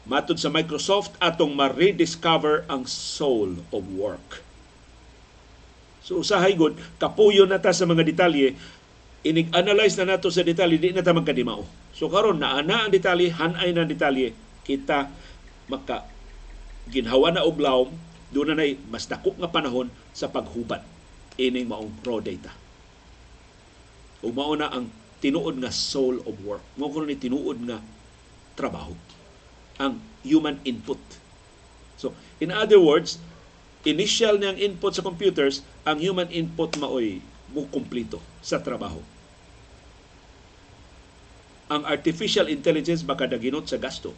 Matod 0.09 0.41
sa 0.41 0.49
Microsoft, 0.49 1.13
atong 1.21 1.53
ma-rediscover 1.53 2.65
ang 2.73 2.89
soul 2.89 3.61
of 3.69 3.85
work. 3.93 4.41
So 6.01 6.25
usahay 6.25 6.57
gud, 6.57 6.81
kapuyo 6.97 7.45
na 7.45 7.61
ta 7.61 7.77
sa 7.77 7.85
mga 7.85 8.09
detalye, 8.09 8.57
inig-analyze 9.21 10.01
na 10.01 10.17
nato 10.17 10.33
sa 10.33 10.41
detalye, 10.41 10.81
di 10.81 10.97
na 10.97 11.05
ta 11.05 11.13
magkadimao. 11.13 11.65
So 11.93 12.09
karon 12.09 12.41
na 12.41 12.57
ana 12.57 12.89
ang 12.89 12.93
detalye, 12.93 13.29
hanay 13.29 13.77
na 13.77 13.85
detalye, 13.85 14.33
kita 14.65 15.13
maka 15.69 16.09
ginhawa 16.89 17.35
na 17.35 17.45
og 17.45 17.61
lawom, 17.61 17.91
doon 18.31 18.57
na 18.57 18.65
mas 18.89 19.11
dako 19.11 19.37
nga 19.37 19.51
panahon 19.51 19.91
sa 20.15 20.31
paghubad 20.31 20.81
ining 21.37 21.67
maong 21.67 21.93
raw 22.07 22.19
data. 22.23 22.53
Ug 24.21 24.33
mao 24.37 24.53
na 24.55 24.71
ang 24.71 24.89
tinuod 25.21 25.61
nga 25.61 25.73
soul 25.73 26.21
of 26.25 26.37
work. 26.45 26.65
Mao 26.77 26.89
kuno 26.89 27.09
ni 27.09 27.17
tinuod 27.17 27.59
nga 27.65 27.81
trabaho 28.57 28.93
ang 29.81 29.97
human 30.21 30.61
input. 30.69 31.01
So, 31.97 32.13
in 32.37 32.53
other 32.53 32.77
words, 32.77 33.17
initial 33.89 34.37
niyang 34.37 34.61
input 34.61 34.93
sa 34.93 35.05
computers, 35.05 35.65
ang 35.89 36.05
human 36.05 36.29
input 36.29 36.77
maoy 36.77 37.25
mo 37.51 37.67
kumplito 37.69 38.19
sa 38.41 38.63
trabaho. 38.63 39.03
Ang 41.71 41.87
artificial 41.87 42.51
intelligence 42.51 43.07
baka 43.07 43.31
daginot 43.31 43.71
sa 43.71 43.79
gasto. 43.79 44.11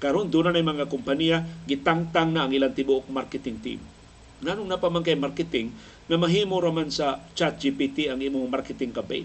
Karon 0.00 0.32
doon 0.32 0.52
na 0.52 0.64
mga 0.64 0.88
kompanya 0.88 1.44
gitangtang 1.68 2.32
na 2.32 2.48
ang 2.48 2.52
ilang 2.52 2.72
tibuok 2.72 3.08
marketing 3.08 3.60
team. 3.60 3.80
Nanong 4.44 4.68
na 4.68 4.76
man 4.76 5.04
kay 5.04 5.16
marketing 5.16 5.72
na 6.08 6.20
mahimo 6.20 6.60
raman 6.60 6.92
sa 6.92 7.20
ChatGPT 7.32 8.12
ang 8.12 8.20
imong 8.20 8.48
marketing 8.48 8.92
campaign. 8.92 9.24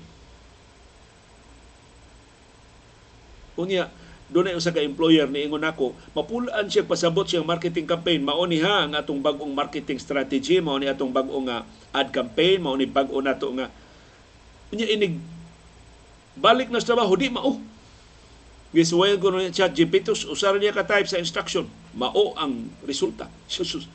Unya, 3.59 3.91
doon 4.29 4.45
ay 4.45 4.55
usa 4.55 4.69
ka 4.69 4.77
employer 4.77 5.25
ni 5.25 5.49
ingon 5.49 5.57
nako 5.57 5.97
mapulaan 6.13 6.69
siya 6.69 6.85
pasabot 6.85 7.25
siyang 7.25 7.49
marketing 7.49 7.89
campaign. 7.89 8.21
Mao 8.21 8.45
ha 8.45 8.75
ang 8.85 8.93
atong 8.93 9.17
bag-ong 9.17 9.49
marketing 9.57 9.97
strategy 9.97 10.61
mao 10.61 10.77
ni 10.77 10.85
atong 10.85 11.09
bag-ong 11.09 11.49
nga 11.49 11.65
ad 11.89 12.13
campaign 12.13 12.61
mao 12.61 12.77
ni 12.77 12.85
bag-o 12.85 13.17
nato 13.25 13.49
nga. 13.57 13.73
Unya 14.69 14.85
inig 14.85 15.17
balik 16.37 16.69
na 16.69 16.77
sa 16.77 16.93
trabaho 16.93 17.17
di 17.17 17.33
mao. 17.33 17.57
Gisuwayan 18.69 19.17
ko 19.17 19.33
ng 19.33 19.49
chat 19.49 19.73
GPT 19.73 20.13
usar 20.13 20.53
niya 20.61 20.77
ka 20.77 20.85
type 20.85 21.09
sa 21.09 21.17
instruction. 21.17 21.65
Mao 21.97 22.37
ang 22.37 22.69
resulta. 22.85 23.25
Jesus. 23.49 23.89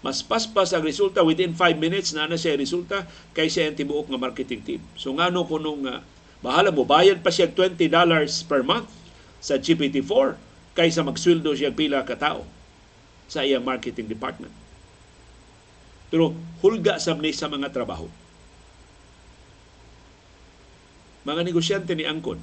Mas 0.00 0.24
paspas 0.24 0.72
ang 0.72 0.80
resulta 0.80 1.20
within 1.20 1.52
5 1.52 1.76
minutes 1.76 2.16
na 2.16 2.24
na 2.24 2.40
siya 2.40 2.56
resulta 2.56 3.04
kay 3.36 3.52
siya 3.52 3.68
ang 3.68 3.76
tibuok 3.76 4.08
nga 4.08 4.16
marketing 4.16 4.64
team. 4.64 4.80
So 4.96 5.12
ngano 5.12 5.44
kuno 5.44 5.76
nga 5.84 6.00
bahala 6.40 6.72
mo 6.72 6.88
bayad 6.88 7.20
pa 7.20 7.28
siya 7.28 7.52
20 7.52 7.76
dollars 7.92 8.40
per 8.46 8.64
month 8.64 8.97
sa 9.38 9.58
GPT-4 9.58 10.38
kaysa 10.74 11.02
magsweldo 11.02 11.54
siya 11.54 11.74
pila 11.74 12.06
ka 12.06 12.14
tao 12.14 12.46
sa 13.26 13.42
iyang 13.42 13.66
marketing 13.66 14.06
department. 14.06 14.54
Pero 16.08 16.32
hulga 16.64 16.96
sab 16.96 17.20
ni 17.20 17.34
sa 17.34 17.50
mga 17.50 17.68
trabaho. 17.68 18.08
Mga 21.28 21.44
negosyante 21.44 21.92
ni 21.92 22.08
Angkon, 22.08 22.40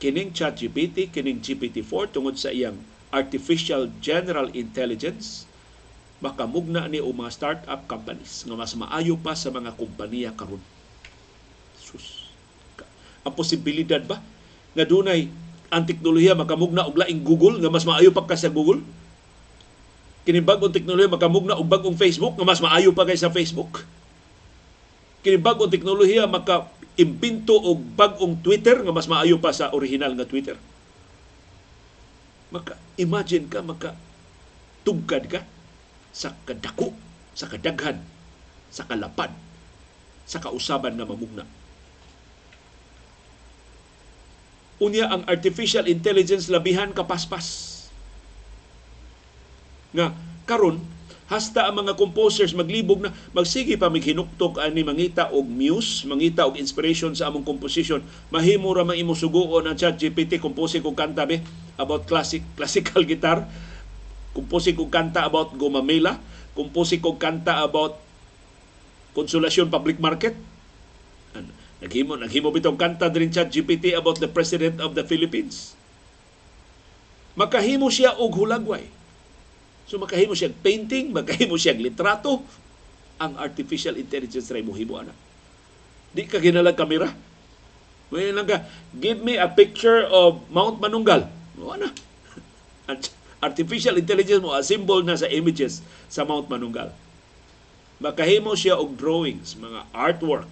kining 0.00 0.32
ChatGPT, 0.32 1.12
kining 1.12 1.44
GPT-4 1.44 2.16
tungod 2.16 2.40
sa 2.40 2.48
iyang 2.48 2.80
artificial 3.12 3.92
general 4.00 4.48
intelligence, 4.56 5.44
makamugna 6.24 6.88
ni 6.88 6.96
o 6.96 7.12
mga 7.12 7.28
startup 7.28 7.84
companies 7.84 8.48
nga 8.48 8.56
mas 8.56 8.72
maayo 8.72 9.20
pa 9.20 9.36
sa 9.36 9.52
mga 9.52 9.76
kompanya 9.76 10.32
karon. 10.32 10.62
Sus. 11.76 12.32
Ang 13.20 13.36
posibilidad 13.36 14.00
ba 14.00 14.24
nga 14.72 14.84
dunay 14.88 15.28
ang 15.72 15.84
teknolohiya 15.84 16.38
makamugna 16.38 16.86
og 16.86 16.98
laing 16.98 17.22
Google 17.26 17.58
nga 17.58 17.70
mas 17.72 17.86
maayo 17.86 18.14
pa 18.14 18.26
ka 18.26 18.38
sa 18.38 18.52
Google? 18.52 18.82
Kini 20.26 20.42
bag-ong 20.42 20.74
teknolohiya 20.74 21.10
makamugna 21.10 21.54
og 21.54 21.66
bag-ong 21.66 21.94
Facebook 21.98 22.34
nga 22.34 22.46
mas 22.46 22.58
maayo 22.58 22.90
pa 22.90 23.06
kay 23.06 23.18
sa 23.18 23.30
Facebook? 23.30 23.86
Kini 25.22 25.38
bag-ong 25.38 25.70
teknolohiya 25.70 26.26
maka 26.26 26.70
impinto 26.98 27.54
og 27.54 27.78
bag-ong 27.94 28.42
Twitter 28.42 28.82
nga 28.82 28.92
mas 28.94 29.06
maayo 29.06 29.38
pa 29.38 29.54
sa 29.54 29.70
original 29.70 30.14
nga 30.14 30.26
Twitter? 30.26 30.58
Maka 32.50 32.78
imagine 32.98 33.46
ka 33.50 33.62
maka 33.62 33.94
tugkad 34.86 35.26
ka 35.26 35.40
sa 36.14 36.32
kadako 36.46 36.94
sa 37.36 37.52
kadaghan, 37.52 38.00
sa 38.72 38.88
kalapad, 38.88 39.28
sa 40.24 40.40
kausaban 40.40 40.96
nga 40.96 41.04
mamugna. 41.04 41.44
Unya 44.76 45.08
ang 45.08 45.24
artificial 45.24 45.88
intelligence 45.88 46.52
labihan 46.52 46.92
kapaspas. 46.92 47.88
Nga 49.96 50.12
karon 50.44 50.84
hasta 51.26 51.66
ang 51.66 51.82
mga 51.82 51.98
composers 51.98 52.54
maglibog 52.54 53.02
na 53.02 53.10
magsige 53.34 53.74
pa 53.74 53.90
maghinuktok 53.90 54.62
ani 54.62 54.86
mangita 54.86 55.26
og 55.34 55.42
muse, 55.42 56.06
mangita 56.06 56.46
og 56.46 56.54
inspiration 56.54 57.10
sa 57.18 57.26
among 57.26 57.42
composition. 57.42 57.98
Mahimo 58.30 58.70
ra 58.70 58.86
man 58.86 58.94
imo 58.94 59.18
suguon 59.18 59.66
ang 59.66 59.74
ChatGPT 59.74 60.38
compose 60.38 60.78
kog 60.78 60.94
kanta 60.94 61.26
be 61.26 61.42
about 61.80 62.06
classic 62.06 62.46
classical 62.54 63.02
guitar, 63.02 63.42
compose 64.38 64.70
kog 64.70 64.92
kanta 64.92 65.26
about 65.26 65.50
gumamela, 65.58 66.14
compose 66.54 67.02
kog 67.02 67.18
kanta 67.18 67.58
about 67.66 67.98
konsolasyon 69.18 69.66
public 69.66 69.98
market. 69.98 70.38
Naghimo, 71.86 72.18
naghimo 72.18 72.50
bitong 72.50 72.74
kanta 72.74 73.06
din 73.06 73.30
chat 73.30 73.46
GPT 73.46 73.94
about 73.94 74.18
the 74.18 74.26
President 74.26 74.82
of 74.82 74.98
the 74.98 75.06
Philippines. 75.06 75.78
Makahimo 77.38 77.86
siya 77.86 78.18
og 78.18 78.34
hulagway. 78.34 78.90
So 79.86 80.02
makahimo 80.02 80.34
siya 80.34 80.50
painting, 80.50 81.14
makahimo 81.14 81.54
siya 81.54 81.78
litrato. 81.78 82.42
Ang 83.22 83.38
artificial 83.38 83.94
intelligence 83.94 84.50
ray 84.50 84.66
mohimo 84.66 84.98
ana. 84.98 85.14
Di 86.10 86.26
ka 86.26 86.42
ginalag 86.42 86.74
kamera. 86.74 87.06
May 88.10 88.34
lang 88.34 88.50
ka, 88.50 88.66
give 88.90 89.22
me 89.22 89.38
a 89.38 89.46
picture 89.46 90.02
of 90.10 90.42
Mount 90.50 90.82
Manunggal. 90.82 91.30
Wala 91.54 91.86
na. 91.86 91.88
Artificial 93.46 93.94
intelligence 93.94 94.42
mo, 94.42 94.58
a 94.58 94.66
symbol 94.66 95.06
na 95.06 95.14
sa 95.14 95.30
images 95.30 95.86
sa 96.10 96.26
Mount 96.26 96.50
Manunggal. 96.50 96.90
Makahimo 98.02 98.58
siya 98.58 98.74
og 98.74 98.98
drawings, 98.98 99.54
mga 99.54 99.86
artwork, 99.94 100.50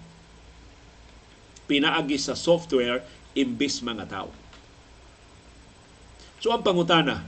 pinaagi 1.64 2.20
sa 2.20 2.36
software 2.36 3.04
imbis 3.34 3.82
mga 3.82 4.06
tao. 4.06 4.30
So 6.38 6.52
ang 6.52 6.60
pangutana, 6.60 7.24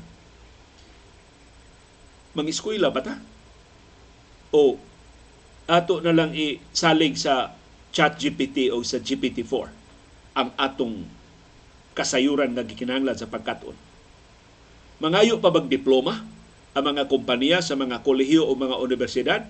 mangiskwela 2.37 2.93
ba 2.93 3.01
ta? 3.01 3.16
O 4.53 4.76
ato 5.66 5.99
na 6.05 6.14
lang 6.14 6.30
isalig 6.37 7.18
sa 7.18 7.57
chat 7.91 8.14
GPT 8.20 8.70
o 8.70 8.84
sa 8.84 9.01
GPT-4 9.01 9.72
ang 10.37 10.53
atong 10.55 11.03
kasayuran 11.97 12.53
nga 12.53 12.62
gikinahanglan 12.62 13.16
sa 13.16 13.26
pagkaton. 13.26 13.72
Mangayo 15.01 15.41
pa 15.41 15.49
bag 15.49 15.66
diploma 15.72 16.20
ang 16.76 16.84
mga 16.84 17.09
kompanya 17.09 17.64
sa 17.64 17.72
mga 17.72 18.05
kolehiyo 18.05 18.45
o 18.45 18.53
mga 18.53 18.76
universidad 18.84 19.43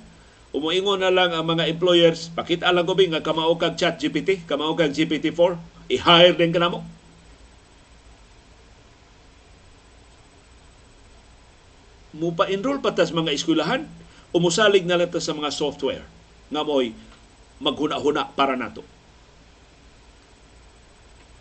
Umuingon 0.56 1.04
na 1.04 1.12
lang 1.12 1.36
ang 1.36 1.44
mga 1.44 1.68
employers, 1.68 2.32
pakita 2.32 2.72
lang 2.72 2.88
ko 2.88 2.96
nga 2.96 3.20
kamao 3.20 3.60
kag 3.60 3.76
chat 3.76 4.00
GPT, 4.00 4.48
kamao 4.48 4.72
kag 4.72 4.96
GPT-4, 4.96 5.60
i-hire 5.92 6.32
din 6.32 6.48
ka 6.48 6.56
na 6.56 6.72
mo. 6.72 6.80
Mupa-enroll 12.16 12.80
pa 12.80 12.96
tas 12.96 13.12
mga 13.12 13.36
eskwelahan, 13.36 13.84
umusalig 14.32 14.88
na 14.88 14.96
lang 14.96 15.12
sa 15.12 15.36
mga 15.36 15.52
software 15.52 16.08
nga 16.48 16.64
mo'y 16.64 16.96
maghuna-huna 17.60 18.32
para 18.32 18.56
nato. 18.56 18.80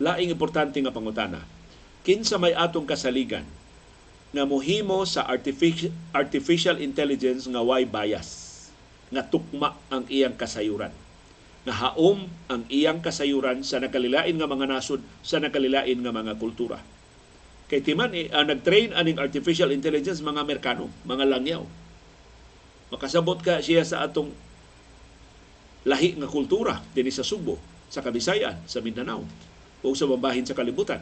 Laing 0.03 0.27
importante 0.27 0.75
nga 0.83 0.91
pangutana, 0.91 1.47
kinsa 2.03 2.35
may 2.35 2.51
atong 2.51 2.83
kasaligan 2.83 3.47
nga 4.35 4.43
mohimo 4.43 5.07
sa 5.07 5.23
artificial, 5.23 5.95
artificial 6.11 6.83
intelligence 6.83 7.47
nga 7.47 7.63
way 7.63 7.87
bias 7.87 8.44
nga 9.13 9.23
tukma 9.25 9.77
ang 9.93 10.05
iyang 10.09 10.33
kasayuran. 10.33 10.93
Nga 11.65 11.73
haom 11.73 12.29
ang 12.49 12.61
iyang 12.69 13.01
kasayuran 13.01 13.65
sa 13.65 13.81
nakalilain 13.81 14.37
nga 14.37 14.49
mga 14.49 14.69
nasod, 14.69 15.01
sa 15.25 15.41
nakalilain 15.41 15.97
nga 15.97 16.13
mga 16.13 16.37
kultura. 16.37 16.77
Kay 17.65 17.81
timan, 17.81 18.13
eh, 18.13 18.29
uh, 18.29 18.45
nag-train 18.45 18.93
aning 18.93 19.17
artificial 19.17 19.73
intelligence 19.73 20.21
mga 20.21 20.45
Amerikano, 20.45 20.85
mga 21.09 21.25
langyaw. 21.25 21.65
Makasabot 22.93 23.41
ka 23.41 23.57
siya 23.65 23.81
sa 23.81 24.05
atong 24.05 24.29
lahi 25.89 26.13
nga 26.17 26.29
kultura 26.29 26.81
dinhi 26.93 27.09
sa 27.09 27.25
Subo, 27.25 27.57
sa 27.89 28.05
Kabisayan, 28.05 28.61
sa 28.69 28.81
Mindanao, 28.85 29.25
o 29.81 29.87
sa 29.97 30.05
mabahin 30.05 30.45
sa 30.45 30.53
kalibutan. 30.53 31.01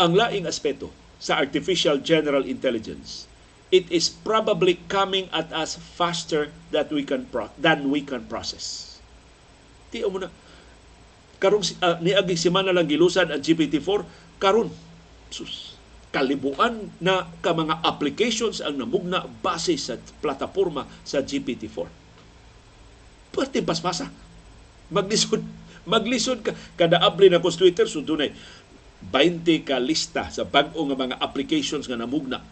Ang 0.00 0.16
laing 0.16 0.48
aspeto 0.48 0.88
sa 1.20 1.36
artificial 1.36 2.00
general 2.00 2.48
intelligence 2.48 3.29
it 3.70 3.86
is 3.90 4.10
probably 4.10 4.82
coming 4.90 5.30
at 5.30 5.50
us 5.54 5.78
faster 5.78 6.50
that 6.74 6.90
we 6.90 7.06
can 7.06 7.26
pro- 7.30 7.54
than 7.54 7.88
we 7.88 8.02
can 8.02 8.26
process. 8.26 8.98
Ti 9.94 10.06
mo 10.06 10.18
na 10.18 10.30
karong 11.40 11.64
uh, 11.80 11.96
niagi 12.04 12.36
semana 12.36 12.74
lang 12.74 12.84
gilusan 12.84 13.32
ang 13.32 13.40
GPT-4 13.40 14.04
karon 14.36 14.68
sus 15.32 15.78
kalibuan 16.10 16.90
na 16.98 17.30
ka 17.38 17.54
mga 17.54 17.86
applications 17.86 18.58
ang 18.58 18.76
namugna 18.76 19.24
base 19.40 19.78
sa 19.78 19.94
plataporma 20.18 20.84
sa 21.06 21.22
GPT-4. 21.22 21.86
Pwede 23.30 23.62
paspasa. 23.62 24.10
Maglisod. 24.90 25.38
Maglisod 25.94 26.42
ka. 26.42 26.52
Kada 26.74 26.98
abli 26.98 27.30
na 27.30 27.38
ko 27.38 27.46
sa 27.48 27.62
Twitter, 27.62 27.86
so 27.86 28.02
dunay 28.02 28.34
20 29.00 29.64
ka 29.64 29.80
lista 29.80 30.28
sa 30.28 30.44
bag-o 30.44 30.82
nga 30.90 30.98
mga 30.98 31.16
applications 31.22 31.88
nga 31.88 31.96
namugna 31.96 32.42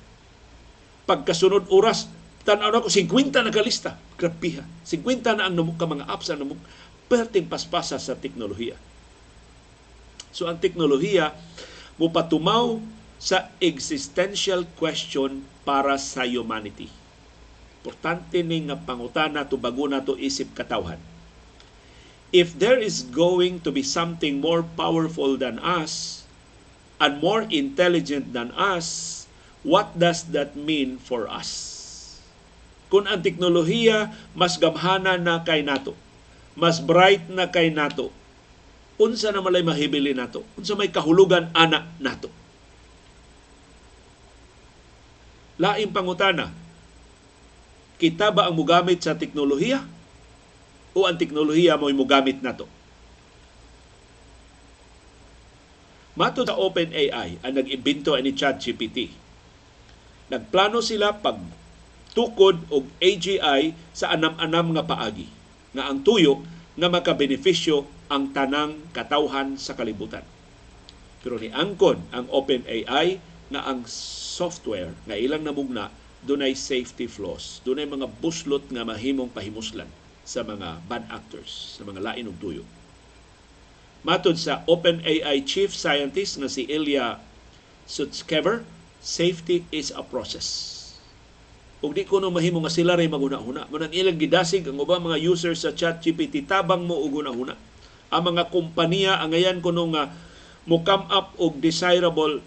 pagkasunod 1.08 1.72
oras, 1.72 2.12
tanaw 2.44 2.68
na 2.68 2.84
ko, 2.84 2.92
50 2.92 3.32
na 3.32 3.48
kalista. 3.48 3.96
Grabe 4.20 4.60
ha. 4.60 4.64
50 4.84 5.40
na 5.40 5.48
ang 5.48 5.56
namuk 5.56 5.80
ka 5.80 5.88
mga 5.88 6.04
apps 6.04 6.28
ang 6.28 6.44
namuk. 6.44 6.60
Perting 7.08 7.48
paspasa 7.48 7.96
sa 7.96 8.12
teknolohiya. 8.12 8.76
So 10.28 10.44
ang 10.44 10.60
teknolohiya, 10.60 11.32
mupatumaw 11.96 12.76
sa 13.18 13.50
existential 13.58 14.68
question 14.78 15.42
para 15.64 15.96
sa 15.96 16.22
humanity. 16.28 16.92
Importante 17.82 18.44
ni 18.44 18.68
nga 18.68 18.76
pangutana 18.78 19.48
to 19.48 19.58
bago 19.58 19.88
na 19.88 20.04
to 20.04 20.14
isip 20.14 20.52
katawhan. 20.54 21.00
If 22.28 22.52
there 22.60 22.76
is 22.76 23.08
going 23.08 23.64
to 23.64 23.72
be 23.72 23.80
something 23.80 24.44
more 24.44 24.60
powerful 24.60 25.40
than 25.40 25.56
us 25.64 26.22
and 27.00 27.24
more 27.24 27.48
intelligent 27.48 28.36
than 28.36 28.52
us, 28.52 29.24
what 29.66 29.94
does 29.98 30.30
that 30.34 30.54
mean 30.54 30.98
for 31.00 31.26
us? 31.26 31.76
Kung 32.88 33.04
ang 33.04 33.20
teknolohiya 33.20 34.10
mas 34.32 34.56
gamhana 34.56 35.20
na 35.20 35.44
kay 35.44 35.60
nato, 35.60 35.92
mas 36.56 36.80
bright 36.80 37.28
na 37.28 37.46
kay 37.52 37.68
nato, 37.68 38.10
unsa 38.96 39.30
na 39.30 39.44
malay 39.44 39.60
mahibili 39.60 40.16
nato? 40.16 40.42
Unsa 40.56 40.74
may 40.74 40.88
kahulugan 40.88 41.52
ana 41.52 41.84
nato? 42.00 42.32
Laing 45.58 45.90
pangutana, 45.90 46.54
kita 47.98 48.30
ba 48.30 48.46
ang 48.46 48.54
mugamit 48.54 49.02
sa 49.02 49.18
teknolohiya 49.18 49.82
o 50.94 51.04
ang 51.04 51.18
teknolohiya 51.18 51.74
mo'y 51.76 51.92
mugamit 51.92 52.40
nato? 52.40 52.70
Mato 56.18 56.42
sa 56.42 56.58
OpenAI 56.58 57.42
ang 57.42 57.52
nag-imbento 57.54 58.14
ni 58.18 58.34
ChatGPT 58.34 59.27
Nagplano 60.28 60.84
sila 60.84 61.16
pag 61.16 61.40
tukod 62.12 62.60
og 62.68 62.84
AGI 63.00 63.72
sa 63.96 64.12
anam-anam 64.12 64.76
nga 64.76 64.84
paagi 64.84 65.28
nga 65.72 65.88
ang 65.88 66.04
tuyo 66.04 66.44
nga 66.76 66.88
makabenepisyo 66.88 67.84
ang 68.08 68.32
tanang 68.32 68.80
katawhan 68.96 69.60
sa 69.60 69.76
kalibutan. 69.76 70.24
Pero 71.20 71.36
ni 71.36 71.52
angkon 71.52 72.00
ang 72.14 72.28
OpenAI 72.32 73.20
nga 73.48 73.60
ang 73.64 73.84
software 74.38 74.92
nga 75.08 75.16
ilang 75.16 75.44
namugna 75.44 75.92
dunay 76.24 76.52
safety 76.54 77.06
flaws, 77.06 77.62
dunay 77.62 77.86
mga 77.86 78.10
buslot 78.18 78.66
nga 78.68 78.82
mahimong 78.82 79.30
pahimuslan 79.30 79.88
sa 80.26 80.44
mga 80.44 80.82
bad 80.84 81.08
actors, 81.08 81.78
sa 81.78 81.86
mga 81.86 82.04
lain 82.04 82.28
og 82.28 82.36
tuyo. 82.42 82.64
Matod 84.04 84.36
sa 84.36 84.62
OpenAI 84.68 85.42
chief 85.46 85.74
scientist 85.74 86.38
nga 86.38 86.50
si 86.50 86.68
Ilya 86.68 87.18
Sutskever, 87.88 88.62
safety 89.02 89.64
is 89.70 89.94
a 89.94 90.02
process. 90.02 90.76
Ug 91.78 91.94
di 91.94 92.02
ko 92.02 92.18
no 92.18 92.34
mahimo 92.34 92.58
nga 92.58 92.74
sila 92.74 92.98
ray 92.98 93.06
maguna-huna. 93.06 93.70
Manang 93.70 93.94
ilang 93.94 94.18
gidasig 94.18 94.66
ang 94.66 94.82
ubang 94.82 95.02
mga 95.02 95.22
users 95.22 95.62
sa 95.62 95.70
ChatGPT 95.70 96.42
tabang 96.42 96.82
mo 96.82 96.98
og 96.98 97.22
una-huna. 97.22 97.54
Ang 98.10 98.22
mga 98.34 98.50
kompanya 98.50 99.22
ang 99.22 99.30
ayan 99.30 99.62
kuno 99.62 99.86
nga 99.94 100.10
mo 100.66 100.82
come 100.82 101.06
up 101.08 101.38
og 101.38 101.62
desirable 101.62 102.42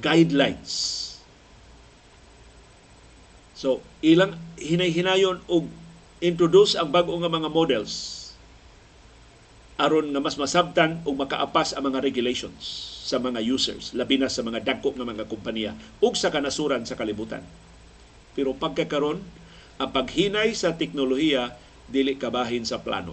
guidelines. 0.00 1.02
So, 3.54 3.84
ilang 4.02 4.40
hinay-hinayon 4.58 5.44
og 5.46 5.68
introduce 6.24 6.74
ang 6.74 6.90
bag-o 6.90 7.14
nga 7.20 7.30
mga 7.30 7.52
models 7.52 8.24
aron 9.74 10.14
nga 10.14 10.22
mas 10.22 10.38
masabtan 10.38 11.02
ug 11.02 11.18
makaapas 11.18 11.74
ang 11.74 11.90
mga 11.90 12.02
regulations 12.02 12.93
sa 13.04 13.20
mga 13.20 13.44
users, 13.44 13.92
labi 13.92 14.16
na 14.16 14.32
sa 14.32 14.40
mga 14.40 14.64
dagko 14.64 14.96
nga 14.96 15.04
mga 15.04 15.28
kompanya 15.28 15.76
ug 16.00 16.16
sa 16.16 16.32
kanasuran 16.32 16.88
sa 16.88 16.96
kalibutan. 16.96 17.44
Pero 18.32 18.56
pagkakaron, 18.56 19.20
ang 19.76 19.90
paghinay 19.92 20.56
sa 20.56 20.72
teknolohiya 20.72 21.52
dili 21.84 22.16
kabahin 22.16 22.64
sa 22.64 22.80
plano. 22.80 23.12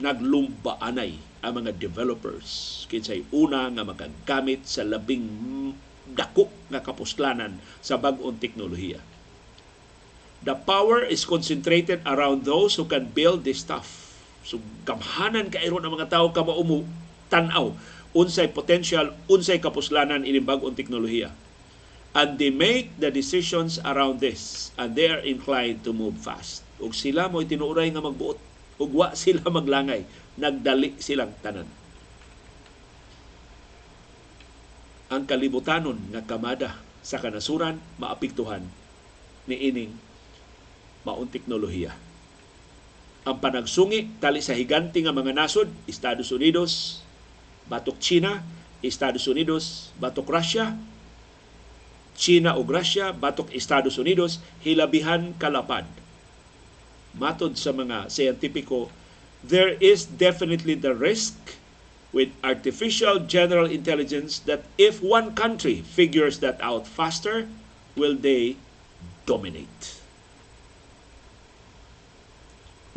Naglumbaanay 0.00 1.44
ang 1.44 1.52
mga 1.60 1.76
developers 1.76 2.82
kinsay 2.88 3.28
una 3.30 3.68
nga 3.68 3.84
makagamit 3.84 4.64
sa 4.64 4.80
labing 4.80 5.28
dako 6.08 6.48
nga 6.72 6.80
kapuslanan 6.80 7.60
sa 7.84 8.00
bag-ong 8.00 8.40
teknolohiya. 8.40 9.04
The 10.40 10.56
power 10.56 11.04
is 11.04 11.28
concentrated 11.28 12.00
around 12.08 12.48
those 12.48 12.80
who 12.80 12.88
can 12.88 13.12
build 13.12 13.44
this 13.44 13.60
stuff. 13.60 14.16
So 14.46 14.62
gamhanan 14.88 15.52
kairon 15.52 15.84
ang 15.84 15.92
mga 15.92 16.08
tao 16.08 16.32
ka 16.32 16.40
maumu 16.40 16.88
tan-aw 17.28 17.76
unsay 18.16 18.48
potential, 18.52 19.12
unsay 19.28 19.60
kapuslanan 19.60 20.24
ini 20.24 20.40
bag-ong 20.40 20.76
teknolohiya. 20.76 21.32
And 22.16 22.40
they 22.40 22.48
make 22.48 22.96
the 22.96 23.12
decisions 23.12 23.76
around 23.84 24.24
this 24.24 24.72
and 24.80 24.96
they 24.96 25.12
are 25.12 25.20
inclined 25.20 25.84
to 25.84 25.92
move 25.92 26.16
fast. 26.16 26.64
Ug 26.80 26.96
sila 26.96 27.28
mo 27.28 27.44
tinuuray 27.44 27.92
nga 27.92 28.00
magbuot 28.00 28.38
ug 28.78 28.90
wa 28.94 29.12
sila 29.18 29.44
maglangay, 29.50 30.06
nagdali 30.38 30.96
silang 31.02 31.34
tanan. 31.44 31.68
Ang 35.08 35.24
kalibutanon 35.24 36.12
nga 36.12 36.24
kamada 36.24 36.80
sa 37.00 37.16
kanasuran 37.16 37.80
maapektuhan 37.96 38.60
ni 39.48 39.56
ining 39.72 39.92
maong 41.08 41.32
teknolohiya. 41.32 41.96
Ang 43.24 43.36
panagsungi 43.40 44.20
tali 44.20 44.44
sa 44.44 44.52
higanti 44.56 45.04
nga 45.04 45.12
mga 45.12 45.32
nasod, 45.32 45.68
Estados 45.88 46.28
Unidos, 46.32 47.04
batok 47.68 48.00
China, 48.00 48.42
Estados 48.82 49.28
Unidos, 49.28 49.92
batok 50.00 50.26
Russia, 50.28 50.74
China 52.18 52.58
ug 52.58 52.66
Russia, 52.72 53.14
batok 53.14 53.54
Estados 53.54 53.94
Unidos, 54.00 54.42
hilabihan 54.64 55.36
kalapad. 55.38 55.86
Matod 57.14 57.54
sa 57.54 57.70
mga 57.70 58.10
siyentipiko, 58.10 58.90
there 59.44 59.78
is 59.78 60.04
definitely 60.04 60.74
the 60.74 60.92
risk 60.92 61.36
with 62.10 62.32
artificial 62.42 63.20
general 63.22 63.68
intelligence 63.68 64.40
that 64.48 64.64
if 64.80 64.98
one 65.04 65.36
country 65.36 65.84
figures 65.84 66.40
that 66.40 66.58
out 66.58 66.88
faster, 66.88 67.46
will 67.94 68.16
they 68.16 68.56
dominate. 69.26 69.97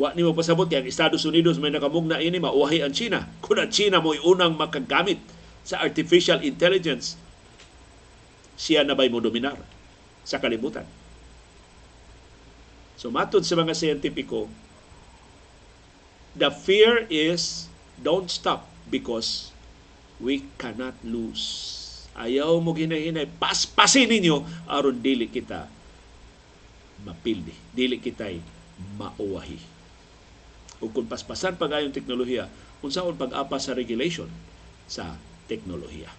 Wa 0.01 0.17
ni 0.17 0.25
mo 0.25 0.33
pasabot 0.33 0.65
kay 0.65 0.81
ang 0.81 0.89
Estados 0.89 1.21
Unidos 1.29 1.61
may 1.61 1.69
nakamugna 1.69 2.17
ini 2.17 2.41
mauwahi 2.41 2.81
ang 2.81 2.89
China. 2.89 3.29
Kung 3.37 3.61
ang 3.61 3.69
China 3.69 4.01
mo'y 4.01 4.17
unang 4.25 4.57
makagamit 4.57 5.21
sa 5.61 5.77
artificial 5.77 6.41
intelligence, 6.41 7.21
siya 8.57 8.81
na 8.81 8.97
ba'y 8.97 9.13
mo 9.13 9.21
dominar 9.21 9.61
sa 10.25 10.41
kalibutan. 10.41 10.89
So 12.97 13.13
matod 13.13 13.45
sa 13.45 13.53
mga 13.53 13.77
siyentipiko, 13.77 14.49
the 16.33 16.49
fear 16.49 17.05
is 17.05 17.69
don't 18.01 18.33
stop 18.33 18.65
because 18.89 19.53
we 20.17 20.49
cannot 20.57 20.97
lose. 21.05 21.69
Ayaw 22.17 22.57
mo 22.57 22.73
ginahinay, 22.73 23.29
paspasin 23.37 24.09
ninyo 24.09 24.65
aron 24.65 24.97
dili 24.97 25.29
kita 25.29 25.69
mapildi. 27.05 27.53
Dili 27.69 28.01
kita'y 28.01 28.41
mauwahi 28.97 29.70
o 30.81 30.89
kung 30.89 31.05
paspasan 31.05 31.55
pa 31.55 31.69
gayong 31.69 31.93
teknolohiya, 31.93 32.49
unsaon 32.81 33.15
pag-apa 33.15 33.61
sa 33.61 33.77
regulation 33.77 34.27
sa 34.89 35.15
teknolohiya. 35.45 36.09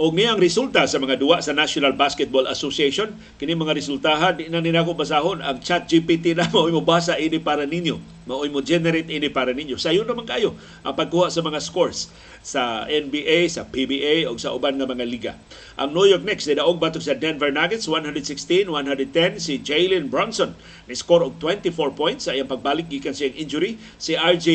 o 0.00 0.08
ngayang 0.08 0.40
resulta 0.40 0.88
sa 0.88 0.96
mga 0.96 1.20
duwa 1.20 1.44
sa 1.44 1.52
National 1.52 1.92
Basketball 1.92 2.48
Association 2.48 3.12
kini 3.36 3.52
mga 3.52 3.76
resultahan 3.76 4.32
di 4.40 4.48
na 4.48 4.64
ninako 4.64 4.96
basahon 4.96 5.44
ang 5.44 5.60
chat 5.60 5.84
GPT 5.84 6.32
na 6.32 6.48
mo 6.56 6.80
basa 6.80 7.20
ini 7.20 7.36
para 7.36 7.68
ninyo 7.68 8.00
mao 8.30 8.46
mo 8.46 8.62
generate 8.62 9.10
ini 9.10 9.26
para 9.26 9.50
ninyo. 9.50 9.74
Sayo 9.74 10.06
naman 10.06 10.22
kayo 10.22 10.54
ang 10.86 10.94
pagkuha 10.94 11.26
sa 11.34 11.42
mga 11.42 11.58
scores 11.58 12.14
sa 12.40 12.86
NBA 12.86 13.50
sa 13.50 13.66
PBA 13.66 14.30
o 14.30 14.38
sa 14.38 14.54
uban 14.54 14.78
nga 14.78 14.86
mga 14.86 15.04
liga. 15.04 15.32
Ang 15.74 15.90
New 15.90 16.06
York 16.06 16.22
Knicks 16.22 16.46
nidaog 16.46 16.78
batok 16.78 17.02
sa 17.02 17.18
Denver 17.18 17.50
Nuggets 17.50 17.90
116-110 17.90 19.42
si 19.42 19.58
Jalen 19.58 20.06
Brunson. 20.06 20.54
Ni 20.86 20.94
score 20.94 21.26
og 21.26 21.42
24 21.42 21.98
points. 21.98 22.30
Sa 22.30 22.32
iyang 22.32 22.46
pagbalik 22.46 22.86
gikan 22.86 23.12
sa 23.12 23.26
injury 23.26 23.76
si 23.98 24.14
RJ 24.14 24.46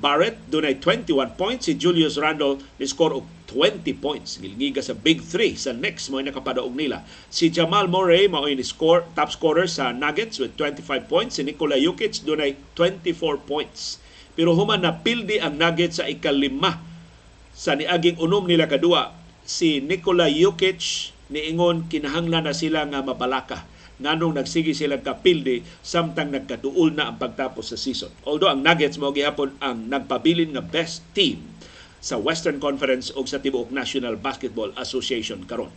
Barrett 0.00 0.40
dunay 0.48 0.80
21 0.80 1.36
points. 1.36 1.68
Si 1.68 1.76
Julius 1.76 2.16
Randle 2.16 2.58
ni 2.80 2.88
score 2.88 3.20
og 3.20 3.39
20 3.50 3.82
points. 3.98 4.38
Gilgiga 4.38 4.78
sa 4.78 4.94
Big 4.94 5.18
3 5.26 5.58
sa 5.58 5.74
next 5.74 6.06
mo 6.08 6.22
nakapadaog 6.22 6.70
nila. 6.70 7.02
Si 7.26 7.50
Jamal 7.50 7.90
Murray 7.90 8.30
mao 8.30 8.46
ni 8.46 8.62
score 8.62 9.02
top 9.18 9.34
scorer 9.34 9.66
sa 9.66 9.90
Nuggets 9.90 10.38
with 10.38 10.54
25 10.54 11.10
points. 11.10 11.36
Si 11.36 11.42
Nikola 11.42 11.74
Jokic 11.74 12.22
dunay 12.22 12.54
24 12.78 13.42
points. 13.42 13.98
Pero 14.38 14.54
human 14.54 14.86
na 14.86 14.94
pildi 15.02 15.42
ang 15.42 15.58
Nuggets 15.58 15.98
sa 15.98 16.06
ikalima 16.06 16.78
sa 17.50 17.74
niaging 17.74 18.22
unom 18.22 18.46
nila 18.46 18.70
kadua 18.70 19.10
si 19.42 19.82
Nikola 19.82 20.30
Jokic 20.30 21.10
niingon 21.28 21.90
kinahanglan 21.90 22.46
na 22.46 22.54
sila 22.54 22.86
nga 22.86 23.02
mabalaka 23.02 23.66
nganong 24.00 24.40
nagsigi 24.40 24.72
sila 24.72 24.96
kapildi 25.04 25.60
samtang 25.84 26.32
nagkatuol 26.32 26.96
na 26.96 27.12
ang 27.12 27.20
pagtapos 27.20 27.68
sa 27.68 27.76
season. 27.76 28.08
Although 28.24 28.48
ang 28.48 28.64
Nuggets 28.64 28.96
mao 28.96 29.12
gihapon 29.12 29.52
ang 29.60 29.92
nagpabilin 29.92 30.56
nga 30.56 30.64
best 30.64 31.04
team 31.12 31.59
sa 32.00 32.16
Western 32.16 32.56
Conference 32.56 33.12
o 33.12 33.22
sa 33.28 33.38
tibuok 33.38 33.68
National 33.68 34.16
Basketball 34.16 34.72
Association 34.80 35.44
karon. 35.44 35.68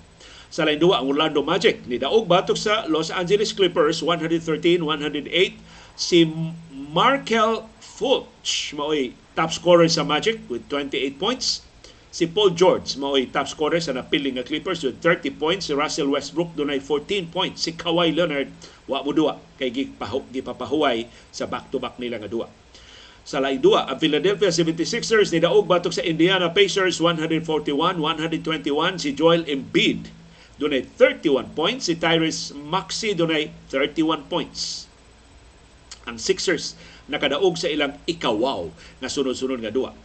Sa 0.54 0.64
lain 0.64 0.80
duwa, 0.80 1.04
ang 1.04 1.12
Orlando 1.12 1.44
Magic 1.44 1.84
ni 1.90 2.00
daog 2.00 2.26
batok 2.30 2.56
sa 2.56 2.88
Los 2.88 3.12
Angeles 3.12 3.52
Clippers 3.52 4.00
113-108 4.00 5.60
si 6.00 6.26
Markel 6.72 7.68
Fulch 7.82 8.74
mao'y 8.74 9.14
top 9.34 9.52
scorer 9.52 9.90
sa 9.92 10.06
Magic 10.08 10.42
with 10.48 10.66
28 10.72 11.20
points. 11.20 11.66
Si 12.14 12.30
Paul 12.30 12.54
George 12.54 12.94
mao'y 13.02 13.28
top 13.34 13.50
scorer 13.50 13.82
sa 13.82 13.98
napiling 13.98 14.38
nga 14.38 14.46
Clippers 14.46 14.86
with 14.86 15.02
30 15.02 15.34
points. 15.42 15.68
Si 15.70 15.74
Russell 15.74 16.14
Westbrook 16.14 16.54
dunay 16.54 16.78
14 16.78 17.34
points. 17.34 17.66
Si 17.66 17.74
Kawhi 17.74 18.14
Leonard 18.14 18.54
wa 18.86 19.02
mo 19.02 19.10
duwa 19.10 19.42
kay 19.58 19.74
gipapahuway 19.74 21.10
sa 21.34 21.50
back-to-back 21.50 21.98
nila 21.98 22.22
nga 22.22 22.30
duwa 22.30 22.46
sa 23.24 23.40
laing 23.40 23.64
duwa. 23.64 23.88
Ang 23.88 24.04
Philadelphia 24.04 24.52
76ers 24.52 25.32
ni 25.32 25.40
daog 25.40 25.64
batok 25.64 25.96
sa 25.96 26.04
Indiana 26.04 26.52
Pacers 26.52 27.00
141-121 27.00 29.00
si 29.00 29.16
Joel 29.16 29.48
Embiid 29.48 30.12
dunay 30.60 30.86
31 31.00 31.56
points 31.58 31.90
si 31.90 31.98
Tyrese 31.98 32.54
Maxey 32.54 33.16
dunay 33.16 33.50
31 33.72 34.30
points. 34.30 34.86
Ang 36.04 36.20
Sixers 36.20 36.76
nakadaog 37.08 37.56
sa 37.56 37.72
ilang 37.72 37.96
ikawaw 38.04 38.68
nga 39.00 39.10
sunod-sunod 39.10 39.64
nga 39.64 39.72
duwa. 39.72 39.96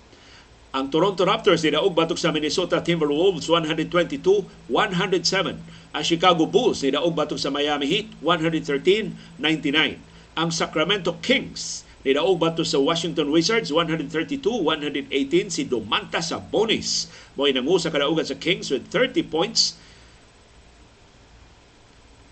Ang 0.68 0.92
Toronto 0.92 1.24
Raptors 1.26 1.64
ni 1.64 1.72
daog 1.74 1.96
batok 1.96 2.20
sa 2.20 2.30
Minnesota 2.30 2.84
Timberwolves 2.84 3.48
122-107. 3.50 5.58
Ang 5.96 6.04
Chicago 6.04 6.44
Bulls 6.44 6.84
ni 6.84 6.92
daog 6.94 7.16
batok 7.18 7.40
sa 7.40 7.50
Miami 7.50 7.88
Heat 7.88 8.06
113-99. 8.22 10.38
Ang 10.38 10.48
Sacramento 10.54 11.18
Kings 11.18 11.87
Nidaog 12.08 12.40
bato 12.40 12.64
sa 12.64 12.80
Washington 12.80 13.28
Wizards 13.28 13.68
132-118 13.68 15.52
si 15.52 15.68
Domantas 15.68 16.32
Sabonis. 16.32 17.12
Mo'y 17.36 17.52
nangu 17.52 17.76
sa 17.76 17.92
kadaugan 17.92 18.24
sa 18.24 18.40
Kings 18.40 18.72
with 18.72 18.88
30 18.88 19.28
points. 19.28 19.76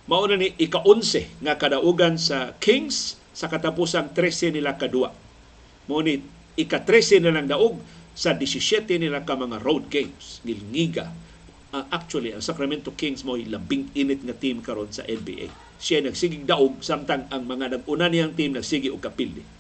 Mauna 0.09 0.41
ni 0.41 0.57
ika-11 0.57 1.45
nga 1.45 1.61
kadaugan 1.61 2.17
sa 2.17 2.57
Kings 2.57 3.21
sa 3.37 3.53
katapusang 3.53 4.17
13 4.17 4.57
nila 4.57 4.81
kadua. 4.81 5.13
Mo 5.93 6.01
ni 6.01 6.25
ika-13 6.57 7.21
nilang 7.21 7.45
daog 7.45 7.77
sa 8.17 8.33
17 8.33 8.97
nila 8.97 9.29
ka 9.29 9.37
mga 9.37 9.61
road 9.61 9.93
games. 9.93 10.41
Ngilngiga. 10.41 11.13
Uh, 11.77 11.85
actually, 11.93 12.33
ang 12.33 12.41
Sacramento 12.41 12.97
Kings 12.97 13.29
mo 13.29 13.37
labing 13.37 13.93
init 13.93 14.25
nga 14.25 14.33
team 14.33 14.65
karon 14.65 14.89
sa 14.89 15.05
NBA. 15.05 15.53
Siya 15.77 16.01
nagsigig 16.01 16.49
daog 16.49 16.81
samtang 16.81 17.29
ang 17.29 17.45
mga 17.45 17.77
nag-una 17.77 18.09
niyang 18.09 18.33
team 18.33 18.57
nagsigi 18.57 18.89
og 18.89 19.05
kapildi. 19.05 19.56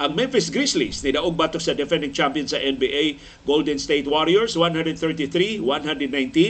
Ang 0.00 0.16
Memphis 0.16 0.48
Grizzlies 0.48 1.04
ni 1.04 1.12
daog 1.12 1.36
batok 1.36 1.60
sa 1.60 1.76
defending 1.76 2.16
champion 2.16 2.48
sa 2.48 2.56
NBA 2.56 3.20
Golden 3.44 3.76
State 3.76 4.08
Warriors 4.08 4.56
133-119 4.56 5.60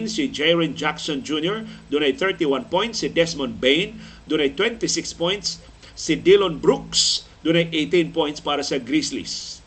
si 0.06 0.30
Jaren 0.30 0.78
Jackson 0.78 1.18
Jr. 1.18 1.66
dunay 1.90 2.14
31 2.14 2.70
points 2.70 3.02
si 3.02 3.10
Desmond 3.10 3.58
Bain 3.58 3.98
dunay 4.30 4.54
26 4.54 4.86
points 5.18 5.58
si 5.98 6.14
Dylan 6.14 6.62
Brooks 6.62 7.26
dunay 7.42 7.66
18 7.74 8.14
points 8.14 8.38
para 8.38 8.62
sa 8.62 8.78
Grizzlies. 8.78 9.58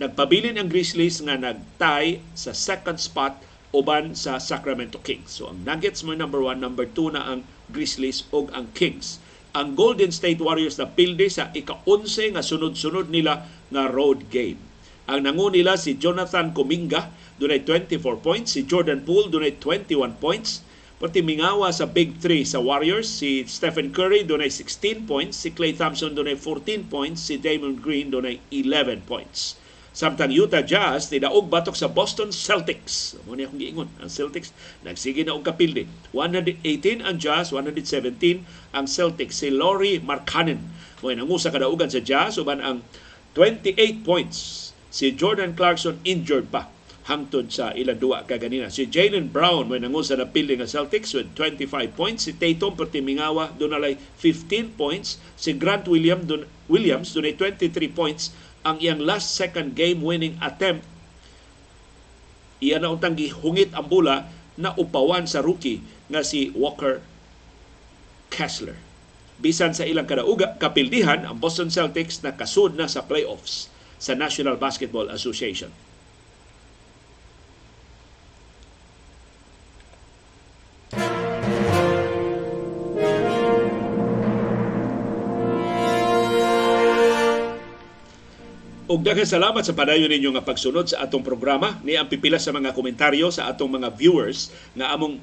Nagpabilin 0.00 0.56
ang 0.56 0.72
Grizzlies 0.72 1.20
nga 1.20 1.36
nagtie 1.36 2.24
sa 2.32 2.56
second 2.56 2.96
spot 2.96 3.36
uban 3.76 4.16
sa 4.16 4.40
Sacramento 4.40 4.96
Kings. 5.04 5.36
So 5.36 5.52
ang 5.52 5.60
Nuggets 5.68 6.00
mo 6.00 6.16
number 6.16 6.40
1, 6.40 6.56
number 6.64 6.88
2 6.88 7.12
na 7.12 7.28
ang 7.28 7.44
Grizzlies 7.68 8.24
ug 8.32 8.48
ang 8.56 8.72
Kings. 8.72 9.20
Ang 9.52 9.76
Golden 9.76 10.08
State 10.08 10.40
Warriors 10.40 10.80
na 10.80 10.88
pilde 10.88 11.28
sa 11.28 11.52
ika-11 11.52 12.32
nga 12.32 12.40
sunod-sunod 12.40 13.12
nila 13.12 13.44
nga 13.68 13.84
road 13.88 14.32
game. 14.32 14.56
Ang 15.04 15.28
nangu 15.28 15.52
nila 15.52 15.76
si 15.76 16.00
Jonathan 16.00 16.56
Kuminga 16.56 17.12
dunay 17.36 17.60
24 17.60 18.00
points, 18.24 18.56
si 18.56 18.64
Jordan 18.64 19.04
Poole 19.04 19.28
dunay 19.28 19.60
21 19.60 20.16
points, 20.16 20.64
Pati 21.02 21.18
mingawa 21.18 21.74
sa 21.74 21.90
Big 21.90 22.22
Three 22.22 22.46
sa 22.46 22.62
Warriors, 22.62 23.10
si 23.10 23.42
Stephen 23.50 23.90
Curry 23.90 24.22
dunay 24.22 24.46
16 24.46 25.02
points, 25.02 25.34
si 25.34 25.50
Klay 25.50 25.74
Thompson 25.74 26.14
dunay 26.14 26.38
14 26.38 26.86
points, 26.86 27.26
si 27.26 27.42
Damon 27.42 27.74
Green 27.74 28.06
dunay 28.14 28.38
11 28.54 29.02
points. 29.02 29.58
Samtang 29.92 30.32
Utah 30.32 30.64
Jazz 30.64 31.12
nidaog 31.12 31.52
batok 31.52 31.76
sa 31.76 31.84
Boston 31.84 32.32
Celtics. 32.32 33.20
Mo 33.28 33.36
ni 33.36 33.44
akong 33.44 33.60
giingon, 33.60 33.92
ang 34.00 34.08
Celtics 34.08 34.56
nagsige 34.80 35.20
na 35.20 35.36
og 35.36 35.44
kapilde. 35.44 35.84
118 36.16 37.04
ang 37.04 37.20
Jazz, 37.20 37.52
117 37.52 38.40
ang 38.72 38.86
Celtics. 38.88 39.44
Si 39.44 39.52
Laurie 39.52 40.00
Markkanen 40.00 40.64
mo 41.04 41.12
nangu 41.12 41.36
sa 41.36 41.52
kadaugan 41.52 41.92
sa 41.92 42.00
Jazz 42.00 42.40
uban 42.40 42.64
ang 42.64 42.80
28 43.36 44.00
points. 44.00 44.72
Si 44.88 45.12
Jordan 45.12 45.52
Clarkson 45.52 46.00
injured 46.08 46.48
pa 46.48 46.72
hangtod 47.10 47.50
sa 47.50 47.74
ilang 47.74 47.98
duwa 47.98 48.22
kaganina. 48.22 48.70
Si 48.70 48.86
Jalen 48.86 49.28
Brown 49.28 49.66
may 49.66 49.82
nangun 49.82 50.06
sa 50.06 50.14
napili 50.14 50.54
nga 50.54 50.70
Celtics 50.70 51.12
with 51.12 51.34
25 51.34 51.68
points. 51.98 52.30
Si 52.30 52.32
Tatum 52.32 52.78
perti 52.78 53.04
mingawa 53.04 53.50
dunay 53.52 53.98
15 54.16 54.72
points. 54.78 55.18
Si 55.34 55.52
Grant 55.58 55.84
Williams 55.90 56.24
dun, 56.24 56.48
Williams 56.70 57.10
dunay 57.12 57.34
23 57.36 57.92
points 57.92 58.32
ang 58.62 58.78
iyang 58.78 59.02
last 59.02 59.34
second 59.34 59.74
game 59.74 60.02
winning 60.02 60.38
attempt 60.38 60.86
iya 62.62 62.78
na 62.78 62.94
untang 62.94 63.18
gihungit 63.18 63.74
ang 63.74 63.90
bola 63.90 64.30
na 64.54 64.70
upawan 64.78 65.26
sa 65.26 65.42
rookie 65.42 65.82
nga 66.06 66.22
si 66.22 66.52
Walker 66.54 67.02
Kessler. 68.32 68.78
Bisan 69.42 69.74
sa 69.74 69.82
ilang 69.82 70.06
kadauga 70.06 70.54
kapildihan 70.56 71.26
ang 71.26 71.42
Boston 71.42 71.68
Celtics 71.68 72.22
na 72.22 72.38
kasud 72.38 72.78
na 72.78 72.86
sa 72.86 73.02
playoffs 73.02 73.66
sa 73.98 74.14
National 74.14 74.54
Basketball 74.54 75.10
Association. 75.10 75.74
Ug 88.92 89.00
daghang 89.00 89.24
salamat 89.24 89.64
sa 89.64 89.72
padayon 89.72 90.12
ninyo 90.12 90.36
nga 90.36 90.44
pagsunod 90.44 90.84
sa 90.84 91.08
atong 91.08 91.24
programa. 91.24 91.80
Ni 91.80 91.96
ang 91.96 92.12
pipila 92.12 92.36
sa 92.36 92.52
mga 92.52 92.76
komentaryo 92.76 93.32
sa 93.32 93.48
atong 93.48 93.80
mga 93.80 93.88
viewers 93.96 94.52
nga 94.76 94.92
among 94.92 95.16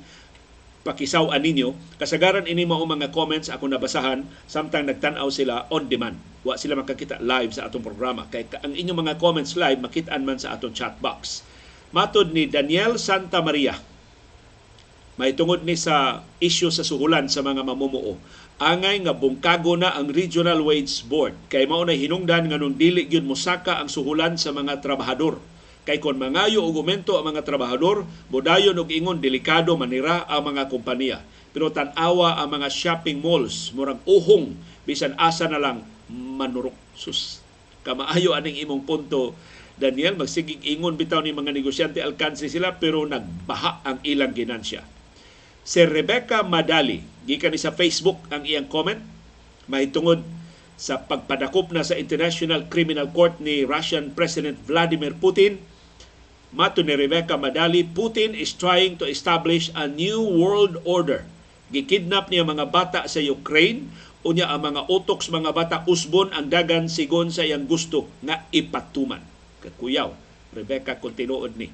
pakisaw-an 0.81 1.37
ninyo. 1.37 1.77
Kasagaran 2.01 2.49
ini 2.49 2.65
mao 2.65 2.81
mga 2.81 3.13
comments 3.13 3.45
ako 3.45 3.69
nabasahan 3.69 4.25
samtang 4.49 4.89
nagtan-aw 4.89 5.29
sila 5.29 5.69
on 5.69 5.85
demand. 5.85 6.17
Wa 6.41 6.57
sila 6.57 6.81
makakita 6.81 7.21
live 7.21 7.53
sa 7.53 7.69
atong 7.69 7.85
programa 7.85 8.25
kay 8.33 8.49
ang 8.57 8.73
inyong 8.73 9.05
mga 9.05 9.21
comments 9.21 9.53
live 9.53 9.77
makit-an 9.77 10.25
man 10.25 10.41
sa 10.41 10.57
atong 10.57 10.73
chat 10.73 10.97
box. 10.97 11.45
Matod 11.93 12.33
ni 12.33 12.49
Daniel 12.49 12.97
Santa 12.97 13.37
Maria, 13.37 13.77
may 15.21 15.37
tungod 15.37 15.61
ni 15.61 15.77
sa 15.77 16.25
issue 16.41 16.73
sa 16.73 16.81
suhulan 16.81 17.29
sa 17.29 17.45
mga 17.45 17.61
mamumuo. 17.61 18.17
Angay 18.59 18.99
nga 19.07 19.15
bungkago 19.15 19.79
na 19.79 19.95
ang 19.95 20.11
Regional 20.11 20.59
Wage 20.59 21.07
Board 21.07 21.31
kay 21.47 21.63
mao 21.63 21.87
na 21.87 21.95
hinungdan 21.95 22.51
nga 22.51 22.59
nung 22.59 22.75
dili 22.75 23.07
gyud 23.07 23.23
mosaka 23.23 23.79
ang 23.79 23.87
suhulan 23.87 24.35
sa 24.35 24.51
mga 24.51 24.83
trabahador. 24.83 25.39
Kay 25.87 26.03
kon 26.03 26.19
mangayo 26.19 26.67
og 26.67 26.75
aumento 26.75 27.15
ang 27.15 27.31
mga 27.31 27.47
trabahador, 27.47 28.03
bodayon 28.27 28.75
og 28.75 28.91
ingon 28.91 29.23
delikado 29.23 29.79
manira 29.79 30.27
ang 30.27 30.51
mga 30.51 30.67
kompanya. 30.67 31.23
Pero 31.55 31.71
tan-awa 31.71 32.35
ang 32.35 32.59
mga 32.59 32.67
shopping 32.67 33.23
malls, 33.23 33.71
murag 33.71 34.03
uhong 34.03 34.51
bisan 34.83 35.15
asa 35.15 35.47
na 35.47 35.55
lang 35.55 35.87
manurok. 36.11 36.75
Sus, 36.99 37.39
kamaayo 37.87 38.35
aning 38.35 38.59
imong 38.59 38.83
punto 38.83 39.39
Daniel, 39.79 40.19
magsigig 40.19 40.59
ingon 40.67 40.99
bitaw 40.99 41.23
ni 41.23 41.31
mga 41.31 41.55
negosyante 41.55 42.03
alkansi 42.03 42.51
sila 42.51 42.75
pero 42.75 43.07
nagbaha 43.07 43.87
ang 43.87 44.03
ilang 44.03 44.35
ginansya. 44.35 44.83
Si 45.63 45.79
Rebecca 45.87 46.43
Madali, 46.43 47.08
gikan 47.27 47.55
sa 47.59 47.75
Facebook 47.75 48.19
ang 48.29 48.45
iyang 48.45 48.69
comment, 48.69 49.01
may 49.67 49.89
tungod 49.89 50.23
sa 50.79 51.03
pagpadakop 51.03 51.75
na 51.75 51.83
sa 51.83 51.99
International 51.99 52.63
Criminal 52.71 53.11
Court 53.11 53.35
ni 53.43 53.67
Russian 53.67 54.15
President 54.15 54.55
Vladimir 54.63 55.11
Putin. 55.11 55.59
Mato 56.55 56.81
ni 56.81 56.95
Rebecca 56.95 57.35
Madali, 57.35 57.83
Putin 57.85 58.31
is 58.33 58.55
trying 58.55 58.95
to 58.95 59.05
establish 59.05 59.69
a 59.75 59.85
new 59.85 60.23
world 60.23 60.79
order. 60.87 61.27
Gikidnap 61.69 62.33
niya 62.33 62.47
mga 62.47 62.71
bata 62.73 63.05
sa 63.05 63.21
Ukraine, 63.21 63.91
unya 64.25 64.49
ang 64.49 64.65
mga 64.65 64.89
utoks 64.89 65.29
mga 65.29 65.51
bata 65.53 65.77
usbon 65.85 66.33
ang 66.33 66.49
dagan 66.49 66.89
sigon 66.89 67.29
sa 67.29 67.45
iyang 67.45 67.69
gusto 67.69 68.09
nga 68.25 68.49
ipatuman. 68.49 69.21
Kakuyaw, 69.61 70.09
Rebecca 70.55 70.97
kung 70.97 71.13
tinuod 71.13 71.53
ni 71.59 71.69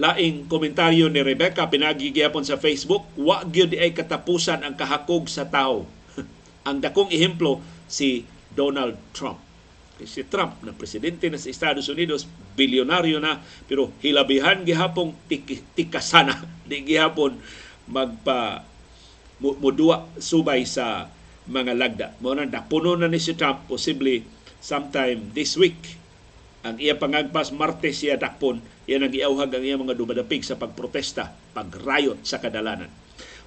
laing 0.00 0.48
komentaryo 0.48 1.12
ni 1.12 1.20
Rebecca 1.20 1.68
pinagigiyapon 1.68 2.44
sa 2.44 2.56
Facebook, 2.56 3.04
wa 3.20 3.44
gyud 3.44 3.76
ay 3.76 3.92
katapusan 3.92 4.64
ang 4.64 4.72
kahakog 4.72 5.28
sa 5.28 5.44
tao. 5.44 5.84
ang 6.68 6.80
dakong 6.80 7.12
ehemplo 7.12 7.60
si 7.84 8.24
Donald 8.52 8.96
Trump. 9.12 9.40
Si 10.02 10.26
Trump 10.26 10.58
na 10.66 10.74
presidente 10.74 11.28
na 11.28 11.38
sa 11.38 11.52
Estados 11.52 11.86
Unidos, 11.92 12.26
bilyonaryo 12.56 13.22
na, 13.22 13.38
pero 13.68 13.92
hilabihan 14.00 14.64
gihapon 14.64 15.14
tik- 15.28 15.62
tikasana, 15.76 16.40
di 16.68 16.82
gihapon 16.82 17.36
magpa 17.86 18.64
mudua 19.42 20.06
subay 20.22 20.64
sa 20.64 21.10
mga 21.50 21.72
lagda. 21.74 22.06
Mo 22.22 22.32
na 22.32 22.46
dapuno 22.46 22.94
na 22.94 23.10
ni 23.10 23.18
si 23.18 23.34
Trump 23.34 23.66
posible 23.66 24.22
sometime 24.62 25.34
this 25.34 25.58
week 25.58 26.01
ang 26.62 26.78
iya 26.78 26.94
pangagpas 26.94 27.50
Martes 27.50 27.98
siya 27.98 28.14
dakpon. 28.14 28.62
Yan 28.86 29.02
ang 29.02 29.12
giauhag 29.12 29.50
ang 29.50 29.64
iya 29.66 29.74
mga 29.74 29.98
dumadapig 29.98 30.46
sa 30.46 30.54
pagprotesta 30.54 31.34
pagrayot 31.54 32.22
sa 32.22 32.38
kadalanan. 32.38 32.90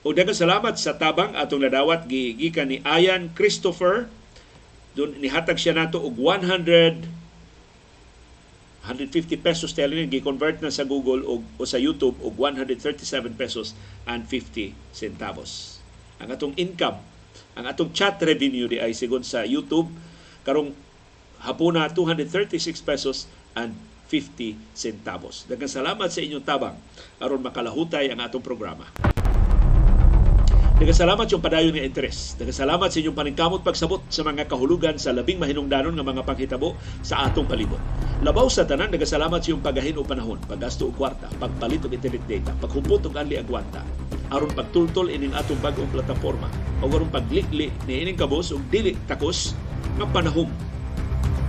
O 0.05 0.13
daghang 0.13 0.37
salamat 0.37 0.75
sa 0.77 0.99
tabang 0.99 1.33
atong 1.33 1.65
nadawat 1.65 2.05
gigikan 2.05 2.69
ni 2.69 2.83
Ayan 2.83 3.31
Christopher. 3.33 4.11
Doon 4.93 5.17
nihatag 5.17 5.57
siya 5.57 5.73
nato 5.73 5.97
og 5.97 6.13
100 6.19 7.25
150 8.85 9.41
pesos 9.41 9.73
telling 9.73 10.05
gi-convert 10.13 10.61
na 10.61 10.69
sa 10.69 10.85
Google 10.85 11.25
o, 11.25 11.41
o 11.41 11.63
sa 11.65 11.81
YouTube 11.81 12.21
og 12.21 12.37
137 12.37 13.33
pesos 13.33 13.73
and 14.05 14.29
50 14.29 14.77
centavos. 14.93 15.81
Ang 16.21 16.29
atong 16.29 16.53
income, 16.53 17.01
ang 17.57 17.65
atong 17.65 17.89
chat 17.97 18.21
revenue 18.21 18.69
di 18.69 18.77
ay 18.77 18.93
sigon 18.93 19.25
sa 19.25 19.41
YouTube. 19.41 19.89
Karong 20.45 20.84
hapuna 21.41 21.89
236 21.91 22.81
pesos 22.85 23.25
and 23.55 23.75
50 24.07 24.55
centavos. 24.77 25.49
Daghang 25.49 25.71
salamat 25.71 26.07
sa 26.13 26.21
inyong 26.21 26.45
tabang 26.45 26.77
aron 27.17 27.41
makalahutay 27.41 28.13
ang 28.13 28.21
atong 28.21 28.43
programa. 28.43 28.85
Daghang 30.75 30.99
salamat 31.07 31.25
yung 31.31 31.39
padayon 31.39 31.71
nga 31.71 31.87
interes. 31.87 32.35
Daghang 32.35 32.53
salamat 32.67 32.91
sa 32.91 32.99
inyong 33.01 33.17
paningkamot 33.17 33.61
pagsabot 33.63 34.03
sa 34.11 34.21
mga 34.27 34.45
kahulugan 34.45 34.99
sa 34.99 35.15
labing 35.15 35.39
mahinungdanon 35.39 35.95
nga 35.95 36.05
mga 36.05 36.21
panghitabo 36.27 36.75
sa 37.01 37.25
atong 37.25 37.47
palibot. 37.49 37.79
Labaw 38.21 38.45
sa 38.51 38.67
tanan, 38.67 38.91
daghang 38.93 39.07
salamat 39.07 39.41
sa 39.41 39.47
inyong 39.49 39.65
pagahin 39.65 39.97
o 39.97 40.05
panahon, 40.05 40.37
paggasto 40.45 40.91
og 40.91 40.95
kwarta, 40.99 41.31
pagpalit 41.39 41.81
og 41.87 41.95
internet 41.95 42.23
data, 42.29 42.51
paghupot 42.59 43.01
og 43.07 43.15
anli 43.15 43.39
agwanta, 43.39 43.81
aron 44.33 44.51
pagtultol 44.53 45.09
ining 45.09 45.33
atong 45.33 45.59
bagong 45.61 45.89
plataporma 45.93 46.49
o 46.81 46.89
aron 46.89 47.09
paglikli 47.09 47.69
ni 47.85 47.93
ining 48.01 48.17
kabos 48.17 48.51
og 48.51 48.61
dili 48.73 48.97
takos 49.05 49.53
nga 49.95 50.05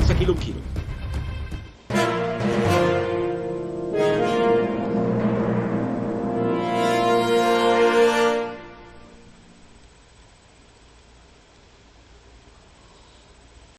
Essa 0.06 0.12
aqui. 0.12 0.54